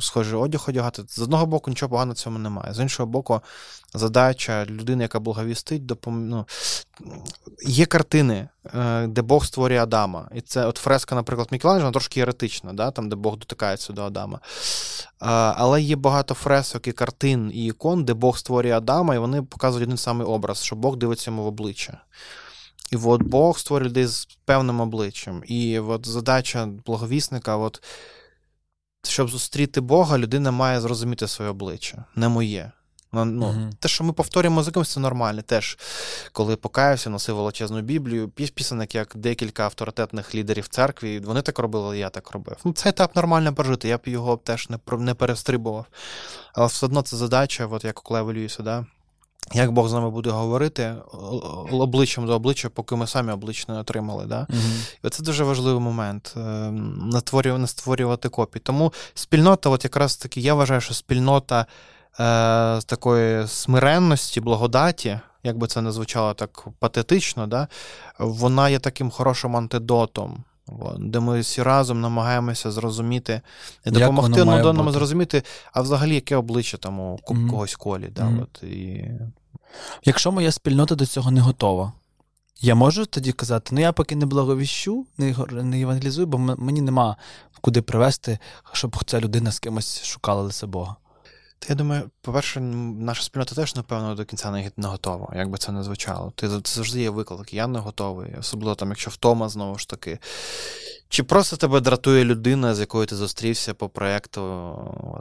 схожий 0.00 0.38
одяг 0.38 0.64
одягати. 0.68 1.02
З 1.08 1.18
одного 1.18 1.46
боку, 1.46 1.70
нічого 1.70 1.90
поганого 1.90 2.12
в 2.12 2.16
цьому 2.16 2.38
немає. 2.38 2.74
З 2.74 2.78
іншого 2.78 3.06
боку, 3.06 3.40
задача 3.94 4.64
людини, 4.64 5.04
яка 5.04 5.20
благовістить, 5.20 5.86
допом... 5.86 6.28
ну, 6.28 6.46
є 7.66 7.86
картини, 7.86 8.48
е, 8.74 9.06
де 9.06 9.22
Бог 9.22 9.46
створює 9.46 9.78
Адама. 9.78 10.28
І 10.34 10.40
це 10.40 10.66
от 10.66 10.76
фреска, 10.76 11.14
наприклад, 11.14 11.48
Мікеланджело, 11.50 11.90
трошки 11.90 12.20
еретична, 12.20 12.72
да? 12.72 12.90
там, 12.90 13.08
де 13.08 13.16
Бог 13.16 13.36
дотикається 13.36 13.92
до 13.92 14.02
Адама. 14.02 14.40
Але 15.18 15.82
є 15.82 15.96
багато 15.96 16.34
фресок 16.34 16.86
і 16.86 16.92
картин 16.92 17.50
і 17.54 17.66
ікон, 17.66 18.04
де 18.04 18.14
Бог 18.14 18.38
створює 18.38 18.72
Адама, 18.72 19.14
і 19.14 19.18
вони 19.18 19.42
показують 19.42 19.86
один 19.86 19.96
самий 19.96 20.26
образ, 20.26 20.62
що 20.62 20.76
Бог 20.76 20.96
дивиться 20.96 21.30
йому 21.30 21.42
в 21.42 21.46
обличчя. 21.46 22.00
І 22.90 22.96
от 22.96 23.22
Бог 23.22 23.58
створює 23.58 23.88
людей 23.88 24.06
з 24.06 24.28
певним 24.44 24.80
обличчям. 24.80 25.42
І 25.46 25.78
от 25.78 26.08
задача 26.08 26.66
благовісника, 26.86 27.56
от 27.56 27.82
щоб 29.02 29.28
зустріти 29.28 29.80
Бога, 29.80 30.18
людина 30.18 30.50
має 30.50 30.80
зрозуміти 30.80 31.28
своє 31.28 31.50
обличчя, 31.50 32.04
не 32.16 32.28
моє. 32.28 32.72
Ну, 33.12 33.24
uh-huh. 33.24 33.72
Те, 33.78 33.88
що 33.88 34.04
ми 34.04 34.12
повторюємо 34.12 34.62
за 34.62 34.70
кимось, 34.70 34.92
це 34.92 35.00
нормально. 35.00 35.42
Теж, 35.42 35.78
коли 36.32 36.56
покаявся, 36.56 37.10
носив 37.10 37.36
величезну 37.36 37.80
Біблію, 37.80 38.28
пісенник, 38.28 38.94
як 38.94 39.12
декілька 39.16 39.64
авторитетних 39.64 40.34
лідерів 40.34 40.68
церкви, 40.68 41.20
вони 41.20 41.42
так 41.42 41.58
робили, 41.58 41.98
я 41.98 42.10
так 42.10 42.30
робив. 42.30 42.56
Ну, 42.64 42.72
Це 42.72 42.88
етап 42.88 43.16
нормально 43.16 43.54
прожити, 43.54 43.88
я 43.88 43.98
б 43.98 44.02
його 44.04 44.36
теж 44.36 44.68
не 44.68 44.78
не 44.98 45.14
перестрибував. 45.14 45.86
Але 46.52 46.66
все 46.66 46.86
одно 46.86 47.02
це 47.02 47.16
задача, 47.16 47.66
от 47.66 47.84
як 47.84 47.98
у 47.98 48.02
Клева 48.02 48.32
Льюіса, 48.32 48.62
да? 48.62 48.86
Як 49.52 49.72
Бог 49.72 49.88
з 49.88 49.92
нами 49.92 50.10
буде 50.10 50.30
говорити 50.30 50.94
обличчям 51.70 52.26
до 52.26 52.34
обличчя, 52.34 52.68
поки 52.68 52.96
ми 52.96 53.06
самі 53.06 53.32
обличчя 53.32 53.72
не 53.72 53.78
отримали. 53.78 54.26
Да? 54.26 54.46
Uh-huh. 54.50 54.96
І 55.04 55.08
це 55.08 55.22
дуже 55.22 55.44
важливий 55.44 55.80
момент 55.80 56.34
не 57.58 57.66
створювати 57.66 58.28
копії. 58.28 58.62
Тому 58.64 58.92
спільнота, 59.14 59.70
от 59.70 59.84
якраз 59.84 60.16
таки, 60.16 60.40
я 60.40 60.54
вважаю, 60.54 60.80
що 60.80 60.94
спільнота 60.94 61.60
е, 61.60 62.80
такої 62.80 63.48
смиренності, 63.48 64.40
благодаті, 64.40 65.20
як 65.42 65.58
би 65.58 65.66
це 65.66 65.80
не 65.80 65.92
звучало 65.92 66.34
так 66.34 66.64
патетично, 66.78 67.46
да? 67.46 67.68
вона 68.18 68.68
є 68.68 68.78
таким 68.78 69.10
хорошим 69.10 69.56
антидотом. 69.56 70.44
Де 70.98 71.20
ми 71.20 71.40
всі 71.40 71.62
разом 71.62 72.00
намагаємося 72.00 72.70
зрозуміти 72.70 73.40
і 73.86 73.90
допомогти 73.90 74.40
одному 74.40 74.92
зрозуміти, 74.92 75.42
а 75.72 75.82
взагалі 75.82 76.14
яке 76.14 76.36
обличчя 76.36 76.76
там 76.76 77.00
у 77.00 77.16
mm-hmm. 77.16 77.50
когось 77.50 77.76
колі. 77.76 78.08
Да, 78.16 78.22
mm-hmm. 78.22 78.42
от, 78.42 78.62
і... 78.62 79.10
Якщо 80.04 80.32
моя 80.32 80.52
спільнота 80.52 80.94
до 80.94 81.06
цього 81.06 81.30
не 81.30 81.40
готова, 81.40 81.92
я 82.60 82.74
можу 82.74 83.06
тоді 83.06 83.32
казати, 83.32 83.70
ну 83.74 83.80
я 83.80 83.92
поки 83.92 84.16
не 84.16 84.26
благовіщу, 84.26 85.06
не 85.18 85.34
не 85.50 85.80
евангелізую, 85.80 86.26
бо 86.26 86.38
мені 86.38 86.80
нема 86.80 87.16
куди 87.60 87.82
привести, 87.82 88.38
щоб 88.72 89.04
ця 89.06 89.20
людина 89.20 89.52
з 89.52 89.58
кимось 89.58 90.04
шукала 90.04 90.42
лише 90.42 90.66
Бога. 90.66 90.96
Та 91.58 91.66
я 91.68 91.74
думаю, 91.74 92.10
по-перше, 92.22 92.60
наша 92.60 93.22
спільнота 93.22 93.54
теж, 93.54 93.76
напевно, 93.76 94.14
до 94.14 94.24
кінця 94.24 94.50
не 94.76 94.88
готова, 94.88 95.32
як 95.36 95.48
би 95.48 95.58
це 95.58 95.72
не 95.72 95.82
звучало. 95.82 96.32
Ти 96.34 96.48
це 96.48 96.60
завжди 96.64 97.00
є 97.00 97.10
виклик. 97.10 97.54
Я 97.54 97.66
не 97.66 97.78
готовий, 97.78 98.34
особливо 98.38 98.74
там, 98.74 98.88
якщо 98.88 99.10
втома, 99.10 99.48
знову 99.48 99.78
ж 99.78 99.88
таки. 99.88 100.18
Чи 101.08 101.22
просто 101.22 101.56
тебе 101.56 101.80
дратує 101.80 102.24
людина, 102.24 102.74
з 102.74 102.80
якою 102.80 103.06
ти 103.06 103.16
зустрівся 103.16 103.74
по 103.74 103.88
проєкту, 103.88 104.40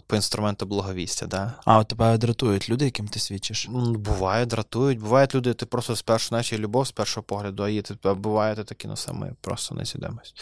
по 0.08 0.16
інструменту 0.16 0.66
благовістя, 0.66 1.26
да? 1.26 1.54
А 1.66 1.80
от 1.80 1.88
тебе 1.88 2.18
дратують 2.18 2.70
люди, 2.70 2.86
яким 2.86 3.08
ти 3.08 3.20
свідчиш? 3.20 3.68
Буває, 3.96 4.46
дратують. 4.46 5.00
Бувають 5.00 5.36
люди, 5.36 5.54
ти 5.54 5.66
просто 5.66 5.96
спершу, 5.96 6.36
наче 6.36 6.58
любов 6.58 6.88
з 6.88 6.92
першого 6.92 7.24
погляду, 7.24 7.64
а 7.64 7.70
є 7.70 7.82
ти 7.82 8.14
буває 8.14 8.56
ти 8.56 8.64
такі, 8.64 8.88
ну 8.88 8.96
саме 8.96 9.32
просто 9.42 9.76
не 9.76 9.86
сідемось. 9.86 10.34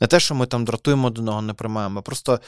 Не 0.00 0.06
те, 0.06 0.20
що 0.20 0.34
ми 0.34 0.46
там 0.46 0.64
дратуємо 0.64 1.10
до 1.10 1.20
одного, 1.20 1.42
не 1.42 1.52
приймаємо, 1.52 2.02
просто 2.02 2.40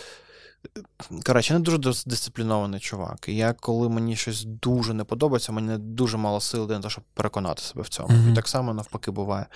Коротше, 1.25 1.53
я 1.53 1.59
не 1.59 1.65
дуже 1.65 1.93
дисциплінований 2.07 2.81
чувак. 2.81 3.25
І 3.29 3.37
я, 3.37 3.53
коли 3.53 3.89
мені 3.89 4.17
щось 4.17 4.45
дуже 4.45 4.95
не 4.95 5.05
подобається, 5.05 5.53
мені 5.53 5.79
дуже 5.79 6.17
мало 6.17 6.41
сил 6.41 6.67
для 6.67 6.77
того, 6.77 6.91
щоб 6.91 7.05
переконати 7.15 7.63
себе 7.63 7.83
в 7.83 7.89
цьому. 7.89 8.09
Mm-hmm. 8.09 8.33
І 8.33 8.35
так 8.35 8.49
само 8.49 8.75
навпаки 8.75 9.11
буває. 9.11 9.47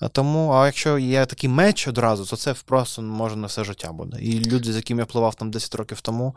А 0.00 0.08
Тому, 0.08 0.52
а 0.52 0.66
якщо 0.66 0.98
є 0.98 1.26
такий 1.26 1.50
меч 1.50 1.88
одразу, 1.88 2.24
то 2.24 2.36
це 2.36 2.54
просто 2.64 3.02
може 3.02 3.36
на 3.36 3.46
все 3.46 3.64
життя 3.64 3.92
буде. 3.92 4.18
І 4.20 4.44
люди, 4.44 4.72
з 4.72 4.76
якими 4.76 5.00
я 5.00 5.04
впливав 5.04 5.34
там 5.34 5.50
10 5.50 5.74
років 5.74 6.00
тому, 6.00 6.36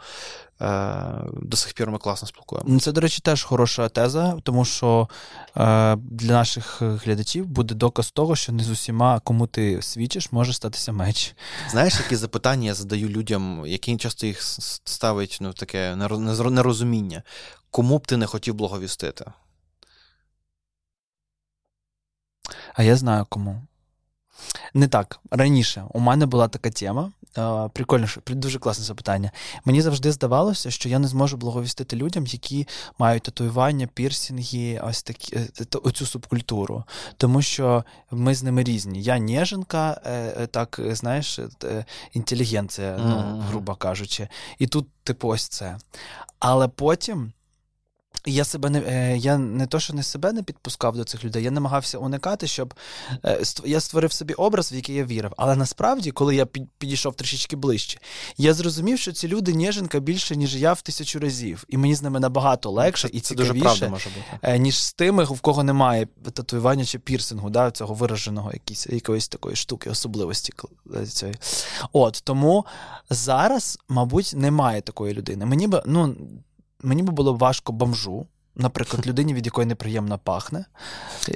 е, 0.61 1.03
до 1.41 1.57
сих 1.57 1.73
пір 1.73 1.91
ми 1.91 1.97
класно 1.97 2.27
спілкуємося. 2.27 2.73
Ну, 2.73 2.79
це, 2.79 2.91
до 2.91 3.01
речі, 3.01 3.21
теж 3.21 3.43
хороша 3.43 3.89
теза, 3.89 4.37
тому 4.43 4.65
що 4.65 5.09
е, 5.57 5.95
для 5.95 6.31
наших 6.31 6.81
глядачів 6.81 7.45
буде 7.45 7.75
доказ 7.75 8.11
того, 8.11 8.35
що 8.35 8.51
не 8.51 8.63
з 8.63 8.69
усіма, 8.69 9.19
кому 9.19 9.47
ти 9.47 9.81
свідчиш, 9.81 10.31
може 10.31 10.53
статися 10.53 10.91
меч. 10.91 11.35
Знаєш, 11.71 11.99
які 11.99 12.15
запитання 12.15 12.67
я 12.67 12.73
задаю 12.73 13.09
людям, 13.09 13.63
які 13.65 13.91
часто 14.01 14.27
їх 14.27 14.41
ставить 14.41 15.37
ну, 15.41 15.53
таке 15.53 15.95
нерозуміння. 15.95 17.23
кому 17.71 17.97
б 17.97 18.07
ти 18.07 18.17
не 18.17 18.25
хотів 18.25 18.53
благовістити? 18.53 19.25
А 22.73 22.83
я 22.83 22.95
знаю 22.95 23.25
кому. 23.29 23.61
Не 24.73 24.87
так. 24.87 25.19
Раніше 25.31 25.85
у 25.89 25.99
мене 25.99 26.25
була 26.25 26.47
така 26.47 26.69
тема. 26.69 27.11
Прикольно, 27.73 28.07
дуже 28.27 28.59
класне 28.59 28.85
запитання. 28.85 29.31
Мені 29.65 29.81
завжди 29.81 30.11
здавалося, 30.11 30.71
що 30.71 30.89
я 30.89 30.99
не 30.99 31.07
зможу 31.07 31.37
благовістити 31.37 31.95
людям, 31.95 32.25
які 32.27 32.67
мають 32.99 33.23
татуювання, 33.23 33.87
пірсінги, 33.87 34.81
ось 34.83 35.03
такі 35.03 35.35
е, 35.35 35.47
оцю 35.83 36.05
субкультуру. 36.05 36.83
Тому 37.17 37.41
що 37.41 37.83
ми 38.11 38.35
з 38.35 38.43
ними 38.43 38.63
різні. 38.63 39.01
Я 39.01 39.17
ніженка, 39.17 40.01
е, 40.05 40.11
е, 40.13 40.47
так 40.47 40.79
знаєш, 40.91 41.39
інтелігенція, 42.13 42.97
ну, 43.05 43.43
грубо 43.47 43.75
кажучи. 43.75 44.27
І 44.59 44.67
тут, 44.67 44.87
типу, 45.03 45.27
ось 45.27 45.47
це. 45.47 45.77
Але 46.39 46.67
потім. 46.67 47.33
Я 48.25 48.43
себе 48.43 48.69
не 48.69 48.79
е, 48.79 49.17
я 49.17 49.37
не 49.37 49.67
то, 49.67 49.79
що 49.79 49.93
не 49.93 50.03
себе 50.03 50.31
не 50.31 50.43
підпускав 50.43 50.97
до 50.97 51.03
цих 51.03 51.23
людей, 51.23 51.43
я 51.43 51.51
намагався 51.51 51.97
уникати, 51.97 52.47
щоб 52.47 52.73
е, 53.25 53.41
я 53.65 53.79
створив 53.79 54.11
собі 54.11 54.33
образ, 54.33 54.71
в 54.71 54.75
який 54.75 54.95
я 54.95 55.05
вірив. 55.05 55.33
Але 55.37 55.55
насправді, 55.55 56.11
коли 56.11 56.35
я 56.35 56.45
підійшов 56.77 57.15
трішечки 57.15 57.55
ближче, 57.55 57.99
я 58.37 58.53
зрозумів, 58.53 58.99
що 58.99 59.11
ці 59.11 59.27
люди 59.27 59.53
ніженка 59.53 59.99
більше, 59.99 60.35
ніж 60.35 60.55
я 60.55 60.73
в 60.73 60.81
тисячу 60.81 61.19
разів. 61.19 61.65
І 61.69 61.77
мені 61.77 61.95
з 61.95 62.01
ними 62.01 62.19
набагато 62.19 62.71
легше 62.71 63.09
це, 63.09 63.17
і 63.17 63.19
цікавіше, 63.19 63.53
дуже 63.53 63.63
правда 63.63 63.89
може 63.89 64.09
бути. 64.09 64.39
Е, 64.41 64.59
ніж 64.59 64.83
з 64.83 64.93
тими, 64.93 65.23
в 65.23 65.39
кого 65.39 65.63
немає 65.63 66.07
татуювання 66.33 66.85
чи 66.85 66.99
пірсингу, 66.99 67.49
да, 67.49 67.71
цього 67.71 67.93
вираженого 67.93 68.53
якісь, 68.53 68.87
якоїсь 68.87 69.27
такої 69.27 69.55
штуки, 69.55 69.89
особливості. 69.89 70.53
цієї. 71.07 71.37
От 71.93 72.21
тому 72.23 72.65
зараз, 73.09 73.79
мабуть, 73.89 74.33
немає 74.35 74.81
такої 74.81 75.13
людини. 75.13 75.45
Мені 75.45 75.67
би, 75.67 75.83
ну 75.85 76.15
мені 76.83 77.03
би 77.03 77.11
було 77.11 77.33
важко 77.33 77.73
бомжу. 77.73 78.27
Наприклад, 78.55 79.07
людині, 79.07 79.33
від 79.33 79.45
якої 79.45 79.67
неприємно 79.67 80.19
пахне. 80.19 80.65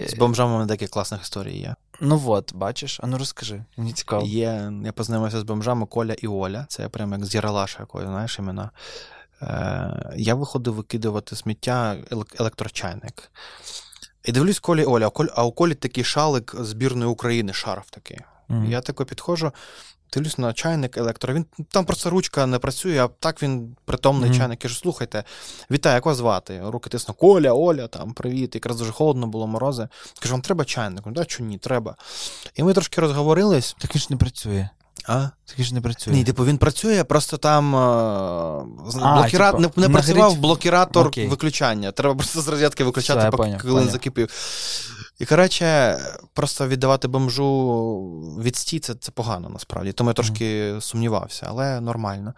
З 0.08 0.14
бомжами 0.14 0.52
у 0.52 0.58
мене 0.58 0.68
такі 0.68 0.88
класних 0.88 1.22
історій 1.22 1.58
є. 1.58 1.76
Ну 2.02 2.24
от, 2.26 2.54
бачиш, 2.56 3.00
а 3.04 3.08
ну 3.08 3.18
розкажи, 3.18 3.64
мені 3.78 3.94
цікаво. 3.94 4.26
Є, 4.26 4.72
Я 4.84 4.92
познайомився 4.92 5.40
з 5.40 5.44
бомжами 5.44 5.86
Коля 5.86 6.14
і 6.14 6.28
Оля. 6.28 6.66
Це 6.70 6.90
прямо 6.90 7.16
як 7.16 7.26
з 7.26 7.36
Яралаша, 7.36 7.80
якої, 7.80 8.08
знаєш, 8.08 8.40
імена. 8.40 8.72
Е, 9.42 10.14
Я 10.16 10.36
виходив 10.36 10.74
викидувати 10.74 11.36
сміття 11.36 11.98
електрочайник. 12.40 13.32
І 14.24 14.32
дивлюсь, 14.32 14.60
Коля 14.60 14.82
і 14.82 14.86
Оля, 14.86 15.12
а 15.36 15.44
у 15.44 15.52
Колі 15.52 15.76
такий 15.76 16.04
шалик 16.04 16.56
збірної 16.60 17.12
України, 17.12 17.54
шарф 17.54 17.90
такий. 17.90 18.20
Mm-hmm. 18.50 18.70
Я 18.70 18.82
тако 18.82 19.06
підходжу, 19.06 19.52
дивлюсь 20.14 20.38
на 20.38 20.54
чайник 20.54 20.98
електро. 20.98 21.34
Він 21.34 21.46
там 21.72 21.86
просто 21.86 22.10
ручка 22.10 22.46
не 22.46 22.60
працює, 22.60 23.06
а 23.06 23.08
так 23.08 23.44
він 23.44 23.76
притомний 23.86 24.30
mm-hmm. 24.30 24.38
чайник. 24.38 24.60
Я 24.64 24.70
кажу, 24.70 24.76
слухайте, 24.76 25.24
вітаю, 25.72 25.96
як 25.96 26.06
вас 26.06 26.18
звати? 26.18 26.62
Руки 26.66 26.90
тисну, 26.90 27.14
Коля, 27.14 27.54
Оля, 27.54 27.88
там, 27.88 28.14
привіт. 28.14 28.56
Якраз 28.56 28.78
дуже 28.78 28.92
холодно 28.92 29.28
було 29.28 29.48
морози. 29.48 29.88
Кажу, 30.20 30.34
вам 30.34 30.42
треба 30.42 30.66
чайник? 30.66 31.04
Да, 31.06 31.24
що 31.24 31.44
ні, 31.44 31.58
треба. 31.58 31.96
І 32.56 32.64
ми 32.64 32.74
трошки 32.74 33.02
розговорились. 33.02 33.76
Так 33.80 33.96
він 33.96 34.02
ж 34.02 34.08
не 34.10 34.18
працює. 34.18 34.70
А? 35.08 35.30
Такі 35.46 35.64
ж 35.64 35.74
не 35.74 35.82
працює. 35.82 36.14
Ні, 36.14 36.24
типу 36.24 36.46
він 36.46 36.58
працює, 36.58 37.04
просто 37.04 37.38
там 37.38 37.76
а, 37.76 38.64
блокіра... 38.94 39.52
типу, 39.52 39.82
не, 39.82 39.88
не 39.88 39.94
працював 39.94 40.38
блокіратор 40.38 41.08
Окей. 41.08 41.28
виключання. 41.28 41.92
Треба 41.92 42.16
просто 42.16 42.42
з 42.42 42.48
розрядки 42.48 42.84
виключати, 42.84 43.20
Все, 43.20 43.32
поки 43.32 43.58
коли 43.62 43.88
закипів. 43.88 44.30
І, 45.20 45.26
коротше, 45.26 45.98
просто 46.34 46.68
віддавати 46.68 47.08
бомжу 47.08 48.38
відстій 48.44 48.80
це, 48.80 48.96
це 48.96 49.12
погано 49.12 49.50
насправді. 49.50 49.92
Тому 49.92 50.10
я 50.10 50.14
трошки 50.14 50.76
сумнівався, 50.80 51.46
але 51.50 51.82
нормально. 51.82 52.34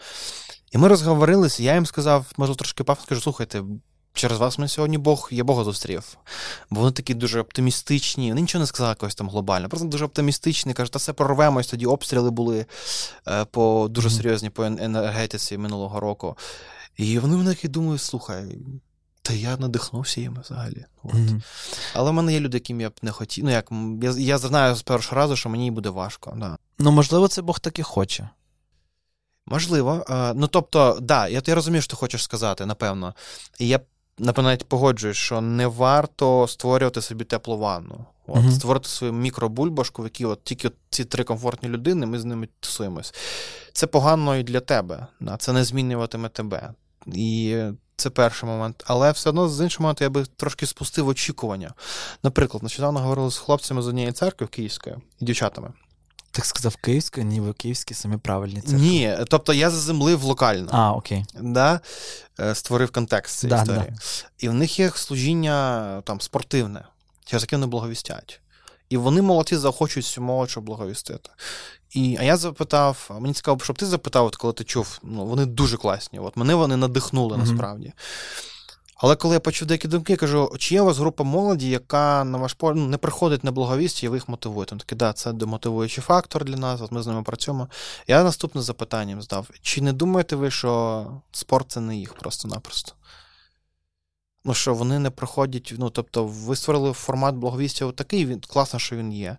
І 0.71 0.77
ми 0.77 0.87
розговорилися, 0.87 1.63
я 1.63 1.73
їм 1.73 1.85
сказав, 1.85 2.25
можу 2.37 2.55
трошки 2.55 2.83
пафос, 2.83 3.05
скажу, 3.05 3.21
слухайте, 3.21 3.63
через 4.13 4.37
вас 4.37 4.57
мене 4.57 4.69
сьогодні 4.69 4.97
Бог, 4.97 5.29
я 5.31 5.43
Бога 5.43 5.63
зустрів. 5.63 6.17
Бо 6.69 6.79
вони 6.79 6.91
такі 6.91 7.13
дуже 7.13 7.39
оптимістичні. 7.39 8.29
Вони 8.29 8.41
нічого 8.41 8.59
не 8.61 8.67
сказали 8.67 8.89
якось 8.89 9.15
там 9.15 9.29
глобально. 9.29 9.69
Просто 9.69 9.87
дуже 9.87 10.05
оптимістичні. 10.05 10.73
Кажуть, 10.73 10.93
та 10.93 10.99
все 10.99 11.13
прорвемось, 11.13 11.67
тоді 11.67 11.85
обстріли 11.85 12.31
були 12.31 12.65
е, 13.27 13.45
по 13.45 13.87
дуже 13.89 14.09
серйозні 14.09 14.49
по 14.49 14.63
енергетиці 14.63 15.57
минулого 15.57 15.99
року. 15.99 16.37
І 16.97 17.19
вони 17.19 17.37
мене 17.37 17.49
такі 17.49 17.67
думають, 17.67 18.01
слухай. 18.01 18.57
Та 19.27 19.33
я 19.33 19.57
надихнувся 19.57 20.21
їм 20.21 20.37
взагалі. 20.43 20.85
От. 21.03 21.13
Mm-hmm. 21.13 21.41
Але 21.93 22.11
в 22.11 22.13
мене 22.13 22.33
є 22.33 22.39
люди, 22.39 22.57
яким 22.57 22.81
я 22.81 22.89
б 22.89 22.93
не 23.01 23.11
хотів. 23.11 23.45
Ну, 23.45 23.51
як 23.51 23.71
я 24.01 24.11
я 24.11 24.37
знаю 24.37 24.75
з 24.75 24.81
першого 24.81 25.15
разу, 25.15 25.35
що 25.35 25.49
мені 25.49 25.71
буде 25.71 25.89
важко. 25.89 26.33
Да. 26.37 26.57
Ну, 26.79 26.91
можливо, 26.91 27.27
це 27.27 27.41
Бог 27.41 27.59
так 27.59 27.79
і 27.79 27.83
хоче. 27.83 28.29
Можливо. 29.45 30.05
А, 30.09 30.33
ну, 30.35 30.47
тобто, 30.47 30.97
да, 31.01 31.27
я 31.27 31.41
я 31.45 31.55
розумію, 31.55 31.81
що 31.81 31.89
ти 31.89 31.95
хочеш 31.95 32.23
сказати, 32.23 32.65
напевно. 32.65 33.13
І 33.59 33.67
я 33.67 33.79
напевно, 34.17 34.49
навіть 34.49 34.69
погоджуюсь, 34.69 35.17
що 35.17 35.41
не 35.41 35.67
варто 35.67 36.47
створювати 36.47 37.01
собі 37.01 37.23
теплу 37.23 37.57
ванну. 37.57 38.05
От, 38.27 38.37
mm-hmm. 38.37 38.51
Створити 38.51 38.89
свою 38.89 39.13
мікробульбашку, 39.13 40.01
в 40.01 40.05
якій 40.05 40.25
от 40.25 40.43
тільки 40.43 40.71
ці 40.89 41.05
три 41.05 41.23
комфортні 41.23 41.69
людини, 41.69 42.05
ми 42.05 42.19
з 42.19 42.25
ними 42.25 42.47
тусуємось. 42.59 43.13
Це 43.73 43.87
погано 43.87 44.35
і 44.35 44.43
для 44.43 44.59
тебе. 44.59 45.07
Да? 45.19 45.37
Це 45.37 45.53
не 45.53 45.63
змінюватиме 45.63 46.29
тебе. 46.29 46.73
І 47.13 47.61
це 47.97 48.09
перший 48.09 48.49
момент. 48.49 48.83
Але 48.87 49.11
все 49.11 49.29
одно 49.29 49.49
з 49.49 49.63
іншого 49.63 49.83
моменту 49.83 50.03
я 50.03 50.09
би 50.09 50.25
трошки 50.25 50.65
спустив 50.65 51.07
очікування. 51.07 51.73
Наприклад, 52.23 52.63
нещодавно 52.63 52.99
говорили 52.99 53.31
з 53.31 53.37
хлопцями 53.37 53.81
з 53.81 53.87
однієї 53.87 54.13
церкви 54.13 54.47
київської 54.47 54.95
і 55.19 55.25
дівчатами. 55.25 55.73
Так 56.31 56.45
сказав 56.45 56.75
київська, 56.75 57.21
ніби 57.21 57.53
київські 57.53 57.93
самі 57.93 58.17
правильні 58.17 58.61
церкви. 58.61 58.79
Ні, 58.79 59.17
тобто 59.27 59.53
я 59.53 59.69
заземлив 59.69 60.23
локально. 60.23 60.69
А, 60.71 60.93
окей. 60.93 61.25
Да? 61.41 61.79
Е, 62.39 62.55
створив 62.55 62.91
контекст 62.91 63.39
цієї 63.39 63.55
да, 63.55 63.61
історії. 63.61 63.93
Да. 63.95 64.01
І 64.39 64.49
в 64.49 64.53
них 64.53 64.79
є 64.79 64.91
служіння 64.95 66.01
там 66.01 66.21
спортивне, 66.21 66.85
через 67.25 67.43
яке 67.43 67.55
вони 67.55 67.67
благовістять. 67.67 68.41
І 68.89 68.97
вони 68.97 69.21
молодці 69.21 69.55
захочуть 69.55 70.17
молодшу 70.19 70.61
благовістити. 70.61 71.29
І, 71.91 72.17
А 72.19 72.23
я 72.23 72.37
запитав, 72.37 73.09
мені 73.19 73.33
цікаво, 73.33 73.59
щоб 73.63 73.77
ти 73.77 73.85
запитав, 73.85 74.25
от 74.25 74.35
коли 74.35 74.53
ти 74.53 74.63
чув, 74.63 74.99
ну, 75.03 75.25
вони 75.25 75.45
дуже 75.45 75.77
класні. 75.77 76.19
От 76.19 76.37
Мене 76.37 76.55
вони 76.55 76.77
надихнули 76.77 77.35
mm-hmm. 77.35 77.39
насправді. 77.39 77.93
Але 78.97 79.15
коли 79.15 79.33
я 79.33 79.39
почув 79.39 79.67
деякі 79.67 79.87
думки, 79.87 80.13
я 80.13 80.17
кажу, 80.17 80.55
чи 80.57 80.75
є 80.75 80.81
у 80.81 80.85
вас 80.85 80.97
група 80.97 81.23
молоді, 81.23 81.69
яка 81.69 82.23
на 82.23 82.37
ваш 82.37 82.53
погляд 82.53 82.77
ну, 82.77 82.87
не 82.87 82.97
приходить 82.97 83.43
на 83.43 83.51
благовість, 83.51 84.03
і 84.03 84.07
ви 84.07 84.17
їх 84.17 84.29
мотивуєте? 84.29 84.71
Він 84.71 84.79
такий, 84.79 84.97
да, 84.97 85.13
це 85.13 85.33
демотивуючий 85.33 86.03
фактор 86.03 86.45
для 86.45 86.57
нас, 86.57 86.81
от 86.81 86.91
ми 86.91 87.03
з 87.03 87.07
ними 87.07 87.23
працюємо. 87.23 87.67
Я 88.07 88.23
наступне 88.23 88.61
запитання 88.61 89.21
здав: 89.21 89.49
чи 89.61 89.81
не 89.81 89.93
думаєте 89.93 90.35
ви, 90.35 90.51
що 90.51 91.05
спорт 91.31 91.71
це 91.71 91.79
не 91.79 91.97
їх 91.97 92.13
просто-напросто? 92.13 92.93
Ну, 94.45 94.53
що 94.53 94.73
вони 94.73 94.99
не 94.99 95.09
проходять, 95.09 95.73
ну, 95.77 95.89
тобто, 95.89 96.25
ви 96.25 96.55
створили 96.55 96.93
формат 96.93 97.35
благовістя 97.35 97.91
такий, 97.91 98.25
він 98.25 98.39
класно, 98.39 98.79
що 98.79 98.95
він 98.95 99.13
є. 99.13 99.37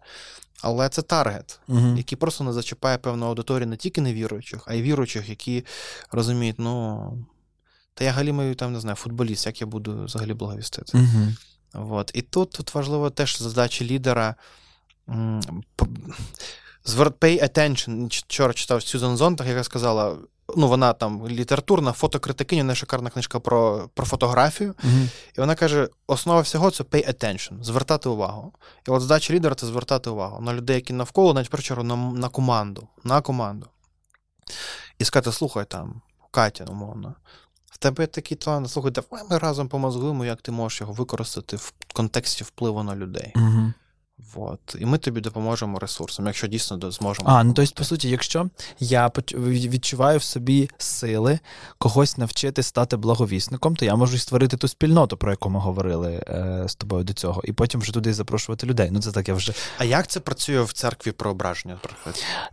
Але 0.63 0.89
це 0.89 1.03
таргет, 1.03 1.61
угу. 1.69 1.97
який 1.97 2.19
просто 2.19 2.45
не 2.45 2.53
зачіпає 2.53 2.99
певну 2.99 3.27
аудиторію 3.27 3.67
не 3.67 3.77
тільки 3.77 4.01
невіруючих, 4.01 4.63
а 4.67 4.75
й 4.75 4.83
віруючих, 4.83 5.29
які 5.29 5.65
розуміють, 6.11 6.59
ну. 6.59 7.13
Та 7.95 8.05
я 8.05 8.13
галімою 8.13 8.55
там 8.55 8.73
не 8.73 8.81
знаю, 8.81 8.97
футболіст, 8.97 9.47
як 9.47 9.61
я 9.61 9.67
буду 9.67 10.05
взагалі 10.05 10.35
благовістити. 10.35 10.99
Uh-huh. 10.99 11.37
От. 11.73 12.11
І 12.15 12.23
тут 12.23 12.51
тут 12.51 12.75
важливо 12.75 13.11
теж 13.11 13.39
задача 13.39 13.85
лідера. 13.85 14.35
Pay 16.87 17.43
attention. 17.43 18.07
Вчора 18.07 18.55
читав 18.55 18.83
Сюзан 18.83 19.17
Зонтах, 19.17 19.47
яка 19.47 19.65
сказала: 19.65 20.17
ну, 20.57 20.69
вона 20.69 20.93
там 20.93 21.29
літературна, 21.29 21.93
фотокритикиня, 21.93 22.65
не 22.65 22.75
шикарна 22.75 23.11
книжка 23.11 23.41
про 23.41 23.89
про 23.95 24.07
фотографію. 24.07 24.73
Uh-huh. 24.73 25.09
І 25.37 25.41
вона 25.41 25.55
каже: 25.55 25.89
основа 26.07 26.41
всього 26.41 26.71
це 26.71 26.85
pay 26.85 27.09
attention, 27.09 27.63
звертати 27.63 28.09
увагу. 28.09 28.53
І 28.89 28.91
от 28.91 29.03
задача 29.03 29.35
лідера 29.35 29.55
це 29.55 29.67
звертати 29.67 30.11
увагу 30.11 30.41
на 30.41 30.55
людей, 30.55 30.77
які 30.77 30.93
навколо, 30.93 31.35
навіть 31.35 31.51
першу 31.51 31.83
на, 31.83 31.97
на 31.97 32.29
команду. 32.29 32.89
На 33.05 33.21
команду. 33.21 33.67
І 34.99 35.05
сказати, 35.05 35.33
слухай 35.33 35.65
там, 35.65 36.01
Катя, 36.31 36.65
умовно 36.65 37.15
В 37.67 37.79
тебе 37.79 38.07
такий 38.07 38.37
план, 38.37 38.69
слухай, 38.69 38.93
давай 38.93 39.25
ми 39.31 39.39
разом 39.39 39.69
помозгуємо, 39.69 40.25
як 40.25 40.43
ти 40.43 40.53
можеш 40.53 40.81
його 40.81 40.93
використати 40.93 41.57
в 41.57 41.73
контексті 41.95 42.45
впливу 42.45 42.83
на 42.83 42.97
людей. 42.97 43.33
Угу. 43.37 43.73
Вот. 44.35 44.77
І 44.79 44.87
ми 44.87 44.99
тобі 44.99 45.21
допоможемо 45.21 45.79
ресурсом, 45.79 46.27
якщо 46.27 46.47
дійсно 46.47 46.91
зможемо. 46.91 47.29
А, 47.31 47.45
ну 47.45 47.53
тобто, 47.53 47.75
по 47.75 47.85
суті, 47.85 48.09
якщо 48.09 48.49
я 48.79 49.11
відчуваю 49.37 50.19
в 50.19 50.23
собі 50.23 50.71
сили 50.79 51.39
когось 51.79 52.19
навчити 52.19 52.62
стати 52.62 52.97
благовісником, 52.97 53.77
то 53.77 53.85
я 53.85 53.97
можу 53.97 54.19
створити 54.19 54.57
ту 54.57 54.69
спільноту, 54.69 55.16
про 55.16 55.31
яку 55.31 55.51
ми 55.51 55.61
говорили 55.61 56.25
е, 56.29 56.64
з 56.69 56.75
тобою 56.75 57.05
до 57.05 57.12
цього, 57.12 57.43
і 57.45 57.53
потім 57.53 57.81
вже 57.81 57.93
туди 57.93 58.14
запрошувати 58.14 58.66
людей. 58.66 58.89
Ну, 58.93 59.01
це 59.01 59.12
так 59.12 59.29
я 59.29 59.35
вже. 59.35 59.53
А 59.79 59.85
як 59.85 60.07
це 60.07 60.21
працює 60.21 60.62
в 60.62 60.73
церкві 60.73 61.12
преображення? 61.12 61.79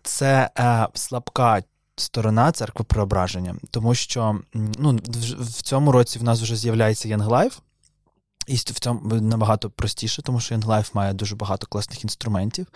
Це 0.03 0.49
е, 0.59 0.87
слабка 0.93 1.61
сторона 1.95 2.51
церкви 2.51 2.85
преображення, 2.85 3.55
тому 3.71 3.95
що 3.95 4.39
ну, 4.53 4.99
в 5.39 5.61
цьому 5.61 5.91
році 5.91 6.19
в 6.19 6.23
нас 6.23 6.41
вже 6.41 6.55
з'являється 6.55 7.09
Young 7.09 7.27
Life, 7.27 7.59
І 8.47 8.55
в 8.55 8.79
цьому 8.79 9.15
набагато 9.15 9.69
простіше, 9.69 10.21
тому 10.21 10.39
що 10.39 10.55
Young 10.55 10.89
має 10.93 11.13
дуже 11.13 11.35
багато 11.35 11.67
класних 11.67 12.03
інструментів. 12.03 12.67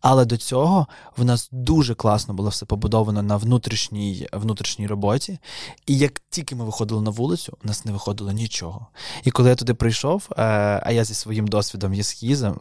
Але 0.00 0.24
до 0.24 0.36
цього 0.36 0.86
в 1.16 1.24
нас 1.24 1.48
дуже 1.52 1.94
класно 1.94 2.34
було 2.34 2.48
все 2.48 2.66
побудовано 2.66 3.22
на 3.22 3.36
внутрішній 3.36 4.28
внутрішній 4.32 4.86
роботі. 4.86 5.38
І 5.86 5.98
як 5.98 6.22
тільки 6.30 6.56
ми 6.56 6.64
виходили 6.64 7.02
на 7.02 7.10
вулицю, 7.10 7.58
у 7.64 7.66
нас 7.66 7.84
не 7.84 7.92
виходило 7.92 8.32
нічого. 8.32 8.86
І 9.24 9.30
коли 9.30 9.48
я 9.48 9.54
туди 9.54 9.74
прийшов, 9.74 10.28
е, 10.30 10.42
а 10.84 10.92
я 10.92 11.04
зі 11.04 11.14
своїм 11.14 11.48
досвідом 11.48 11.94
є 11.94 12.02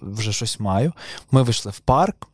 вже 0.02 0.34
щось 0.34 0.60
маю, 0.60 0.94
ми 1.32 1.44
вийшли 1.44 1.72
в 1.72 1.80
парк. 1.80 2.28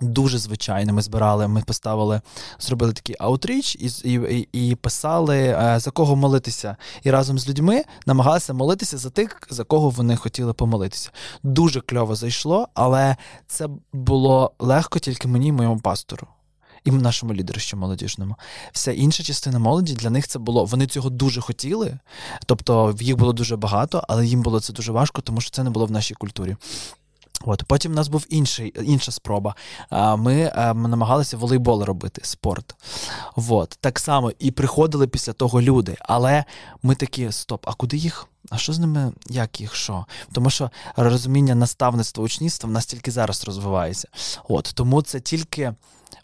Дуже 0.00 0.38
звичайно, 0.38 0.92
ми 0.92 1.02
збирали, 1.02 1.48
ми 1.48 1.62
поставили, 1.62 2.20
зробили 2.58 2.92
такий 2.92 3.16
аутріч 3.18 3.74
і 3.74 4.12
і, 4.12 4.48
і 4.52 4.74
писали, 4.74 5.38
е, 5.38 5.78
за 5.80 5.90
кого 5.90 6.16
молитися. 6.16 6.76
І 7.02 7.10
разом 7.10 7.38
з 7.38 7.48
людьми 7.48 7.84
намагалися 8.06 8.52
молитися 8.52 8.98
за 8.98 9.10
тих, 9.10 9.40
за 9.50 9.64
кого 9.64 9.90
вони 9.90 10.16
хотіли 10.16 10.52
помолитися. 10.52 11.10
Дуже 11.42 11.80
кльово 11.80 12.14
зайшло, 12.14 12.68
але 12.74 13.16
це 13.46 13.68
було 13.92 14.52
легко 14.58 14.98
тільки 14.98 15.28
мені, 15.28 15.48
і 15.48 15.52
моєму 15.52 15.80
пастору. 15.80 16.26
І 16.84 16.90
нашому 16.90 17.34
лідерищу 17.34 17.76
молодіжному. 17.76 18.36
Вся 18.72 18.92
інша 18.92 19.22
частина 19.22 19.58
молоді 19.58 19.94
для 19.94 20.10
них 20.10 20.28
це 20.28 20.38
було. 20.38 20.64
Вони 20.64 20.86
цього 20.86 21.10
дуже 21.10 21.40
хотіли, 21.40 21.98
тобто 22.46 22.96
їх 23.00 23.16
було 23.16 23.32
дуже 23.32 23.56
багато, 23.56 24.04
але 24.08 24.26
їм 24.26 24.42
було 24.42 24.60
це 24.60 24.72
дуже 24.72 24.92
важко, 24.92 25.22
тому 25.22 25.40
що 25.40 25.50
це 25.50 25.64
не 25.64 25.70
було 25.70 25.86
в 25.86 25.90
нашій 25.90 26.14
культурі. 26.14 26.56
От 27.44 27.64
Потім 27.64 27.92
у 27.92 27.94
нас 27.94 28.08
був 28.08 28.26
інший, 28.28 28.74
інша 28.82 29.12
спроба. 29.12 29.54
Е, 29.92 30.16
ми 30.16 30.52
намагалися 30.74 31.36
волейбол 31.36 31.82
робити, 31.82 32.20
спорт. 32.24 32.74
От. 33.36 33.78
Так 33.80 33.98
само 33.98 34.32
і 34.38 34.50
приходили 34.50 35.08
після 35.08 35.32
того 35.32 35.62
люди. 35.62 35.96
Але 36.00 36.44
ми 36.82 36.94
такі: 36.94 37.32
стоп, 37.32 37.68
а 37.68 37.74
куди 37.74 37.96
їх? 37.96 38.26
А 38.50 38.58
що 38.58 38.72
з 38.72 38.78
ними, 38.78 39.12
як 39.30 39.60
їх, 39.60 39.74
що? 39.74 40.06
Тому 40.32 40.50
що 40.50 40.70
розуміння 40.96 41.54
наставництва, 41.54 42.24
учнівства 42.24 42.68
в 42.68 42.72
нас 42.72 42.86
тільки 42.86 43.10
зараз 43.10 43.44
розвивається. 43.44 44.08
От 44.48 44.72
Тому 44.74 45.02
це 45.02 45.20
тільки 45.20 45.74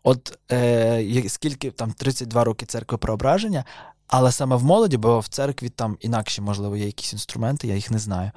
от 0.03 0.39
е, 0.53 1.25
скільки 1.29 1.71
там 1.71 1.93
32 1.93 2.45
роки 2.45 2.67
церкви 2.67 2.99
преображення, 2.99 3.65
але 4.09 4.33
саме 4.33 4.57
в 4.57 4.65
молоді, 4.65 4.97
бо 4.97 5.21
в 5.21 5.29
церкві 5.29 5.69
там 5.69 5.97
інакші, 6.01 6.41
можливо, 6.41 6.77
є 6.77 6.87
якісь 6.87 7.13
інструменти, 7.13 7.69
я 7.69 7.75
їх 7.75 7.91
не 7.91 7.99
знаю. 7.99 8.31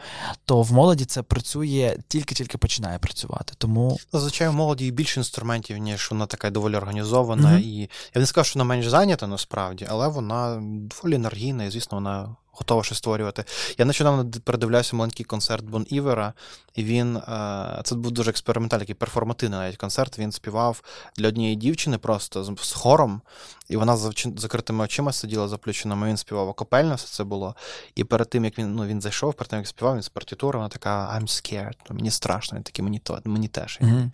То 0.46 0.62
в 0.62 0.72
молоді 0.74 1.06
це 1.06 1.22
працює 1.22 1.98
тільки-тільки 2.08 2.58
починає 2.58 3.00
працювати. 3.00 3.54
Тому 3.58 4.00
зазвичай 4.14 4.50
в 4.50 4.54
молоді 4.54 4.92
більше 4.92 5.20
інструментів, 5.20 5.78
ніж 5.78 6.12
вона 6.12 6.26
така 6.26 6.50
доволі 6.50 6.76
організована. 6.76 7.50
Mm-hmm. 7.50 7.60
І 7.60 7.80
я 8.16 8.22
не 8.22 8.26
скажу, 8.26 8.50
що 8.50 8.60
вона 8.60 8.68
менш 8.68 8.88
зайнята 8.88 9.28
насправді, 9.28 9.88
але 9.90 10.08
вона 10.08 10.62
доволі 10.62 11.16
енергійна, 11.16 11.64
і 11.64 11.70
звісно, 11.70 11.98
вона 11.98 12.36
готова 12.60 12.84
щось 12.84 12.98
створювати. 12.98 13.44
Я 13.78 13.86
нещодавно 13.86 14.32
передивлявся 14.44 14.96
маленький 14.96 15.26
концерт 15.26 15.66
Бон 15.66 15.86
Івера, 15.90 16.34
і 16.76 16.84
він 16.84 17.18
е, 17.18 17.82
це 17.84 17.96
був 17.96 18.12
дуже 18.12 18.30
експериментальний, 18.30 18.94
перформативний 18.94 19.60
навіть 19.60 19.78
концерт. 19.78 20.20
Він 20.20 20.32
співав 20.32 20.82
для 21.18 21.28
однієї 21.28 21.56
дівчини 21.56 21.98
просто 21.98 22.56
з 22.62 22.72
хором, 22.72 23.22
і 23.70 23.78
вона 23.78 23.98
з 23.98 24.12
закритими 24.38 24.84
очима 24.84 25.14
сиділа 25.14 25.48
заплющеними. 25.48 26.08
Він 26.08 26.18
співав 26.18 26.48
окопельно, 26.48 26.96
все 26.96 27.08
це 27.08 27.24
було. 27.24 27.56
І 27.96 28.04
перед 28.04 28.30
тим, 28.30 28.46
як 28.46 28.58
він 28.58 28.76
ну, 28.76 28.86
він 28.86 29.02
зайшов, 29.02 29.34
перед 29.34 29.50
тим, 29.50 29.60
як 29.60 29.68
співав, 29.68 29.96
він 29.96 30.02
з 30.02 30.10
партітури, 30.10 30.58
вона 30.58 30.70
така 30.70 31.20
I'm 31.20 31.22
scared, 31.22 31.76
ну, 31.90 31.96
мені 31.96 32.12
страшно, 32.12 32.56
він 32.56 32.64
такий, 32.64 32.84
мені 32.84 33.00
то, 33.00 33.22
мені 33.26 33.48
теж. 33.48 33.80
Mm-hmm. 33.82 34.10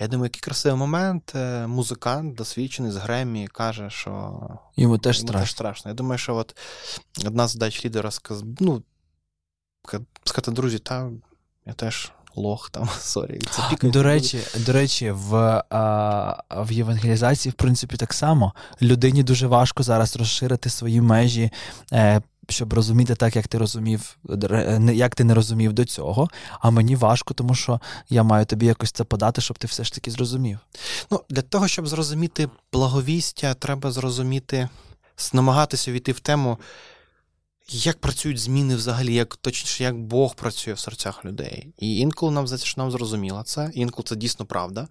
Я 0.00 0.08
думаю, 0.08 0.26
який 0.26 0.40
красивий 0.40 0.78
момент. 0.78 1.32
Е, 1.34 1.66
музикант, 1.66 2.34
досвідчений 2.34 2.92
з 2.92 2.96
Гремі, 2.96 3.46
каже, 3.46 3.90
що 3.90 4.40
йому 4.76 4.98
теж 4.98 5.16
йому 5.16 5.28
страшно. 5.28 5.40
Теж 5.40 5.50
страшно. 5.50 5.90
Я 5.90 5.94
думаю, 5.94 6.18
що 6.18 6.36
от 6.36 6.56
одна 7.26 7.48
з 7.48 7.52
задач 7.52 7.84
лідера 7.84 8.10
сказ... 8.10 8.44
ну, 8.60 8.82
сказати, 10.24 10.50
друзі, 10.50 10.78
та 10.78 11.10
я 11.66 11.72
теж 11.72 12.12
лох 12.36 12.70
там, 12.70 12.88
sorry. 13.00 13.40
Це 13.50 13.88
До 13.88 14.02
речі, 14.02 14.38
до 14.56 14.72
речі, 14.72 15.10
в 15.10 15.62
а, 15.70 16.42
в 16.50 16.72
євангелізації, 16.72 17.50
в 17.50 17.54
принципі, 17.54 17.96
так 17.96 18.12
само 18.12 18.52
людині 18.82 19.22
дуже 19.22 19.46
важко 19.46 19.82
зараз 19.82 20.16
розширити 20.16 20.70
свої 20.70 21.00
межі. 21.00 21.50
Е, 21.92 22.22
щоб 22.50 22.72
розуміти 22.72 23.14
так, 23.14 23.36
як 23.36 23.48
ти 23.48 23.58
розумів, 23.58 24.18
як 24.92 25.14
ти 25.14 25.24
не 25.24 25.34
розумів 25.34 25.72
до 25.72 25.84
цього, 25.84 26.28
а 26.60 26.70
мені 26.70 26.96
важко, 26.96 27.34
тому 27.34 27.54
що 27.54 27.80
я 28.08 28.22
маю 28.22 28.46
тобі 28.46 28.66
якось 28.66 28.92
це 28.92 29.04
подати, 29.04 29.40
щоб 29.40 29.58
ти 29.58 29.66
все 29.66 29.84
ж 29.84 29.94
таки 29.94 30.10
зрозумів. 30.10 30.58
Ну, 31.10 31.20
Для 31.30 31.42
того, 31.42 31.68
щоб 31.68 31.88
зрозуміти 31.88 32.48
благовістя, 32.72 33.54
треба 33.54 33.90
зрозуміти, 33.90 34.68
намагатися 35.32 35.92
війти 35.92 36.12
в 36.12 36.20
тему, 36.20 36.58
як 37.70 38.00
працюють 38.00 38.38
зміни 38.38 38.76
взагалі, 38.76 39.14
як 39.14 39.36
точніше, 39.36 39.84
як 39.84 39.98
Бог 39.98 40.34
працює 40.34 40.74
в 40.74 40.78
серцях 40.78 41.24
людей. 41.24 41.68
І 41.78 41.98
інколи 41.98 42.32
нам 42.32 42.46
здається, 42.46 42.66
що 42.66 42.80
нам 42.80 42.90
зрозуміло 42.90 43.42
це, 43.42 43.70
інколи 43.74 44.04
це 44.08 44.16
дійсно 44.16 44.46
правда, 44.46 44.88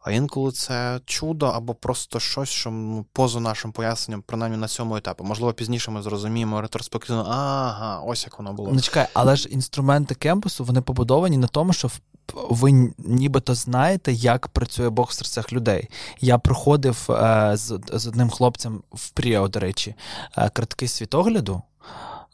а 0.00 0.10
інколи 0.10 0.52
це 0.52 1.00
чудо 1.04 1.46
або 1.46 1.74
просто 1.74 2.20
щось, 2.20 2.48
що 2.48 2.72
поза 3.12 3.40
нашим 3.40 3.72
поясненням, 3.72 4.22
принаймні 4.26 4.58
на 4.58 4.68
цьому 4.68 4.96
етапі. 4.96 5.24
Можливо, 5.24 5.52
пізніше 5.52 5.90
ми 5.90 6.02
зрозуміємо 6.02 6.60
ретроспективно, 6.60 7.26
ага, 7.28 8.00
ось 8.00 8.24
як 8.24 8.38
воно 8.38 8.52
було. 8.52 8.70
Ну, 8.72 8.80
чекай, 8.80 9.06
але 9.14 9.36
ж 9.36 9.48
інструменти 9.48 10.14
кемпусу 10.14 10.64
вони 10.64 10.80
побудовані 10.80 11.36
на 11.36 11.46
тому, 11.46 11.72
що 11.72 11.90
ви 12.34 12.92
нібито 12.98 13.54
знаєте, 13.54 14.12
як 14.12 14.48
працює 14.48 14.90
Бог 14.90 15.06
в 15.10 15.12
серцях 15.12 15.52
людей. 15.52 15.88
Я 16.20 16.38
проходив 16.38 17.06
е, 17.10 17.52
з, 17.54 17.80
з 17.92 18.06
одним 18.06 18.30
хлопцем 18.30 18.82
в 18.92 19.10
Пріо, 19.10 19.48
до 19.48 19.60
речі, 19.60 19.94
е, 20.38 20.48
картки 20.48 20.88
світогляду. 20.88 21.62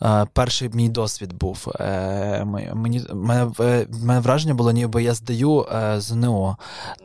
Е, 0.05 0.27
перший 0.33 0.69
мій 0.69 0.89
досвід 0.89 1.33
був. 1.33 1.69
Е, 1.81 2.45
мені 2.75 3.03
мене, 3.15 3.51
мене 3.89 4.21
враження 4.21 4.55
було, 4.55 4.73
ніби 4.73 5.03
я 5.03 5.15
здаю 5.15 5.67
е, 5.73 6.01
ЗНО. 6.01 6.57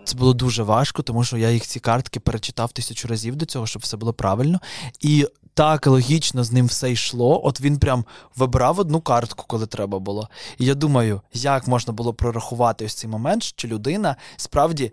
Це 0.03 0.15
було 0.15 0.33
дуже 0.33 0.63
важко, 0.63 1.01
тому 1.01 1.23
що 1.23 1.37
я 1.37 1.51
їх 1.51 1.67
ці 1.67 1.79
картки 1.79 2.19
перечитав 2.19 2.71
тисячу 2.71 3.07
разів 3.07 3.35
до 3.35 3.45
цього, 3.45 3.67
щоб 3.67 3.81
все 3.81 3.97
було 3.97 4.13
правильно. 4.13 4.59
І 4.99 5.27
так 5.57 5.87
логічно 5.87 6.43
з 6.43 6.51
ним 6.51 6.65
все 6.65 6.91
йшло. 6.91 7.41
От 7.43 7.61
він 7.61 7.79
прям 7.79 8.05
вибрав 8.35 8.79
одну 8.79 9.01
картку, 9.01 9.45
коли 9.47 9.65
треба 9.67 9.99
було. 9.99 10.29
І 10.57 10.65
я 10.65 10.75
думаю, 10.75 11.21
як 11.33 11.67
можна 11.67 11.93
було 11.93 12.13
прорахувати 12.13 12.85
ось 12.85 12.93
цей 12.93 13.09
момент, 13.09 13.43
що 13.43 13.67
людина 13.67 14.15
справді 14.35 14.91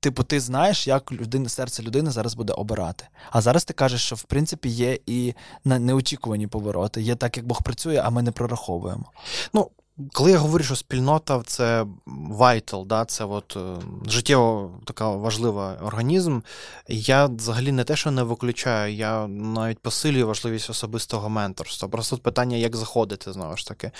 Типу, 0.00 0.22
ти 0.22 0.40
знаєш, 0.40 0.86
як 0.86 1.12
людина, 1.12 1.48
серце 1.48 1.82
людини 1.82 2.10
зараз 2.10 2.34
буде 2.34 2.52
обирати. 2.52 3.04
А 3.30 3.40
зараз 3.40 3.64
ти 3.64 3.72
кажеш, 3.72 4.02
що 4.02 4.16
в 4.16 4.22
принципі 4.22 4.68
є 4.68 4.98
і 5.06 5.34
неочікувані 5.64 6.46
повороти. 6.46 7.02
Є 7.02 7.16
так, 7.16 7.36
як 7.36 7.46
Бог 7.46 7.62
працює, 7.62 8.02
а 8.04 8.10
ми 8.10 8.22
не 8.22 8.32
прораховуємо. 8.32 9.12
Ну, 9.54 9.70
коли 10.12 10.30
я 10.30 10.38
говорю, 10.38 10.64
що 10.64 10.76
спільнота 10.76 11.42
це 11.46 11.86
vital, 12.30 12.86
да, 12.86 13.04
це 13.04 13.24
от 13.24 13.56
е, 13.56 13.76
життєво 14.06 14.80
така 14.84 15.10
важлива 15.10 15.76
організм, 15.82 16.40
я 16.88 17.26
взагалі 17.26 17.72
не 17.72 17.84
те, 17.84 17.96
що 17.96 18.10
не 18.10 18.22
виключаю, 18.22 18.94
я 18.94 19.26
навіть 19.26 19.78
посилюю 19.78 20.26
важливість 20.26 20.70
особистого 20.70 21.28
менторства. 21.28 21.88
Просто 21.88 22.18
питання, 22.18 22.56
як 22.56 22.76
заходити, 22.76 23.32
знову 23.32 23.56
ж 23.56 23.66
таки. 23.66 23.90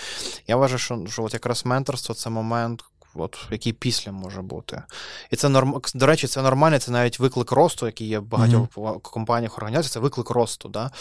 Я 0.47 0.55
вважаю, 0.55 0.79
що, 0.79 1.05
що 1.09 1.23
от 1.23 1.33
якраз 1.33 1.65
менторство 1.65 2.15
це 2.15 2.29
момент, 2.29 2.83
от, 3.15 3.37
який 3.51 3.73
після 3.73 4.11
може 4.11 4.41
бути. 4.41 4.83
І 5.31 5.35
це 5.35 5.49
норм... 5.49 5.81
до 5.95 6.05
речі, 6.05 6.27
це 6.27 6.41
нормально, 6.41 6.79
це 6.79 6.91
навіть 6.91 7.19
виклик 7.19 7.51
росту, 7.51 7.85
який 7.85 8.07
є 8.07 8.19
в 8.19 8.23
багатьох 8.23 8.67
mm-hmm. 8.67 9.01
компаніях 9.01 9.57
організацій, 9.57 9.89
це 9.89 9.99
виклик 9.99 10.29
росту. 10.29 10.69
Да? 10.69 10.91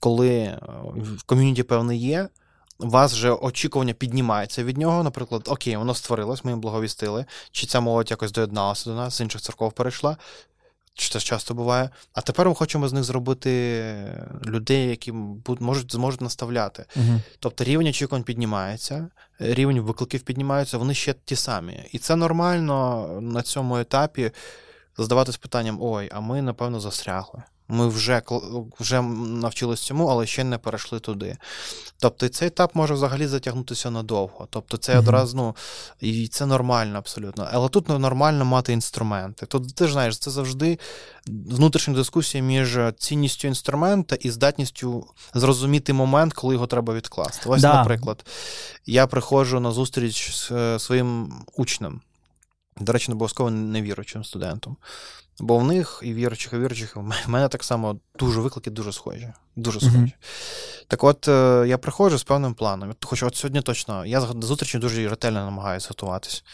Коли 0.00 0.30
е, 0.30 0.58
в 0.96 1.22
ком'юніті 1.22 1.62
певне 1.62 1.96
є. 1.96 2.28
У 2.78 2.88
вас 2.88 3.12
вже 3.12 3.30
очікування 3.30 3.92
піднімається 3.92 4.64
від 4.64 4.78
нього. 4.78 5.02
Наприклад, 5.02 5.42
окей, 5.48 5.76
воно 5.76 5.94
створилось, 5.94 6.44
ми 6.44 6.50
їм 6.50 6.60
благовістили, 6.60 7.24
чи 7.50 7.66
ця 7.66 7.80
молодь 7.80 8.10
якось 8.10 8.32
доєдналася 8.32 8.90
до 8.90 8.96
нас, 8.96 9.14
з 9.14 9.20
інших 9.20 9.40
церков 9.40 9.72
перейшла. 9.72 10.16
Це 10.96 11.20
часто 11.20 11.54
буває. 11.54 11.90
А 12.12 12.20
тепер 12.20 12.48
ми 12.48 12.54
хочемо 12.54 12.88
з 12.88 12.92
них 12.92 13.04
зробити 13.04 13.94
людей, 14.46 14.88
які 14.88 15.12
можуть 15.60 15.92
зможуть 15.92 16.20
наставляти. 16.20 16.84
uh 16.96 17.20
Тобто 17.40 17.64
рівень 17.64 17.86
очікувань 17.86 18.22
піднімається, 18.22 19.08
рівень 19.38 19.80
викликів 19.80 20.20
піднімається, 20.20 20.78
вони 20.78 20.94
ще 20.94 21.14
ті 21.24 21.36
самі. 21.36 21.88
І 21.92 21.98
це 21.98 22.16
нормально 22.16 23.08
на 23.22 23.42
цьому 23.42 23.78
етапі 23.78 24.30
задаватись 24.98 25.36
питанням: 25.36 25.78
ой, 25.80 26.10
а 26.12 26.20
ми, 26.20 26.42
напевно, 26.42 26.80
застрягли. 26.80 27.42
Ми 27.68 27.88
вже 27.88 28.22
вже 28.80 29.02
навчились 29.02 29.80
цьому, 29.80 30.06
але 30.06 30.26
ще 30.26 30.44
не 30.44 30.58
перейшли 30.58 31.00
туди. 31.00 31.36
Тобто 31.98 32.28
цей 32.28 32.48
етап 32.48 32.70
може 32.74 32.94
взагалі 32.94 33.26
затягнутися 33.26 33.90
надовго. 33.90 34.48
Тобто 34.50 34.76
це 34.76 34.92
mm-hmm. 34.92 34.98
одразу, 34.98 35.36
ну, 35.36 35.56
і 36.00 36.28
це 36.28 36.46
нормально 36.46 36.98
абсолютно. 36.98 37.48
Але 37.52 37.68
тут 37.68 37.88
нормально 37.88 38.44
мати 38.44 38.72
інструменти. 38.72 39.46
Тут 39.46 39.74
ти 39.74 39.86
ж 39.86 39.92
знаєш, 39.92 40.18
це 40.18 40.30
завжди 40.30 40.78
внутрішня 41.26 41.94
дискусія 41.94 42.44
між 42.44 42.78
цінністю 42.98 43.48
інструмента 43.48 44.16
і 44.20 44.30
здатністю 44.30 45.06
зрозуміти 45.34 45.92
момент, 45.92 46.32
коли 46.32 46.54
його 46.54 46.66
треба 46.66 46.94
відкласти. 46.94 47.48
Ось, 47.48 47.62
да. 47.62 47.74
наприклад, 47.74 48.24
я 48.86 49.06
приходжу 49.06 49.60
на 49.60 49.72
зустріч 49.72 50.34
з 50.34 50.52
е, 50.52 50.78
своїм 50.78 51.32
учнем. 51.56 52.00
До 52.80 52.92
речі, 52.92 53.08
не 53.08 53.14
обов'язково 53.14 53.50
невіручим 53.50 54.24
студентом. 54.24 54.76
Бо 55.38 55.58
в 55.58 55.64
них 55.64 56.00
і 56.02 56.14
віручих, 56.14 56.52
і 56.52 56.58
віручих, 56.58 56.96
в 56.96 57.12
мене 57.26 57.48
так 57.48 57.64
само 57.64 58.00
дуже 58.18 58.40
виклики, 58.40 58.70
дуже 58.70 58.92
схожі. 58.92 59.32
Дуже 59.56 59.80
схожі. 59.80 59.96
Mm-hmm. 59.96 60.86
Так 60.86 61.04
от 61.04 61.28
е, 61.28 61.64
я 61.68 61.78
приходжу 61.78 62.18
з 62.18 62.24
певним 62.24 62.54
планом. 62.54 62.94
Хоч 63.04 63.22
от 63.22 63.36
сьогодні 63.36 63.60
точно, 63.60 64.06
я 64.06 64.20
до 64.20 64.46
зустрічі 64.46 64.78
дуже 64.78 65.08
ретельно 65.08 65.44
намагаюся 65.44 65.88
готуватись. 65.88 66.44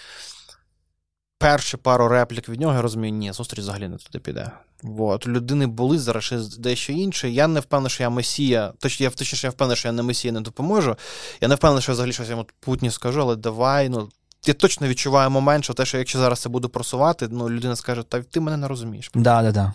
Перші 1.39 1.77
пару 1.77 2.09
реплік 2.09 2.49
від 2.49 2.61
нього 2.61 2.75
я 2.75 2.83
розумію, 2.83 3.15
ні, 3.15 3.33
зустріч 3.33 3.61
взагалі 3.61 3.89
не 3.89 3.97
туди 3.97 4.19
піде. 4.19 4.51
От. 4.99 5.27
Людини 5.27 5.67
були 5.67 5.99
зараз 5.99 6.25
ще 6.25 6.39
дещо 6.59 6.93
інше. 6.93 7.31
Я 7.31 7.47
не 7.47 7.61
впевнений, 7.61 7.91
що 7.91 8.03
я 8.03 8.11
месія. 8.11 8.73
Точно, 8.79 9.05
я 9.05 9.11
точніше, 9.11 9.47
я 9.47 9.51
впевнений, 9.51 9.77
що 9.77 9.89
я 9.89 9.93
не 9.93 10.03
месія 10.03 10.33
не 10.33 10.41
допоможу. 10.41 10.97
Я 11.41 11.49
не 11.49 11.55
впевнений, 11.55 11.83
що 11.83 11.93
я 11.93 11.95
взагалі 11.95 12.13
щось 12.13 12.29
йому 12.29 12.47
путні 12.61 12.91
скажу, 12.91 13.21
але 13.21 13.37
давай, 13.37 13.89
ну, 13.89 14.09
я 14.47 14.55
точно 14.55 14.89
відчуваю 14.89 15.31
момент, 15.31 15.65
що 15.65 15.75
те, 15.75 15.85
що 15.85 15.99
якщо 15.99 16.19
зараз 16.19 16.41
це 16.41 16.49
буду 16.49 16.69
просувати, 16.69 17.29
ну 17.31 17.51
людина 17.51 17.77
скаже, 17.77 18.03
та 18.03 18.23
ти 18.23 18.41
мене 18.41 18.57
не 18.57 18.69
розумієш. 18.69 19.11
Да, 19.15 19.43
да. 19.43 19.53
Да. 19.53 19.73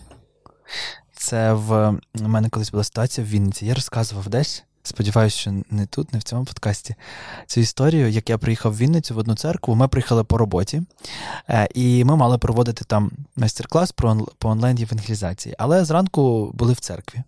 Це 1.13 1.53
в 1.53 1.89
у 2.15 2.27
мене 2.27 2.49
колись 2.49 2.71
була 2.71 2.83
ситуація 2.83 3.27
в 3.27 3.29
Вінниці. 3.29 3.65
Я 3.65 3.73
розказував 3.73 4.29
десь. 4.29 4.63
Сподіваюся, 4.83 5.37
що 5.37 5.53
не 5.69 5.85
тут, 5.85 6.13
не 6.13 6.19
в 6.19 6.23
цьому 6.23 6.45
подкасті. 6.45 6.95
Цю 7.47 7.59
історію, 7.59 8.09
як 8.09 8.29
я 8.29 8.37
приїхав 8.37 8.73
в 8.73 8.77
Вінницю 8.77 9.15
в 9.15 9.17
одну 9.17 9.35
церкву, 9.35 9.75
ми 9.75 9.87
приїхали 9.87 10.23
по 10.23 10.37
роботі, 10.37 10.81
е, 11.49 11.67
і 11.73 12.03
ми 12.03 12.15
мали 12.15 12.37
проводити 12.37 12.85
там 12.85 13.11
майстер-клас 13.35 13.91
про 13.91 14.27
по 14.37 14.49
онлайн-євангелізації. 14.49 15.55
Але 15.57 15.85
зранку 15.85 16.51
були 16.53 16.73
в 16.73 16.79
церкві. 16.79 17.23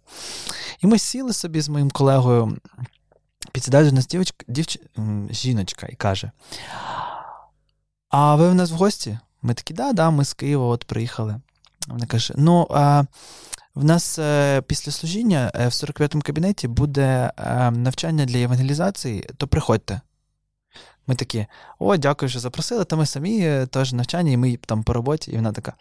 І 0.82 0.88
ми 0.88 1.00
сіли 1.00 1.34
собі 1.34 1.62
з 1.62 1.70
моїм 1.70 1.92
колегою, 1.92 2.58
підсідає 3.52 3.86
до 3.86 3.92
нас 3.92 4.08
дівчинка, 4.08 4.46
дівч... 4.48 4.80
жіночка 5.32 5.88
і 5.88 5.96
каже: 5.96 6.32
а 8.10 8.36
ви 8.36 8.49
в 8.49 8.55
нас 8.55 8.72
в 8.72 8.74
гості? 8.74 9.20
Ми 9.41 9.53
такі, 9.53 9.74
да, 9.74 9.93
да, 9.93 10.10
ми 10.10 10.26
з 10.26 10.34
Києва 10.34 10.66
от 10.66 10.84
приїхали. 10.84 11.41
Вона 11.88 12.05
каже: 12.05 12.34
Ну, 12.38 12.68
а 12.70 13.03
в 13.76 13.84
нас 13.84 14.20
е, 14.20 14.62
після 14.62 14.91
служіння 14.91 15.51
е, 15.55 15.68
в 15.68 15.72
45-му 15.72 16.22
кабінеті 16.22 16.68
буде 16.68 17.32
е, 17.38 17.72
навчання 17.72 18.26
для 18.26 18.38
евангелізації, 18.38 19.30
то 19.38 19.47
приходьте. 19.47 20.01
Ми 21.07 21.16
такі, 21.16 21.45
о, 21.80 21.97
дякую, 21.97 22.30
що 22.30 22.39
запросили, 22.39 22.86
то 22.86 22.97
ми 22.97 23.05
самі 23.05 23.66
теж 23.72 23.93
навчання, 23.93 24.32
і 24.32 24.38
ми 24.38 24.57
там 24.57 24.84
по 24.84 24.93
роботі. 24.93 25.32
І 25.32 25.36
вона 25.36 25.51
така: 25.51 25.74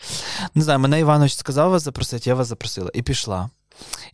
не 0.55 0.63
знаю, 0.63 0.79
мене 0.79 1.01
Іванович 1.01 1.35
сказав 1.35 1.71
вас 1.71 1.83
запросити, 1.83 2.31
я 2.31 2.35
вас 2.35 2.47
запросила. 2.47 2.91
І 2.95 3.03
пішла. 3.03 3.51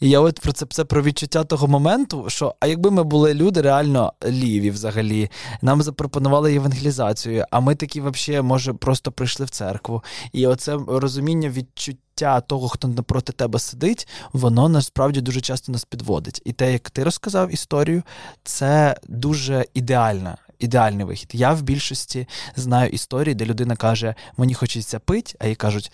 І 0.01 0.09
я 0.09 0.21
от 0.21 0.41
про 0.41 0.53
це 0.53 0.67
це 0.71 0.85
про 0.85 1.03
відчуття 1.03 1.45
того 1.45 1.67
моменту, 1.67 2.25
що 2.29 2.55
а 2.61 2.67
якби 2.67 2.91
ми 2.91 3.05
були 3.05 3.35
люди 3.35 3.61
реально 3.61 4.13
ліві 4.27 4.71
взагалі, 4.71 5.31
нам 5.63 5.83
запропонували 5.83 6.53
євангелізацію, 6.53 7.45
а 7.51 7.61
ми 7.61 7.75
такі, 7.75 8.01
взагалі, 8.01 8.43
може, 8.43 8.73
просто 8.73 9.13
прийшли 9.13 9.47
в 9.47 9.51
церкву. 9.51 10.03
І 10.33 10.47
оце 10.47 10.79
розуміння 10.89 11.49
відчуття 11.49 12.41
того, 12.41 12.69
хто 12.69 12.89
напроти 12.89 13.33
тебе 13.33 13.59
сидить, 13.59 14.09
воно 14.33 14.69
насправді 14.69 15.21
дуже 15.21 15.41
часто 15.41 15.73
нас 15.73 15.85
підводить. 15.85 16.43
І 16.45 16.53
те, 16.53 16.73
як 16.73 16.91
ти 16.91 17.05
розказав 17.05 17.55
історію, 17.55 18.03
це 18.45 18.97
дуже 19.09 19.65
ідеальна. 19.75 20.37
Ідеальний 20.59 21.07
вихід. 21.07 21.31
Я 21.33 21.53
в 21.53 21.63
більшості 21.63 22.29
знаю 22.57 22.91
історії, 22.91 23.35
де 23.35 23.45
людина 23.45 23.77
каже, 23.77 24.15
мені 24.37 24.55
хочеться 24.55 24.99
пити, 24.99 25.35
а 25.39 25.47
їй 25.47 25.55
кажуть, 25.55 25.93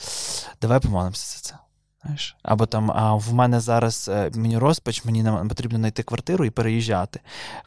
давай 0.61 0.81
помолимося 0.81 1.37
за 1.37 1.41
це. 1.41 1.70
Знаєш? 2.03 2.37
Або 2.43 2.67
там, 2.67 2.91
а 2.91 3.15
в 3.15 3.35
мене 3.35 3.61
зараз 3.61 4.09
е, 4.13 4.31
мені 4.35 4.59
розпач, 4.59 5.05
мені 5.05 5.49
потрібно 5.49 5.79
знайти 5.79 6.03
квартиру 6.03 6.45
і 6.45 6.51
переїжджати. 6.51 7.21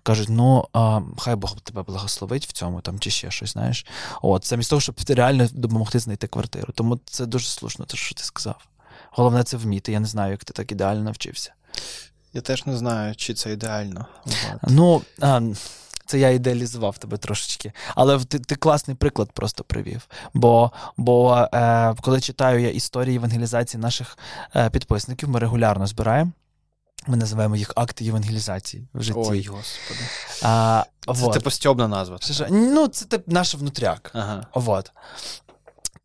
Кажуть, 0.03 0.29
ну 0.29 0.67
а, 0.73 1.01
хай 1.17 1.35
Бог 1.35 1.61
тебе 1.61 1.83
благословить 1.83 2.45
в 2.45 2.51
цьому 2.51 2.81
там 2.81 2.99
чи 2.99 3.09
ще 3.09 3.31
щось, 3.31 3.53
знаєш. 3.53 3.85
От, 4.21 4.47
замість 4.47 4.69
того, 4.69 4.79
щоб 4.79 4.95
реально 5.07 5.47
допомогти 5.51 5.99
знайти 5.99 6.27
квартиру. 6.27 6.73
Тому 6.75 6.99
це 7.05 7.25
дуже 7.25 7.47
слушно, 7.47 7.85
те, 7.85 7.97
що 7.97 8.15
ти 8.15 8.23
сказав. 8.23 8.67
Головне 9.11 9.43
це 9.43 9.57
вміти. 9.57 9.91
Я 9.91 9.99
не 9.99 10.07
знаю, 10.07 10.31
як 10.31 10.43
ти 10.43 10.53
так 10.53 10.71
ідеально 10.71 11.03
навчився. 11.03 11.53
Я 12.33 12.41
теж 12.41 12.65
не 12.65 12.77
знаю, 12.77 13.15
чи 13.15 13.33
це 13.33 13.51
ідеально. 13.51 14.05
Ну, 14.67 15.01
а, 15.21 15.41
це 16.13 16.19
я 16.19 16.29
ідеалізував 16.29 16.97
тебе 16.97 17.17
трошечки. 17.17 17.71
Але 17.95 18.19
ти 18.19 18.39
ти 18.39 18.55
класний 18.55 18.97
приклад 18.97 19.31
просто 19.31 19.63
привів. 19.63 20.07
Бо 20.33 20.71
бо 20.97 21.47
е, 21.53 21.95
коли 22.01 22.21
читаю 22.21 22.59
я 22.59 22.69
історії 22.69 23.17
евангелізації 23.17 23.81
наших 23.81 24.17
е, 24.55 24.69
підписників, 24.69 25.29
ми 25.29 25.39
регулярно 25.39 25.87
збираємо. 25.87 26.31
Ми 27.07 27.17
називаємо 27.17 27.55
їх 27.55 27.73
акти 27.75 28.07
евангелізації 28.07 28.87
в 28.93 29.03
житті. 29.03 29.19
Ой, 29.25 29.47
господи. 29.47 29.99
А, 30.43 30.83
Це 31.05 31.11
вот. 31.11 31.33
типу 31.33 31.51
стьобна 31.51 31.87
назва. 31.87 32.17
Це, 32.17 32.47
ну, 32.49 32.87
це 32.87 33.05
тип 33.05 33.27
наш 33.27 33.55
внутряк. 33.55 34.11
Ага. 34.13 34.45
Вот. 34.53 34.91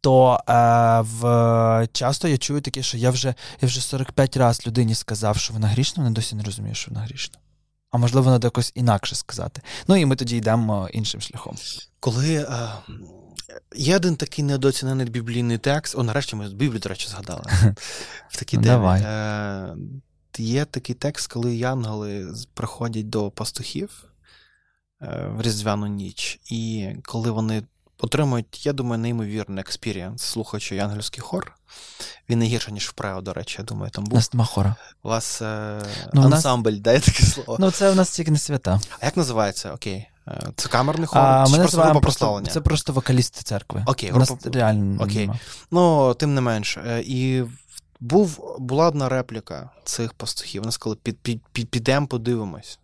То 0.00 0.40
е, 0.48 0.54
в, 1.00 1.88
часто 1.92 2.28
я 2.28 2.38
чую 2.38 2.60
таке, 2.60 2.82
що 2.82 2.96
я 2.96 3.10
вже 3.10 3.34
я 3.60 3.68
вже 3.68 3.80
45 3.80 4.36
разів 4.36 4.66
людині 4.66 4.94
сказав, 4.94 5.36
що 5.36 5.52
вона 5.52 5.66
грішна, 5.66 6.02
вона 6.02 6.14
досі 6.14 6.36
не 6.36 6.42
розуміє, 6.42 6.74
що 6.74 6.90
вона 6.90 7.06
грішна. 7.06 7.38
А 7.90 7.98
можливо, 7.98 8.30
треба 8.30 8.46
якось 8.46 8.72
інакше 8.74 9.14
сказати. 9.14 9.62
Ну 9.88 9.96
і 9.96 10.06
ми 10.06 10.16
тоді 10.16 10.36
йдемо 10.36 10.88
іншим 10.92 11.20
шляхом. 11.20 11.56
Коли 12.00 12.46
а, 12.50 12.82
є 13.76 13.96
один 13.96 14.16
такий 14.16 14.44
недооцінений 14.44 15.06
біблійний 15.06 15.58
текст, 15.58 15.98
о, 15.98 16.02
нарешті 16.02 16.36
ми 16.36 16.48
Біблію, 16.48 16.80
до 16.80 16.88
речі, 16.88 17.08
згадали. 17.08 17.42
В 18.28 18.38
такій 18.38 18.56
Давай. 18.56 19.02
Е, 19.02 19.76
Є 20.40 20.64
такий 20.64 20.94
текст, 20.94 21.32
коли 21.32 21.56
янголи 21.56 22.34
приходять 22.54 23.08
до 23.08 23.30
пастухів 23.30 24.04
е, 25.02 25.30
в 25.36 25.42
Різдвяну 25.42 25.86
ніч, 25.86 26.40
і 26.50 26.90
коли 27.04 27.30
вони 27.30 27.62
отримують, 28.00 28.66
я 28.66 28.72
думаю, 28.72 28.98
неймовірний 28.98 29.60
experience, 29.60 30.22
слухаючи 30.22 30.76
янгельський 30.76 31.20
хор. 31.20 31.52
Він 32.28 32.38
не 32.38 32.44
гірше, 32.44 32.72
ніж 32.72 32.88
вправо, 32.88 33.20
до 33.20 33.32
речі, 33.32 33.56
я 33.58 33.64
думаю, 33.64 33.90
там 33.90 34.04
був. 34.04 34.12
У 34.12 34.16
нас 34.16 34.32
нема 34.32 34.44
хора. 34.44 34.76
У 35.02 35.08
вас 35.08 35.42
е... 35.42 35.80
ну, 36.12 36.22
ансамбль, 36.22 36.70
нас... 36.70 36.80
дай 36.80 37.00
таке 37.00 37.22
слово. 37.22 37.56
Ну, 37.60 37.70
це 37.70 37.90
у 37.90 37.94
нас 37.94 38.10
тільки 38.10 38.30
не 38.30 38.38
свята. 38.38 38.80
А 39.00 39.04
як 39.04 39.16
називається? 39.16 39.72
Окей. 39.72 40.08
Е, 40.28 40.40
це 40.56 40.68
камерний 40.68 41.06
хор? 41.06 41.22
А, 41.22 41.46
Чи 41.46 41.52
ми 41.52 41.58
просто 41.58 41.82
група 41.82 42.00
прославлення? 42.00 42.50
Це 42.50 42.60
просто 42.60 42.92
вокалісти 42.92 43.42
церкви. 43.42 43.84
Окей, 43.86 44.12
у 44.12 44.18
нас 44.18 44.32
реально 44.44 45.02
Окей. 45.02 45.26
Нема. 45.26 45.38
Ну, 45.70 46.14
тим 46.14 46.34
не 46.34 46.40
менш. 46.40 46.76
Е, 46.76 47.02
і 47.06 47.44
був, 48.00 48.56
була 48.58 48.88
одна 48.88 49.08
репліка 49.08 49.70
цих 49.84 50.12
пастухів. 50.12 50.62
Вони 50.62 50.72
сказали, 50.72 50.96
під, 51.02 51.18
під, 51.18 51.42
під, 51.52 51.70
підемо, 51.70 52.06
подивимось. 52.06 52.78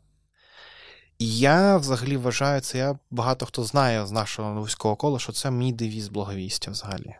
Я 1.18 1.76
взагалі 1.76 2.16
вважаю, 2.16 2.60
це 2.60 2.78
я 2.78 2.98
багато 3.10 3.46
хто 3.46 3.64
знає 3.64 4.06
з 4.06 4.10
нашого 4.10 4.60
вузького 4.60 4.96
кола, 4.96 5.18
що 5.18 5.32
це 5.32 5.50
мій 5.50 5.72
девіз 5.72 6.08
благовістя 6.08 6.70
взагалі. 6.70 7.14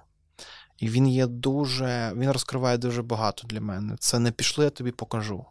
І 0.78 0.88
він 0.88 1.08
є 1.08 1.26
дуже, 1.26 2.12
він 2.16 2.30
розкриває 2.30 2.78
дуже 2.78 3.02
багато 3.02 3.46
для 3.46 3.60
мене. 3.60 3.96
Це 3.98 4.18
не 4.18 4.32
пішли, 4.32 4.64
я 4.64 4.70
тобі 4.70 4.90
покажу. 4.90 5.46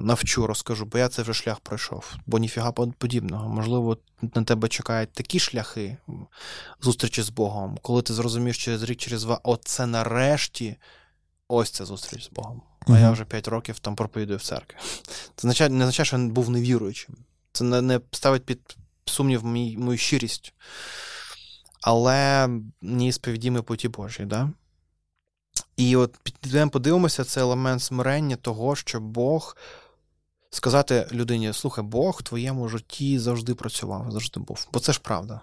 Навчу, 0.00 0.46
розкажу, 0.46 0.84
бо 0.84 0.98
я 0.98 1.08
цей 1.08 1.22
вже 1.22 1.34
шлях 1.34 1.60
пройшов, 1.60 2.14
бо 2.26 2.38
ніфіга 2.38 2.72
подібного. 2.72 3.48
Можливо, 3.48 3.96
на 4.22 4.44
тебе 4.44 4.68
чекають 4.68 5.12
такі 5.12 5.40
шляхи 5.40 5.96
зустрічі 6.80 7.22
з 7.22 7.30
Богом, 7.30 7.78
коли 7.82 8.02
ти 8.02 8.14
зрозумієш 8.14 8.64
через 8.64 8.82
рік, 8.82 8.98
через 8.98 9.24
два, 9.24 9.40
оце 9.42 9.86
нарешті 9.86 10.76
ось 11.48 11.70
це 11.70 11.84
зустріч 11.84 12.24
з 12.24 12.30
Богом. 12.30 12.62
А 12.86 12.98
я 12.98 13.10
вже 13.10 13.24
5 13.24 13.48
років 13.48 13.78
там 13.78 13.96
проповідую 13.96 14.38
в 14.38 14.42
церкві. 14.42 14.76
Це 15.36 15.48
означає, 15.48 15.70
не 15.70 15.84
означає, 15.84 16.04
що 16.04 16.18
я 16.18 16.28
був 16.28 16.50
невіруючим. 16.50 17.16
Це 17.52 17.64
не 17.64 17.82
не 17.82 18.00
ставить 18.12 18.44
під 18.44 18.76
сумнів 19.04 19.44
мій, 19.44 19.76
мою 19.76 19.98
щирість. 19.98 20.54
Але 21.82 22.48
не 22.82 23.12
сповідіми 23.12 23.62
поті 23.62 23.88
Божі, 23.88 24.24
да? 24.24 24.50
І 25.76 25.96
от 25.96 26.16
підемо 26.40 26.70
подивимося, 26.70 27.24
це 27.24 27.40
елемент 27.40 27.82
смирення 27.82 28.36
того, 28.36 28.76
що 28.76 29.00
Бог 29.00 29.56
сказати 30.50 31.08
людині: 31.12 31.52
слухай, 31.52 31.84
Бог 31.84 32.16
в 32.20 32.22
твоєму 32.22 32.68
житті 32.68 33.18
завжди 33.18 33.54
працював, 33.54 34.12
завжди 34.12 34.40
був. 34.40 34.68
Бо 34.72 34.80
це 34.80 34.92
ж 34.92 35.00
правда. 35.02 35.40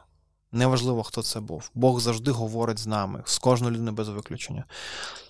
Неважливо, 0.57 1.03
хто 1.03 1.21
це 1.21 1.39
був. 1.39 1.71
Бог 1.75 1.99
завжди 1.99 2.31
говорить 2.31 2.79
з 2.79 2.87
нами, 2.87 3.21
з 3.25 3.37
кожною 3.37 3.73
людиною 3.73 3.95
без 3.95 4.09
виключення. 4.09 4.65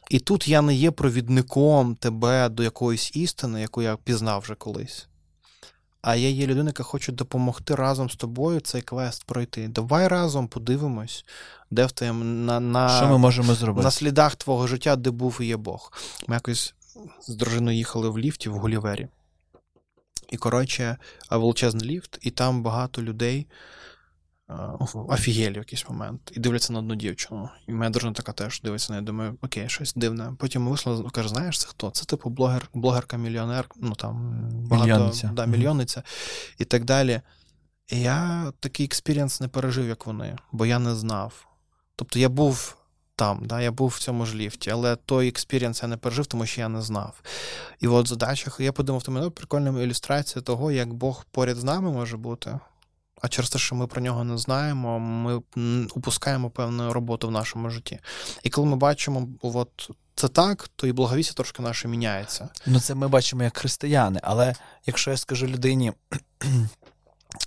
І 0.10 0.20
тут 0.20 0.48
я 0.48 0.62
не 0.62 0.76
є 0.76 0.92
провідником 0.92 1.96
тебе 1.96 2.50
до 2.50 2.64
якоїсь 2.64 3.16
істини, 3.16 3.62
яку 3.62 3.82
я 3.82 3.98
пізнав 3.98 4.42
вже 4.42 4.56
колись. 4.56 5.08
А 6.02 6.16
я 6.16 6.30
є 6.30 6.48
людина, 6.48 6.70
яка 6.70 6.84
хоче 6.84 7.12
допомогти 7.12 7.76
разом 7.76 8.10
з 8.10 8.16
тобою 8.16 8.60
цей 8.60 8.82
квест 8.82 9.24
пройти. 9.24 9.68
Давай 9.68 10.08
разом 10.08 10.48
подивимось, 10.48 11.26
де 11.72 11.86
в 11.86 11.92
тебе 11.92 12.14
на 12.14 12.60
на, 12.60 12.98
Що 12.98 13.08
ми 13.08 13.18
можемо 13.18 13.54
зробити? 13.54 13.84
на 13.84 13.92
слідах 13.92 14.36
твого 14.36 14.68
життя, 14.68 14.96
де 14.96 15.12
був 15.12 15.38
і 15.42 15.46
є 15.46 15.58
Бог. 15.58 15.94
Ми 16.28 16.36
якось 16.36 16.76
з 17.28 17.36
дружиною 17.36 17.78
їхали 17.78 18.10
в 18.10 18.20
ліфті 18.20 18.50
в 18.50 18.54
Гулівері. 18.54 19.08
І, 20.30 20.38
коротше, 20.38 20.98
величезний 21.32 21.90
ліфт, 21.90 22.20
і 22.22 22.32
там 22.32 22.64
багато 22.64 23.02
людей 23.02 23.48
офігелі 24.94 25.54
в 25.54 25.58
якийсь 25.58 25.90
момент 25.90 26.32
і 26.34 26.40
дивляться 26.40 26.74
на 26.74 26.80
одну 26.80 26.96
дівчину. 26.96 27.50
І 27.68 27.72
моя 27.72 27.90
дружина 27.90 28.14
така 28.14 28.32
теж 28.32 28.62
дивиться 28.62 28.94
на 28.94 28.96
неї, 28.96 29.06
думаю, 29.06 29.38
окей, 29.42 29.70
щось 29.70 29.94
дивне. 29.94 30.34
Потім 30.40 30.68
вийшла, 30.68 31.10
каже, 31.10 31.30
знаєш, 31.30 31.60
це 31.60 31.68
хто? 31.68 31.90
Це 31.90 32.06
типу 32.06 32.30
блогер, 32.30 32.70
блогерка-мільйонер, 32.74 33.66
ну 33.76 33.96
там 33.96 34.40
багато 34.52 34.88
мільйонниця. 34.88 35.32
Да, 35.34 35.46
мільйонниця 35.46 36.04
і 36.58 36.66
так 36.66 36.86
далі. 36.86 37.22
І 37.88 38.00
я 38.02 38.52
такий 38.60 38.86
experience 38.86 39.42
не 39.42 39.48
пережив, 39.48 39.88
як 39.88 40.06
вони, 40.06 40.36
бо 40.52 40.66
я 40.66 40.80
не 40.80 40.96
знав. 40.96 41.48
Тобто 41.96 42.20
я 42.20 42.30
був 42.30 42.78
там, 43.16 43.46
да, 43.46 43.62
я 43.62 43.72
був 43.72 43.90
в 43.90 44.00
цьому 44.00 44.26
ж 44.26 44.36
ліфті, 44.36 44.70
але 44.70 44.96
той 44.96 45.28
experience 45.28 45.82
я 45.84 45.88
не 45.88 45.98
пережив, 45.98 46.26
тому 46.26 46.46
що 46.46 46.62
я 46.62 46.70
не 46.70 46.82
знав. 46.82 47.22
І 47.80 47.88
от 47.88 48.06
в 48.06 48.10
задачах 48.10 48.60
я 48.60 48.72
подумав, 48.72 49.04
то 49.04 49.12
мене 49.12 49.30
прикольна 49.30 49.84
ілюстрація 49.84 50.42
того, 50.42 50.72
як 50.72 50.94
Бог 50.94 51.26
поряд 51.32 51.58
з 51.58 51.64
нами 51.64 51.92
може 51.92 52.18
бути. 52.18 52.60
А 53.22 53.28
через 53.28 53.50
те, 53.50 53.60
що 53.60 53.76
ми 53.76 53.88
про 53.88 54.02
нього 54.02 54.24
не 54.24 54.38
знаємо, 54.38 55.00
ми 55.00 55.42
упускаємо 55.96 56.50
певну 56.50 56.94
роботу 56.94 57.28
в 57.28 57.32
нашому 57.32 57.70
житті. 57.70 58.00
І 58.44 58.50
коли 58.50 58.68
ми 58.68 58.76
бачимо, 58.76 59.28
от 59.42 59.90
це 60.16 60.28
так, 60.28 60.70
то 60.76 60.88
і 60.88 60.92
благовістя 60.92 61.34
трошки 61.34 61.62
наше 61.62 61.88
міняється. 61.88 62.50
Ну, 62.66 62.80
це 62.80 62.96
ми 62.96 63.08
бачимо 63.08 63.44
як 63.44 63.58
християни, 63.58 64.20
але 64.24 64.56
якщо 64.86 65.12
я 65.12 65.18
скажу 65.18 65.48
людині. 65.48 65.94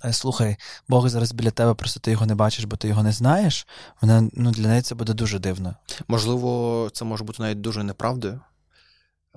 Е, 0.05 0.13
слухай, 0.13 0.57
Бог 0.89 1.09
зараз 1.09 1.33
біля 1.33 1.51
тебе, 1.51 1.75
просто 1.75 2.01
ти 2.01 2.11
його 2.11 2.27
не 2.27 2.35
бачиш, 2.35 2.65
бо 2.65 2.77
ти 2.77 2.89
його 2.89 3.03
не 3.03 3.13
знаєш. 3.13 3.67
Вона 4.01 4.29
ну 4.33 4.51
для 4.51 4.69
неї 4.69 4.83
це 4.83 4.95
буде 4.95 5.13
дуже 5.13 5.39
дивно. 5.39 5.75
Можливо, 6.09 6.91
це 6.93 7.05
може 7.05 7.25
бути 7.25 7.43
навіть 7.43 7.61
дуже 7.61 7.83
неправдою. 7.83 8.41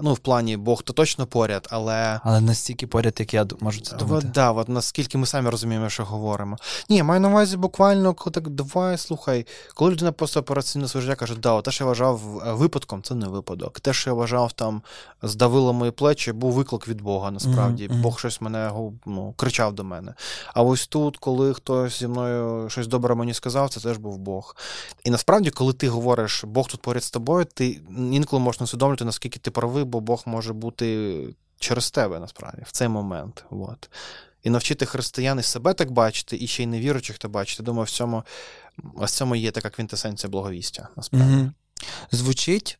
Ну, 0.01 0.13
в 0.13 0.19
плані 0.19 0.57
Бог 0.57 0.83
то 0.83 0.93
точно 0.93 1.25
поряд, 1.25 1.67
але. 1.71 2.19
Але 2.23 2.41
настільки 2.41 2.87
поряд, 2.87 3.15
як 3.19 3.33
я 3.33 3.47
можу 3.59 3.81
це 3.81 3.95
думати. 3.95 4.27
От, 4.27 4.31
да, 4.33 4.51
от 4.51 4.69
наскільки 4.69 5.17
ми 5.17 5.25
самі 5.25 5.49
розуміємо, 5.49 5.89
що 5.89 6.05
говоримо. 6.05 6.57
Ні, 6.89 7.03
маю 7.03 7.21
на 7.21 7.29
увазі 7.29 7.57
буквально, 7.57 8.13
коли 8.13 8.31
так 8.31 8.49
давай, 8.49 8.97
слухай, 8.97 9.47
коли 9.73 9.91
людина 9.91 10.11
просто 10.11 10.39
операційно 10.39 10.87
своє 10.87 11.05
життя 11.05 11.15
каже, 11.15 11.35
да, 11.35 11.61
те, 11.61 11.71
що 11.71 11.83
я 11.83 11.87
вважав 11.87 12.41
е, 12.47 12.53
випадком, 12.53 13.03
це 13.03 13.15
не 13.15 13.27
випадок. 13.27 13.79
Те, 13.79 13.93
що 13.93 14.09
я 14.09 14.13
вважав 14.13 14.51
там, 14.51 14.81
здавило 15.23 15.73
мої 15.73 15.91
плечі, 15.91 16.31
був 16.31 16.51
виклик 16.51 16.87
від 16.87 17.01
Бога, 17.01 17.31
насправді. 17.31 17.87
Mm-hmm. 17.87 18.01
Бог 18.01 18.19
щось 18.19 18.41
мене 18.41 18.71
ну, 19.05 19.33
кричав 19.37 19.73
до 19.73 19.83
мене. 19.83 20.13
А 20.53 20.63
ось 20.63 20.87
тут, 20.87 21.17
коли 21.17 21.53
хтось 21.53 21.99
зі 21.99 22.07
мною 22.07 22.69
щось 22.69 22.87
добре 22.87 23.15
мені 23.15 23.33
сказав, 23.33 23.69
це 23.69 23.79
теж 23.79 23.97
був 23.97 24.17
Бог. 24.17 24.55
І 25.03 25.09
насправді, 25.09 25.49
коли 25.49 25.73
ти 25.73 25.89
говориш, 25.89 26.43
Бог 26.43 26.67
тут 26.67 26.81
поряд 26.81 27.03
з 27.03 27.11
тобою, 27.11 27.45
ти 27.53 27.81
інколи 27.97 28.41
можна 28.41 28.63
усвідомлювати, 28.63 29.05
наскільки 29.05 29.39
ти 29.39 29.51
правий 29.51 29.82
бо 29.85 29.99
Бог 29.99 30.23
може 30.25 30.53
бути 30.53 31.19
через 31.59 31.91
тебе 31.91 32.19
насправді 32.19 32.61
в 32.65 32.71
цей 32.71 32.87
момент. 32.87 33.45
От. 33.49 33.89
І 34.43 34.49
навчити 34.49 34.85
християн 34.85 35.39
і 35.39 35.43
себе 35.43 35.73
так 35.73 35.91
бачити, 35.91 36.37
і 36.41 36.47
ще 36.47 36.63
й 36.63 36.67
невіруючих 36.67 37.17
так 37.17 37.31
бачити. 37.31 37.63
Думаю, 37.63 37.85
в 37.85 37.89
цьому 37.89 38.23
в 38.95 39.09
цьому 39.09 39.35
є 39.35 39.51
така 39.51 39.69
квінтесенція 39.69 40.29
благовістя. 40.31 40.87
насправді. 40.95 41.35
Угу. 41.35 41.51
Звучить 42.11 42.79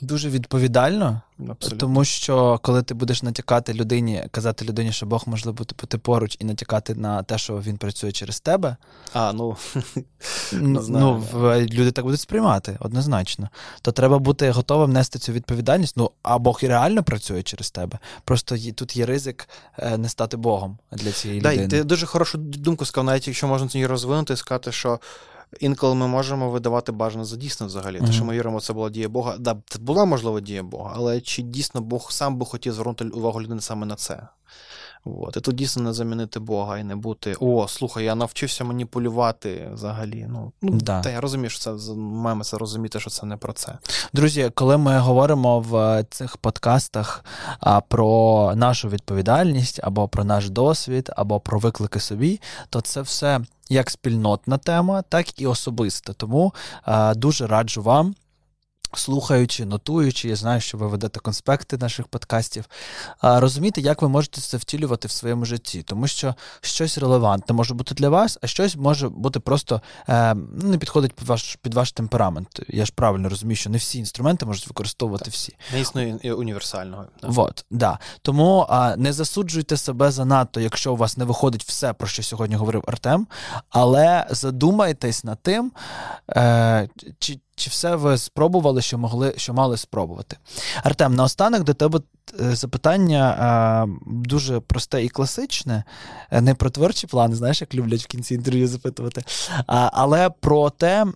Дуже 0.00 0.30
відповідально, 0.30 1.20
Абсолютно. 1.48 1.78
тому 1.78 2.04
що 2.04 2.60
коли 2.62 2.82
ти 2.82 2.94
будеш 2.94 3.22
натякати 3.22 3.74
людині, 3.74 4.24
казати 4.30 4.64
людині, 4.64 4.92
що 4.92 5.06
Бог 5.06 5.22
може 5.26 5.52
бути 5.52 5.74
бути 5.80 5.98
поруч, 5.98 6.36
і 6.40 6.44
натякати 6.44 6.94
на 6.94 7.22
те, 7.22 7.38
що 7.38 7.58
він 7.58 7.76
працює 7.76 8.12
через 8.12 8.40
тебе. 8.40 8.76
А, 9.12 9.32
ну 9.32 9.56
ну, 10.52 10.84
ну 10.88 11.24
люди 11.52 11.90
так 11.90 12.04
будуть 12.04 12.20
сприймати 12.20 12.76
однозначно. 12.80 13.48
То 13.82 13.92
треба 13.92 14.18
бути 14.18 14.50
готовим 14.50 14.92
нести 14.92 15.18
цю 15.18 15.32
відповідальність. 15.32 15.96
Ну, 15.96 16.10
а 16.22 16.38
Бог 16.38 16.58
і 16.62 16.68
реально 16.68 17.02
працює 17.02 17.42
через 17.42 17.70
тебе. 17.70 17.98
Просто 18.24 18.56
тут 18.74 18.96
є 18.96 19.06
ризик 19.06 19.48
е, 19.78 19.98
не 19.98 20.08
стати 20.08 20.36
Богом 20.36 20.78
для 20.92 21.12
цієї 21.12 21.40
да, 21.40 21.52
людини. 21.52 21.68
Ти 21.68 21.84
дуже 21.84 22.06
хорошу 22.06 22.38
думку 22.38 22.84
сказав, 22.84 23.04
навіть 23.04 23.26
якщо 23.26 23.46
можна 23.46 23.68
її 23.72 23.86
розвинути, 23.86 24.36
сказати, 24.36 24.72
що 24.72 25.00
інколи 25.60 25.94
ми 25.94 26.08
можемо 26.08 26.50
видавати 26.50 26.92
бажане 26.92 27.24
за 27.24 27.36
дійсно 27.36 27.66
взагалі. 27.66 27.98
Mm-hmm. 27.98 28.06
Те, 28.06 28.12
що 28.12 28.24
ми 28.24 28.34
віримо, 28.34 28.60
це 28.60 28.72
була 28.72 28.90
дія 28.90 29.08
Бога. 29.08 29.36
Да, 29.38 29.56
це 29.66 29.78
була 29.78 30.04
можливо 30.04 30.40
дія 30.40 30.62
Бога, 30.62 30.92
але 30.96 31.20
чи 31.20 31.42
дійсно 31.42 31.80
Бог 31.80 32.12
сам 32.12 32.36
би 32.36 32.46
хотів 32.46 32.72
звернути 32.72 33.04
увагу 33.04 33.42
людини 33.42 33.60
саме 33.60 33.86
на 33.86 33.96
це? 33.96 34.28
От. 35.04 35.36
І 35.36 35.40
тут 35.40 35.54
дійсно 35.54 35.82
не 35.82 35.92
замінити 35.92 36.40
Бога 36.40 36.78
і 36.78 36.84
не 36.84 36.96
бути. 36.96 37.36
О, 37.40 37.68
слухай, 37.68 38.04
я 38.04 38.14
навчився 38.14 38.64
маніпулювати 38.64 39.70
взагалі. 39.72 40.26
Ну, 40.28 40.52
ну 40.62 40.72
да. 40.72 41.00
Та 41.00 41.10
я 41.10 41.20
розумію, 41.20 41.50
що 41.50 41.76
це 41.76 41.92
маємо 41.94 42.44
це 42.44 42.58
розуміти, 42.58 43.00
що 43.00 43.10
це 43.10 43.26
не 43.26 43.36
про 43.36 43.52
це. 43.52 43.78
Друзі, 44.12 44.50
коли 44.54 44.76
ми 44.76 44.98
говоримо 44.98 45.60
в 45.60 46.04
цих 46.10 46.36
подкастах 46.36 47.24
а, 47.60 47.80
про 47.80 48.52
нашу 48.56 48.88
відповідальність, 48.88 49.80
або 49.82 50.08
про 50.08 50.24
наш 50.24 50.50
досвід, 50.50 51.10
або 51.16 51.40
про 51.40 51.58
виклики 51.58 52.00
собі, 52.00 52.40
то 52.70 52.80
це 52.80 53.02
все 53.02 53.40
як 53.68 53.90
спільнотна 53.90 54.58
тема, 54.58 55.02
так 55.02 55.40
і 55.40 55.46
особиста. 55.46 56.12
Тому 56.12 56.54
а, 56.82 57.14
дуже 57.14 57.46
раджу 57.46 57.82
вам 57.82 58.14
слухаючи, 58.94 59.64
нотуючи, 59.64 60.28
я 60.28 60.36
знаю, 60.36 60.60
що 60.60 60.78
ви 60.78 60.88
ведете 60.88 61.20
конспекти 61.20 61.76
наших 61.76 62.08
подкастів, 62.08 62.64
розуміти, 63.22 63.80
як 63.80 64.02
ви 64.02 64.08
можете 64.08 64.40
це 64.40 64.56
втілювати 64.56 65.08
в 65.08 65.10
своєму 65.10 65.44
житті, 65.44 65.82
тому 65.82 66.06
що 66.06 66.34
щось 66.60 66.98
релевантне 66.98 67.54
може 67.54 67.74
бути 67.74 67.94
для 67.94 68.08
вас, 68.08 68.38
а 68.42 68.46
щось 68.46 68.76
може 68.76 69.08
бути 69.08 69.40
просто 69.40 69.82
е, 70.08 70.34
ну, 70.34 70.68
не 70.68 70.78
підходить 70.78 71.12
під 71.12 71.28
ваш 71.28 71.56
під 71.62 71.74
ваш 71.74 71.92
темперамент. 71.92 72.60
Я 72.68 72.84
ж 72.84 72.92
правильно 72.94 73.28
розумію, 73.28 73.56
що 73.56 73.70
не 73.70 73.78
всі 73.78 73.98
інструменти 73.98 74.46
можуть 74.46 74.66
використовувати 74.66 75.24
так. 75.24 75.34
всі. 75.34 75.56
Не 75.72 75.80
існує 75.80 76.34
універсального. 76.34 77.06
Вот, 77.22 77.64
да. 77.70 77.98
Тому 78.22 78.66
не 78.96 79.12
засуджуйте 79.12 79.76
себе 79.76 80.10
занадто, 80.10 80.60
якщо 80.60 80.92
у 80.92 80.96
вас 80.96 81.16
не 81.16 81.24
виходить 81.24 81.64
все, 81.64 81.92
про 81.92 82.08
що 82.08 82.22
сьогодні 82.22 82.56
говорив 82.56 82.84
Артем, 82.86 83.26
але 83.70 84.26
задумайтесь 84.30 85.24
над 85.24 85.38
тим, 85.42 85.72
е, 86.36 86.88
чи 87.18 87.40
чи 87.60 87.70
все 87.70 87.96
ви 87.96 88.18
спробували, 88.18 88.82
що 88.82 88.98
могли, 88.98 89.34
що 89.36 89.54
мали 89.54 89.76
спробувати? 89.76 90.36
Артем, 90.82 91.14
наостанок 91.14 91.64
до 91.64 91.74
тебе 91.74 92.00
е, 92.40 92.54
запитання 92.56 93.36
а, 93.38 93.86
дуже 94.06 94.60
просте 94.60 95.04
і 95.04 95.08
класичне, 95.08 95.84
е, 96.30 96.40
не 96.40 96.54
про 96.54 96.70
творчі 96.70 97.06
плани, 97.06 97.36
знаєш, 97.36 97.60
як 97.60 97.74
люблять 97.74 98.02
в 98.02 98.06
кінці 98.06 98.34
інтерв'ю 98.34 98.68
запитувати, 98.68 99.24
але 99.66 100.30
про 100.30 100.70
те, 100.70 101.06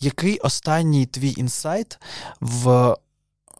який 0.00 0.38
останній 0.38 1.06
твій 1.06 1.34
інсайт 1.36 1.98
в. 2.40 2.96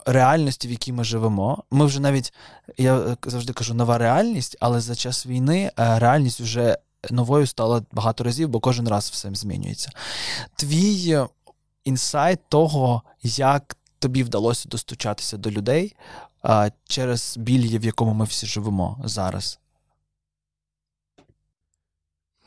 Реальності, 0.07 0.68
в 0.68 0.70
якій 0.70 0.93
ми 0.93 1.05
живемо. 1.05 1.62
Ми 1.70 1.87
вже 1.87 2.01
навіть, 2.01 2.32
я 2.78 3.16
завжди 3.26 3.53
кажу, 3.53 3.74
нова 3.74 3.99
реальність, 3.99 4.57
але 4.61 4.80
за 4.80 4.95
час 4.95 5.26
війни 5.26 5.70
е, 5.78 5.99
реальність 5.99 6.41
вже 6.41 6.78
новою 7.11 7.47
стала 7.47 7.82
багато 7.93 8.24
разів, 8.24 8.49
бо 8.49 8.61
кожен 8.61 8.89
раз 8.89 9.11
все 9.11 9.30
змінюється. 9.35 9.91
Твій 10.57 11.18
інсайт 11.85 12.41
того, 12.49 13.03
як 13.22 13.76
тобі 13.99 14.22
вдалося 14.22 14.68
достучатися 14.68 15.37
до 15.37 15.51
людей 15.51 15.97
а, 16.43 16.70
через 16.85 17.37
біль, 17.37 17.78
в 17.78 17.85
якому 17.85 18.14
ми 18.14 18.24
всі 18.24 18.47
живемо 18.47 19.01
зараз? 19.05 19.59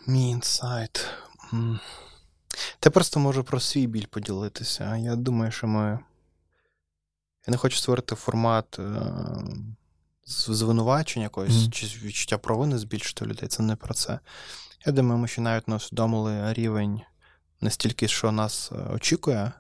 Мій 0.08 0.30
інсайт. 0.30 1.06
Ти 2.80 2.90
просто 2.90 3.20
можу 3.20 3.44
про 3.44 3.60
свій 3.60 3.88
біль 3.88 4.06
поділитися. 4.06 4.96
Я 4.96 5.16
думаю, 5.16 5.52
що 5.52 5.68
ми. 5.68 6.00
Я 7.48 7.52
не 7.52 7.58
хочу 7.58 7.78
створити 7.78 8.16
формат 8.16 8.80
е... 8.80 9.02
звинувачення 10.26 11.24
якогось 11.24 11.52
mm. 11.52 11.70
чи 11.70 11.88
відчуття 11.88 12.38
провини 12.38 12.78
збільшити 12.78 13.26
людей. 13.26 13.50
Це 13.50 13.64
не 13.64 13.76
про 13.76 13.94
це. 13.94 14.20
Я 14.86 14.92
думаю, 14.92 15.22
ми 15.22 15.28
ще 15.28 15.42
навіть 15.42 15.68
не 15.68 15.76
усвідомили 15.76 16.54
рівень 16.54 17.02
не 17.62 17.70
стільки, 17.70 18.08
що 18.08 18.32
нас 18.32 18.72
е, 18.72 18.94
очікує, 18.94 19.52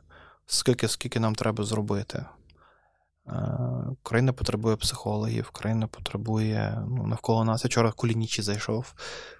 скільки 0.45 0.87
скільки 0.87 1.19
нам 1.19 1.35
треба 1.35 1.63
зробити. 1.63 2.25
Е, 3.27 3.33
Україна 3.89 4.33
потребує 4.33 4.75
психологів, 4.75 5.47
Україна 5.49 5.87
потребує 5.87 6.83
ну, 6.89 7.07
навколо 7.07 7.43
нас. 7.43 7.63
Я 7.63 7.67
вчора 7.67 7.91
кулінічі 7.91 8.41
зайшов 8.41 8.93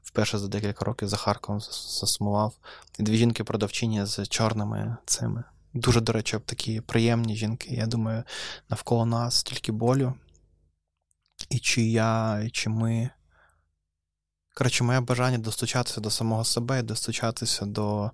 вперше 0.03 0.37
за 0.37 0.47
декілька 0.47 0.85
років 0.85 1.07
за 1.07 1.17
Харковом 1.17 1.61
засумував. 1.61 2.53
І 2.99 3.03
дві 3.03 3.17
жінки-продавчині 3.17 4.05
з 4.05 4.27
чорними 4.27 4.97
цими. 5.05 5.43
Дуже, 5.73 6.01
до 6.01 6.11
речі, 6.11 6.39
такі 6.45 6.81
приємні 6.81 7.35
жінки. 7.35 7.75
Я 7.75 7.85
думаю, 7.85 8.23
навколо 8.69 9.05
нас 9.05 9.35
стільки 9.35 9.71
болю. 9.71 10.13
І 11.49 11.59
чи 11.59 11.81
я, 11.81 12.41
і 12.45 12.49
чи 12.49 12.69
ми. 12.69 13.09
Коротше, 14.53 14.83
моє 14.83 14.99
бажання 14.99 15.37
достучатися 15.37 16.01
до 16.01 16.09
самого 16.09 16.43
себе 16.43 16.79
і 16.79 16.83
достучатися 16.83 17.65
до 17.65 18.11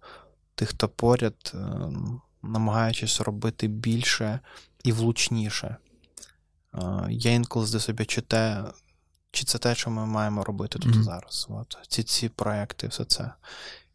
тих, 0.55 0.69
хто 0.69 0.89
поряд, 0.89 1.51
е, 1.53 1.57
намагаючись 2.41 3.21
робити 3.21 3.67
більше 3.67 4.39
і 4.83 4.91
влучніше. 4.91 5.77
Е, 6.73 7.07
я 7.09 7.31
інколи 7.31 7.65
здаю 7.65 7.81
собі, 7.81 8.05
чи 8.05 8.21
те, 8.21 8.63
чи 9.31 9.45
це 9.45 9.57
те, 9.57 9.75
що 9.75 9.89
ми 9.89 10.05
маємо 10.05 10.43
робити 10.43 10.79
тут 10.79 10.95
mm-hmm. 10.95 11.03
зараз. 11.03 11.47
От. 11.49 11.77
Ці 11.87 12.03
ці 12.03 12.29
проекти, 12.29 12.87
все 12.87 13.05
це. 13.05 13.31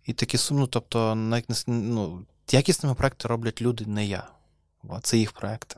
І 0.04 0.12
такі 0.12 0.38
сумно, 0.38 0.66
тобто, 0.66 1.14
ну, 1.66 2.26
якісними 2.50 2.94
проекти 2.94 3.28
роблять 3.28 3.62
люди, 3.62 3.86
не 3.86 4.06
я. 4.06 4.28
От, 4.82 5.06
Це 5.06 5.18
їх 5.18 5.32
проекти. 5.32 5.76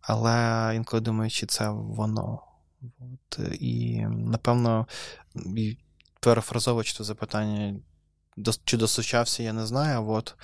Але 0.00 0.72
інколи 0.76 1.00
думаю, 1.00 1.30
чи 1.30 1.46
це 1.46 1.70
воно. 1.70 2.42
От, 2.82 3.38
І, 3.60 4.00
напевно, 4.08 4.86
перефразовуючи 6.20 6.94
це 6.94 7.04
запитання, 7.04 7.80
чи 8.64 8.76
достучався, 8.76 9.42
я 9.42 9.52
не 9.52 9.66
знаю. 9.66 10.10
От 10.10 10.34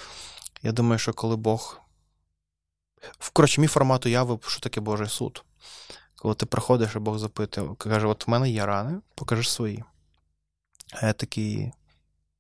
я 0.63 0.73
думаю, 0.73 0.99
що 0.99 1.13
коли 1.13 1.37
Бог. 1.37 1.81
Коротше, 3.33 3.61
мій 3.61 3.67
формат 3.67 4.07
уяви, 4.07 4.39
що 4.47 4.61
таке 4.61 4.81
Божий 4.81 5.09
суд. 5.09 5.45
Коли 6.17 6.35
ти 6.35 6.47
приходиш, 6.47 6.97
і 6.97 6.99
Бог 6.99 7.19
запитує, 7.19 7.75
каже: 7.79 8.07
от 8.07 8.27
в 8.27 8.31
мене 8.31 8.51
є 8.51 8.67
рани, 8.67 9.01
покажи 9.15 9.45
свої. 9.45 9.85
А 10.93 11.07
я 11.07 11.13
такий. 11.13 11.73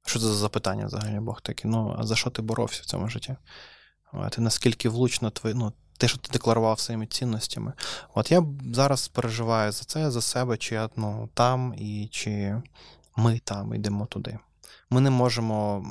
Що 0.07 0.19
це 0.19 0.27
за 0.27 0.35
запитання 0.35 0.87
взагалі 0.87 1.21
Бог 1.21 1.41
такий? 1.41 1.71
Ну, 1.71 1.97
а 1.99 2.07
за 2.07 2.17
що 2.17 2.31
ти 2.31 2.43
боровся 2.43 2.83
в 2.83 2.87
цьому 2.87 3.09
житті? 3.09 3.37
І 4.39 4.41
наскільки 4.41 4.89
влучно 4.89 5.31
твої, 5.31 5.55
ну, 5.55 5.73
те, 5.99 6.09
що 6.09 6.19
ти 6.19 6.33
декларував 6.33 6.81
своїми 6.81 7.07
цінностями. 7.07 7.73
От 8.15 8.31
я 8.31 8.45
зараз 8.75 9.09
переживаю 9.09 9.73
за 9.73 9.85
це, 9.85 10.11
за 10.11 10.23
себе, 10.23 10.57
чи 10.57 10.75
я 10.75 10.91
ну, 10.97 11.29
там, 11.35 11.75
і 11.79 12.09
чи 12.13 12.63
ми 13.17 13.39
там 13.39 13.75
йдемо 13.75 14.07
туди. 14.07 14.39
Ми 14.93 15.01
не 15.01 15.11
можемо 15.11 15.85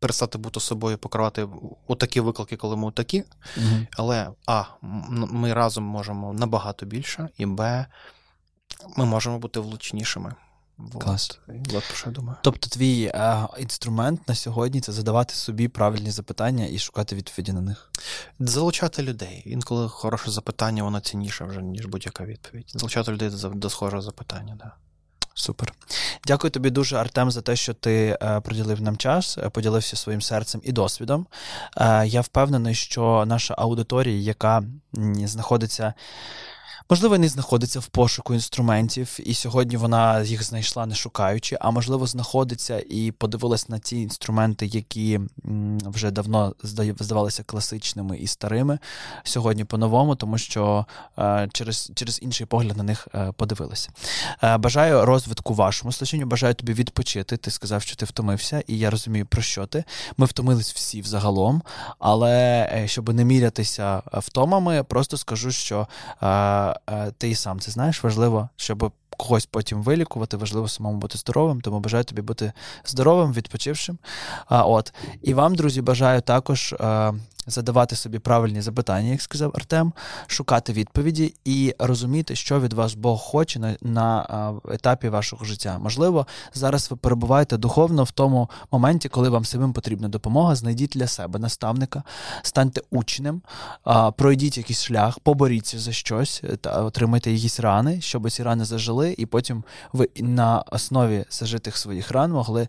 перестати 0.00 0.38
бути 0.38 0.60
собою, 0.60 0.98
покривати 0.98 1.48
отакі 1.86 2.20
виклики, 2.20 2.56
коли 2.56 2.76
ми 2.76 2.86
отакі. 2.86 3.24
mm 3.56 3.86
Але 3.96 4.30
А, 4.46 4.64
ми 5.10 5.52
разом 5.52 5.84
можемо 5.84 6.32
набагато 6.32 6.86
більше, 6.86 7.28
і 7.38 7.46
Б, 7.46 7.86
ми 8.96 9.04
можемо 9.04 9.38
бути 9.38 9.60
влучнішими. 9.60 10.34
Клас. 11.00 11.38
От, 11.48 11.54
от 11.74 11.84
про 11.84 11.96
що 11.96 12.06
я 12.06 12.12
думаю. 12.12 12.38
Тобто, 12.42 12.68
твій 12.68 13.12
е, 13.14 13.48
інструмент 13.58 14.28
на 14.28 14.34
сьогодні 14.34 14.80
це 14.80 14.92
задавати 14.92 15.34
собі 15.34 15.68
правильні 15.68 16.10
запитання 16.10 16.66
і 16.66 16.78
шукати 16.78 17.16
відповіді 17.16 17.52
на 17.52 17.60
них. 17.60 17.92
Залучати 18.38 19.02
людей. 19.02 19.42
Інколи 19.46 19.88
хороше 19.88 20.30
запитання, 20.30 20.82
воно 20.82 21.00
цінніше 21.00 21.44
вже, 21.44 21.62
ніж 21.62 21.86
будь-яка 21.86 22.24
відповідь. 22.24 22.72
Залучати 22.74 23.12
людей 23.12 23.30
до 23.54 23.70
схожого 23.70 24.02
запитання, 24.02 24.56
так. 24.58 24.58
Да. 24.58 24.85
Супер. 25.38 25.72
Дякую 26.26 26.50
тобі 26.50 26.70
дуже, 26.70 26.96
Артем, 26.96 27.30
за 27.30 27.40
те, 27.42 27.56
що 27.56 27.74
ти 27.74 28.18
е, 28.22 28.40
приділив 28.40 28.82
нам 28.82 28.96
час, 28.96 29.38
е, 29.38 29.48
поділився 29.48 29.96
своїм 29.96 30.22
серцем 30.22 30.60
і 30.64 30.72
досвідом. 30.72 31.26
Е, 31.76 32.06
я 32.06 32.20
впевнений, 32.20 32.74
що 32.74 33.24
наша 33.26 33.54
аудиторія, 33.58 34.20
яка 34.20 34.62
знаходиться 35.24 35.94
Можливо, 36.90 37.18
не 37.18 37.28
знаходиться 37.28 37.80
в 37.80 37.86
пошуку 37.86 38.34
інструментів, 38.34 39.18
і 39.24 39.34
сьогодні 39.34 39.76
вона 39.76 40.22
їх 40.22 40.42
знайшла 40.42 40.86
не 40.86 40.94
шукаючи, 40.94 41.58
а 41.60 41.70
можливо, 41.70 42.06
знаходиться 42.06 42.82
і 42.90 43.12
подивилась 43.12 43.68
на 43.68 43.78
ті 43.78 44.02
інструменти, 44.02 44.66
які 44.66 45.20
вже 45.84 46.10
давно 46.10 46.54
здавалися 46.62 47.42
класичними 47.42 48.18
і 48.18 48.26
старими 48.26 48.78
сьогодні 49.24 49.64
по-новому, 49.64 50.16
тому 50.16 50.38
що 50.38 50.86
е, 51.18 51.48
через 51.52 51.92
через 51.94 52.22
інший 52.22 52.46
погляд 52.46 52.76
на 52.76 52.82
них 52.82 53.08
е, 53.14 53.32
подивилася. 53.36 53.90
Е, 54.42 54.56
бажаю 54.56 55.04
розвитку 55.04 55.54
вашому 55.54 55.92
служінню, 55.92 56.26
бажаю 56.26 56.54
тобі 56.54 56.72
відпочити. 56.72 57.36
Ти 57.36 57.50
сказав, 57.50 57.82
що 57.82 57.96
ти 57.96 58.04
втомився, 58.04 58.62
і 58.66 58.78
я 58.78 58.90
розумію, 58.90 59.26
про 59.26 59.42
що 59.42 59.66
ти. 59.66 59.84
Ми 60.16 60.26
втомились 60.26 60.74
всі 60.74 61.00
взагалом, 61.00 61.62
але 61.98 62.82
щоб 62.86 63.14
не 63.14 63.24
мірятися 63.24 64.02
втомами, 64.12 64.82
просто 64.82 65.16
скажу, 65.16 65.50
що. 65.50 65.88
Е, 66.90 67.10
ти 67.18 67.28
і 67.28 67.34
сам 67.34 67.60
це 67.60 67.70
знаєш, 67.70 68.04
важливо, 68.04 68.48
щоб 68.56 68.92
когось 69.16 69.46
потім 69.46 69.82
вилікувати, 69.82 70.36
важливо 70.36 70.68
самому 70.68 70.98
бути 70.98 71.18
здоровим, 71.18 71.60
тому 71.60 71.80
бажаю 71.80 72.04
тобі 72.04 72.22
бути 72.22 72.52
здоровим, 72.84 73.32
відпочившим. 73.32 73.98
А, 74.48 74.62
от. 74.62 74.92
І 75.22 75.34
вам, 75.34 75.54
друзі, 75.54 75.82
бажаю 75.82 76.20
також 76.20 76.74
а, 76.80 77.12
е, 77.16 77.20
задавати 77.46 77.96
собі 77.96 78.18
правильні 78.18 78.60
запитання, 78.60 79.10
як 79.10 79.22
сказав 79.22 79.52
Артем, 79.54 79.92
шукати 80.26 80.72
відповіді 80.72 81.34
і 81.44 81.74
розуміти, 81.78 82.36
що 82.36 82.60
від 82.60 82.72
вас 82.72 82.94
Бог 82.94 83.20
хоче 83.20 83.58
на, 83.58 83.76
на 83.82 84.26
а, 84.28 84.72
етапі 84.74 85.08
вашого 85.08 85.44
життя. 85.44 85.78
Можливо, 85.78 86.26
зараз 86.54 86.90
ви 86.90 86.96
перебуваєте 86.96 87.56
духовно 87.56 88.04
в 88.04 88.10
тому 88.10 88.50
моменті, 88.72 89.08
коли 89.08 89.28
вам 89.28 89.44
самим 89.44 89.72
потрібна 89.72 90.08
допомога. 90.08 90.54
Знайдіть 90.54 90.90
для 90.94 91.06
себе 91.06 91.38
наставника, 91.38 92.02
станьте 92.42 92.82
учнем, 92.90 93.42
пройдіть 94.16 94.58
якийсь 94.58 94.82
шлях, 94.82 95.18
поборіться 95.18 95.78
за 95.78 95.92
щось 95.92 96.42
та 96.60 96.82
отримайте 96.82 97.32
якісь 97.32 97.60
рани, 97.60 98.00
щоб 98.00 98.30
ці 98.30 98.42
рани 98.42 98.64
зажили, 98.64 99.05
і 99.12 99.26
потім 99.26 99.64
ви 99.92 100.08
на 100.16 100.64
основі 100.66 101.24
зажитих 101.30 101.76
своїх 101.76 102.10
ран 102.10 102.32
могли 102.32 102.68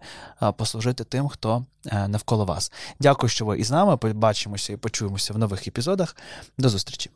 послужити 0.57 1.03
тим, 1.03 1.27
хто 1.27 1.65
навколо 2.07 2.45
вас. 2.45 2.71
Дякую, 2.99 3.29
що 3.29 3.45
ви 3.45 3.59
із 3.59 3.71
нами. 3.71 3.97
Побачимося 3.97 4.73
і 4.73 4.77
почуємося 4.77 5.33
в 5.33 5.37
нових 5.37 5.67
епізодах. 5.67 6.15
До 6.57 6.69
зустрічі! 6.69 7.09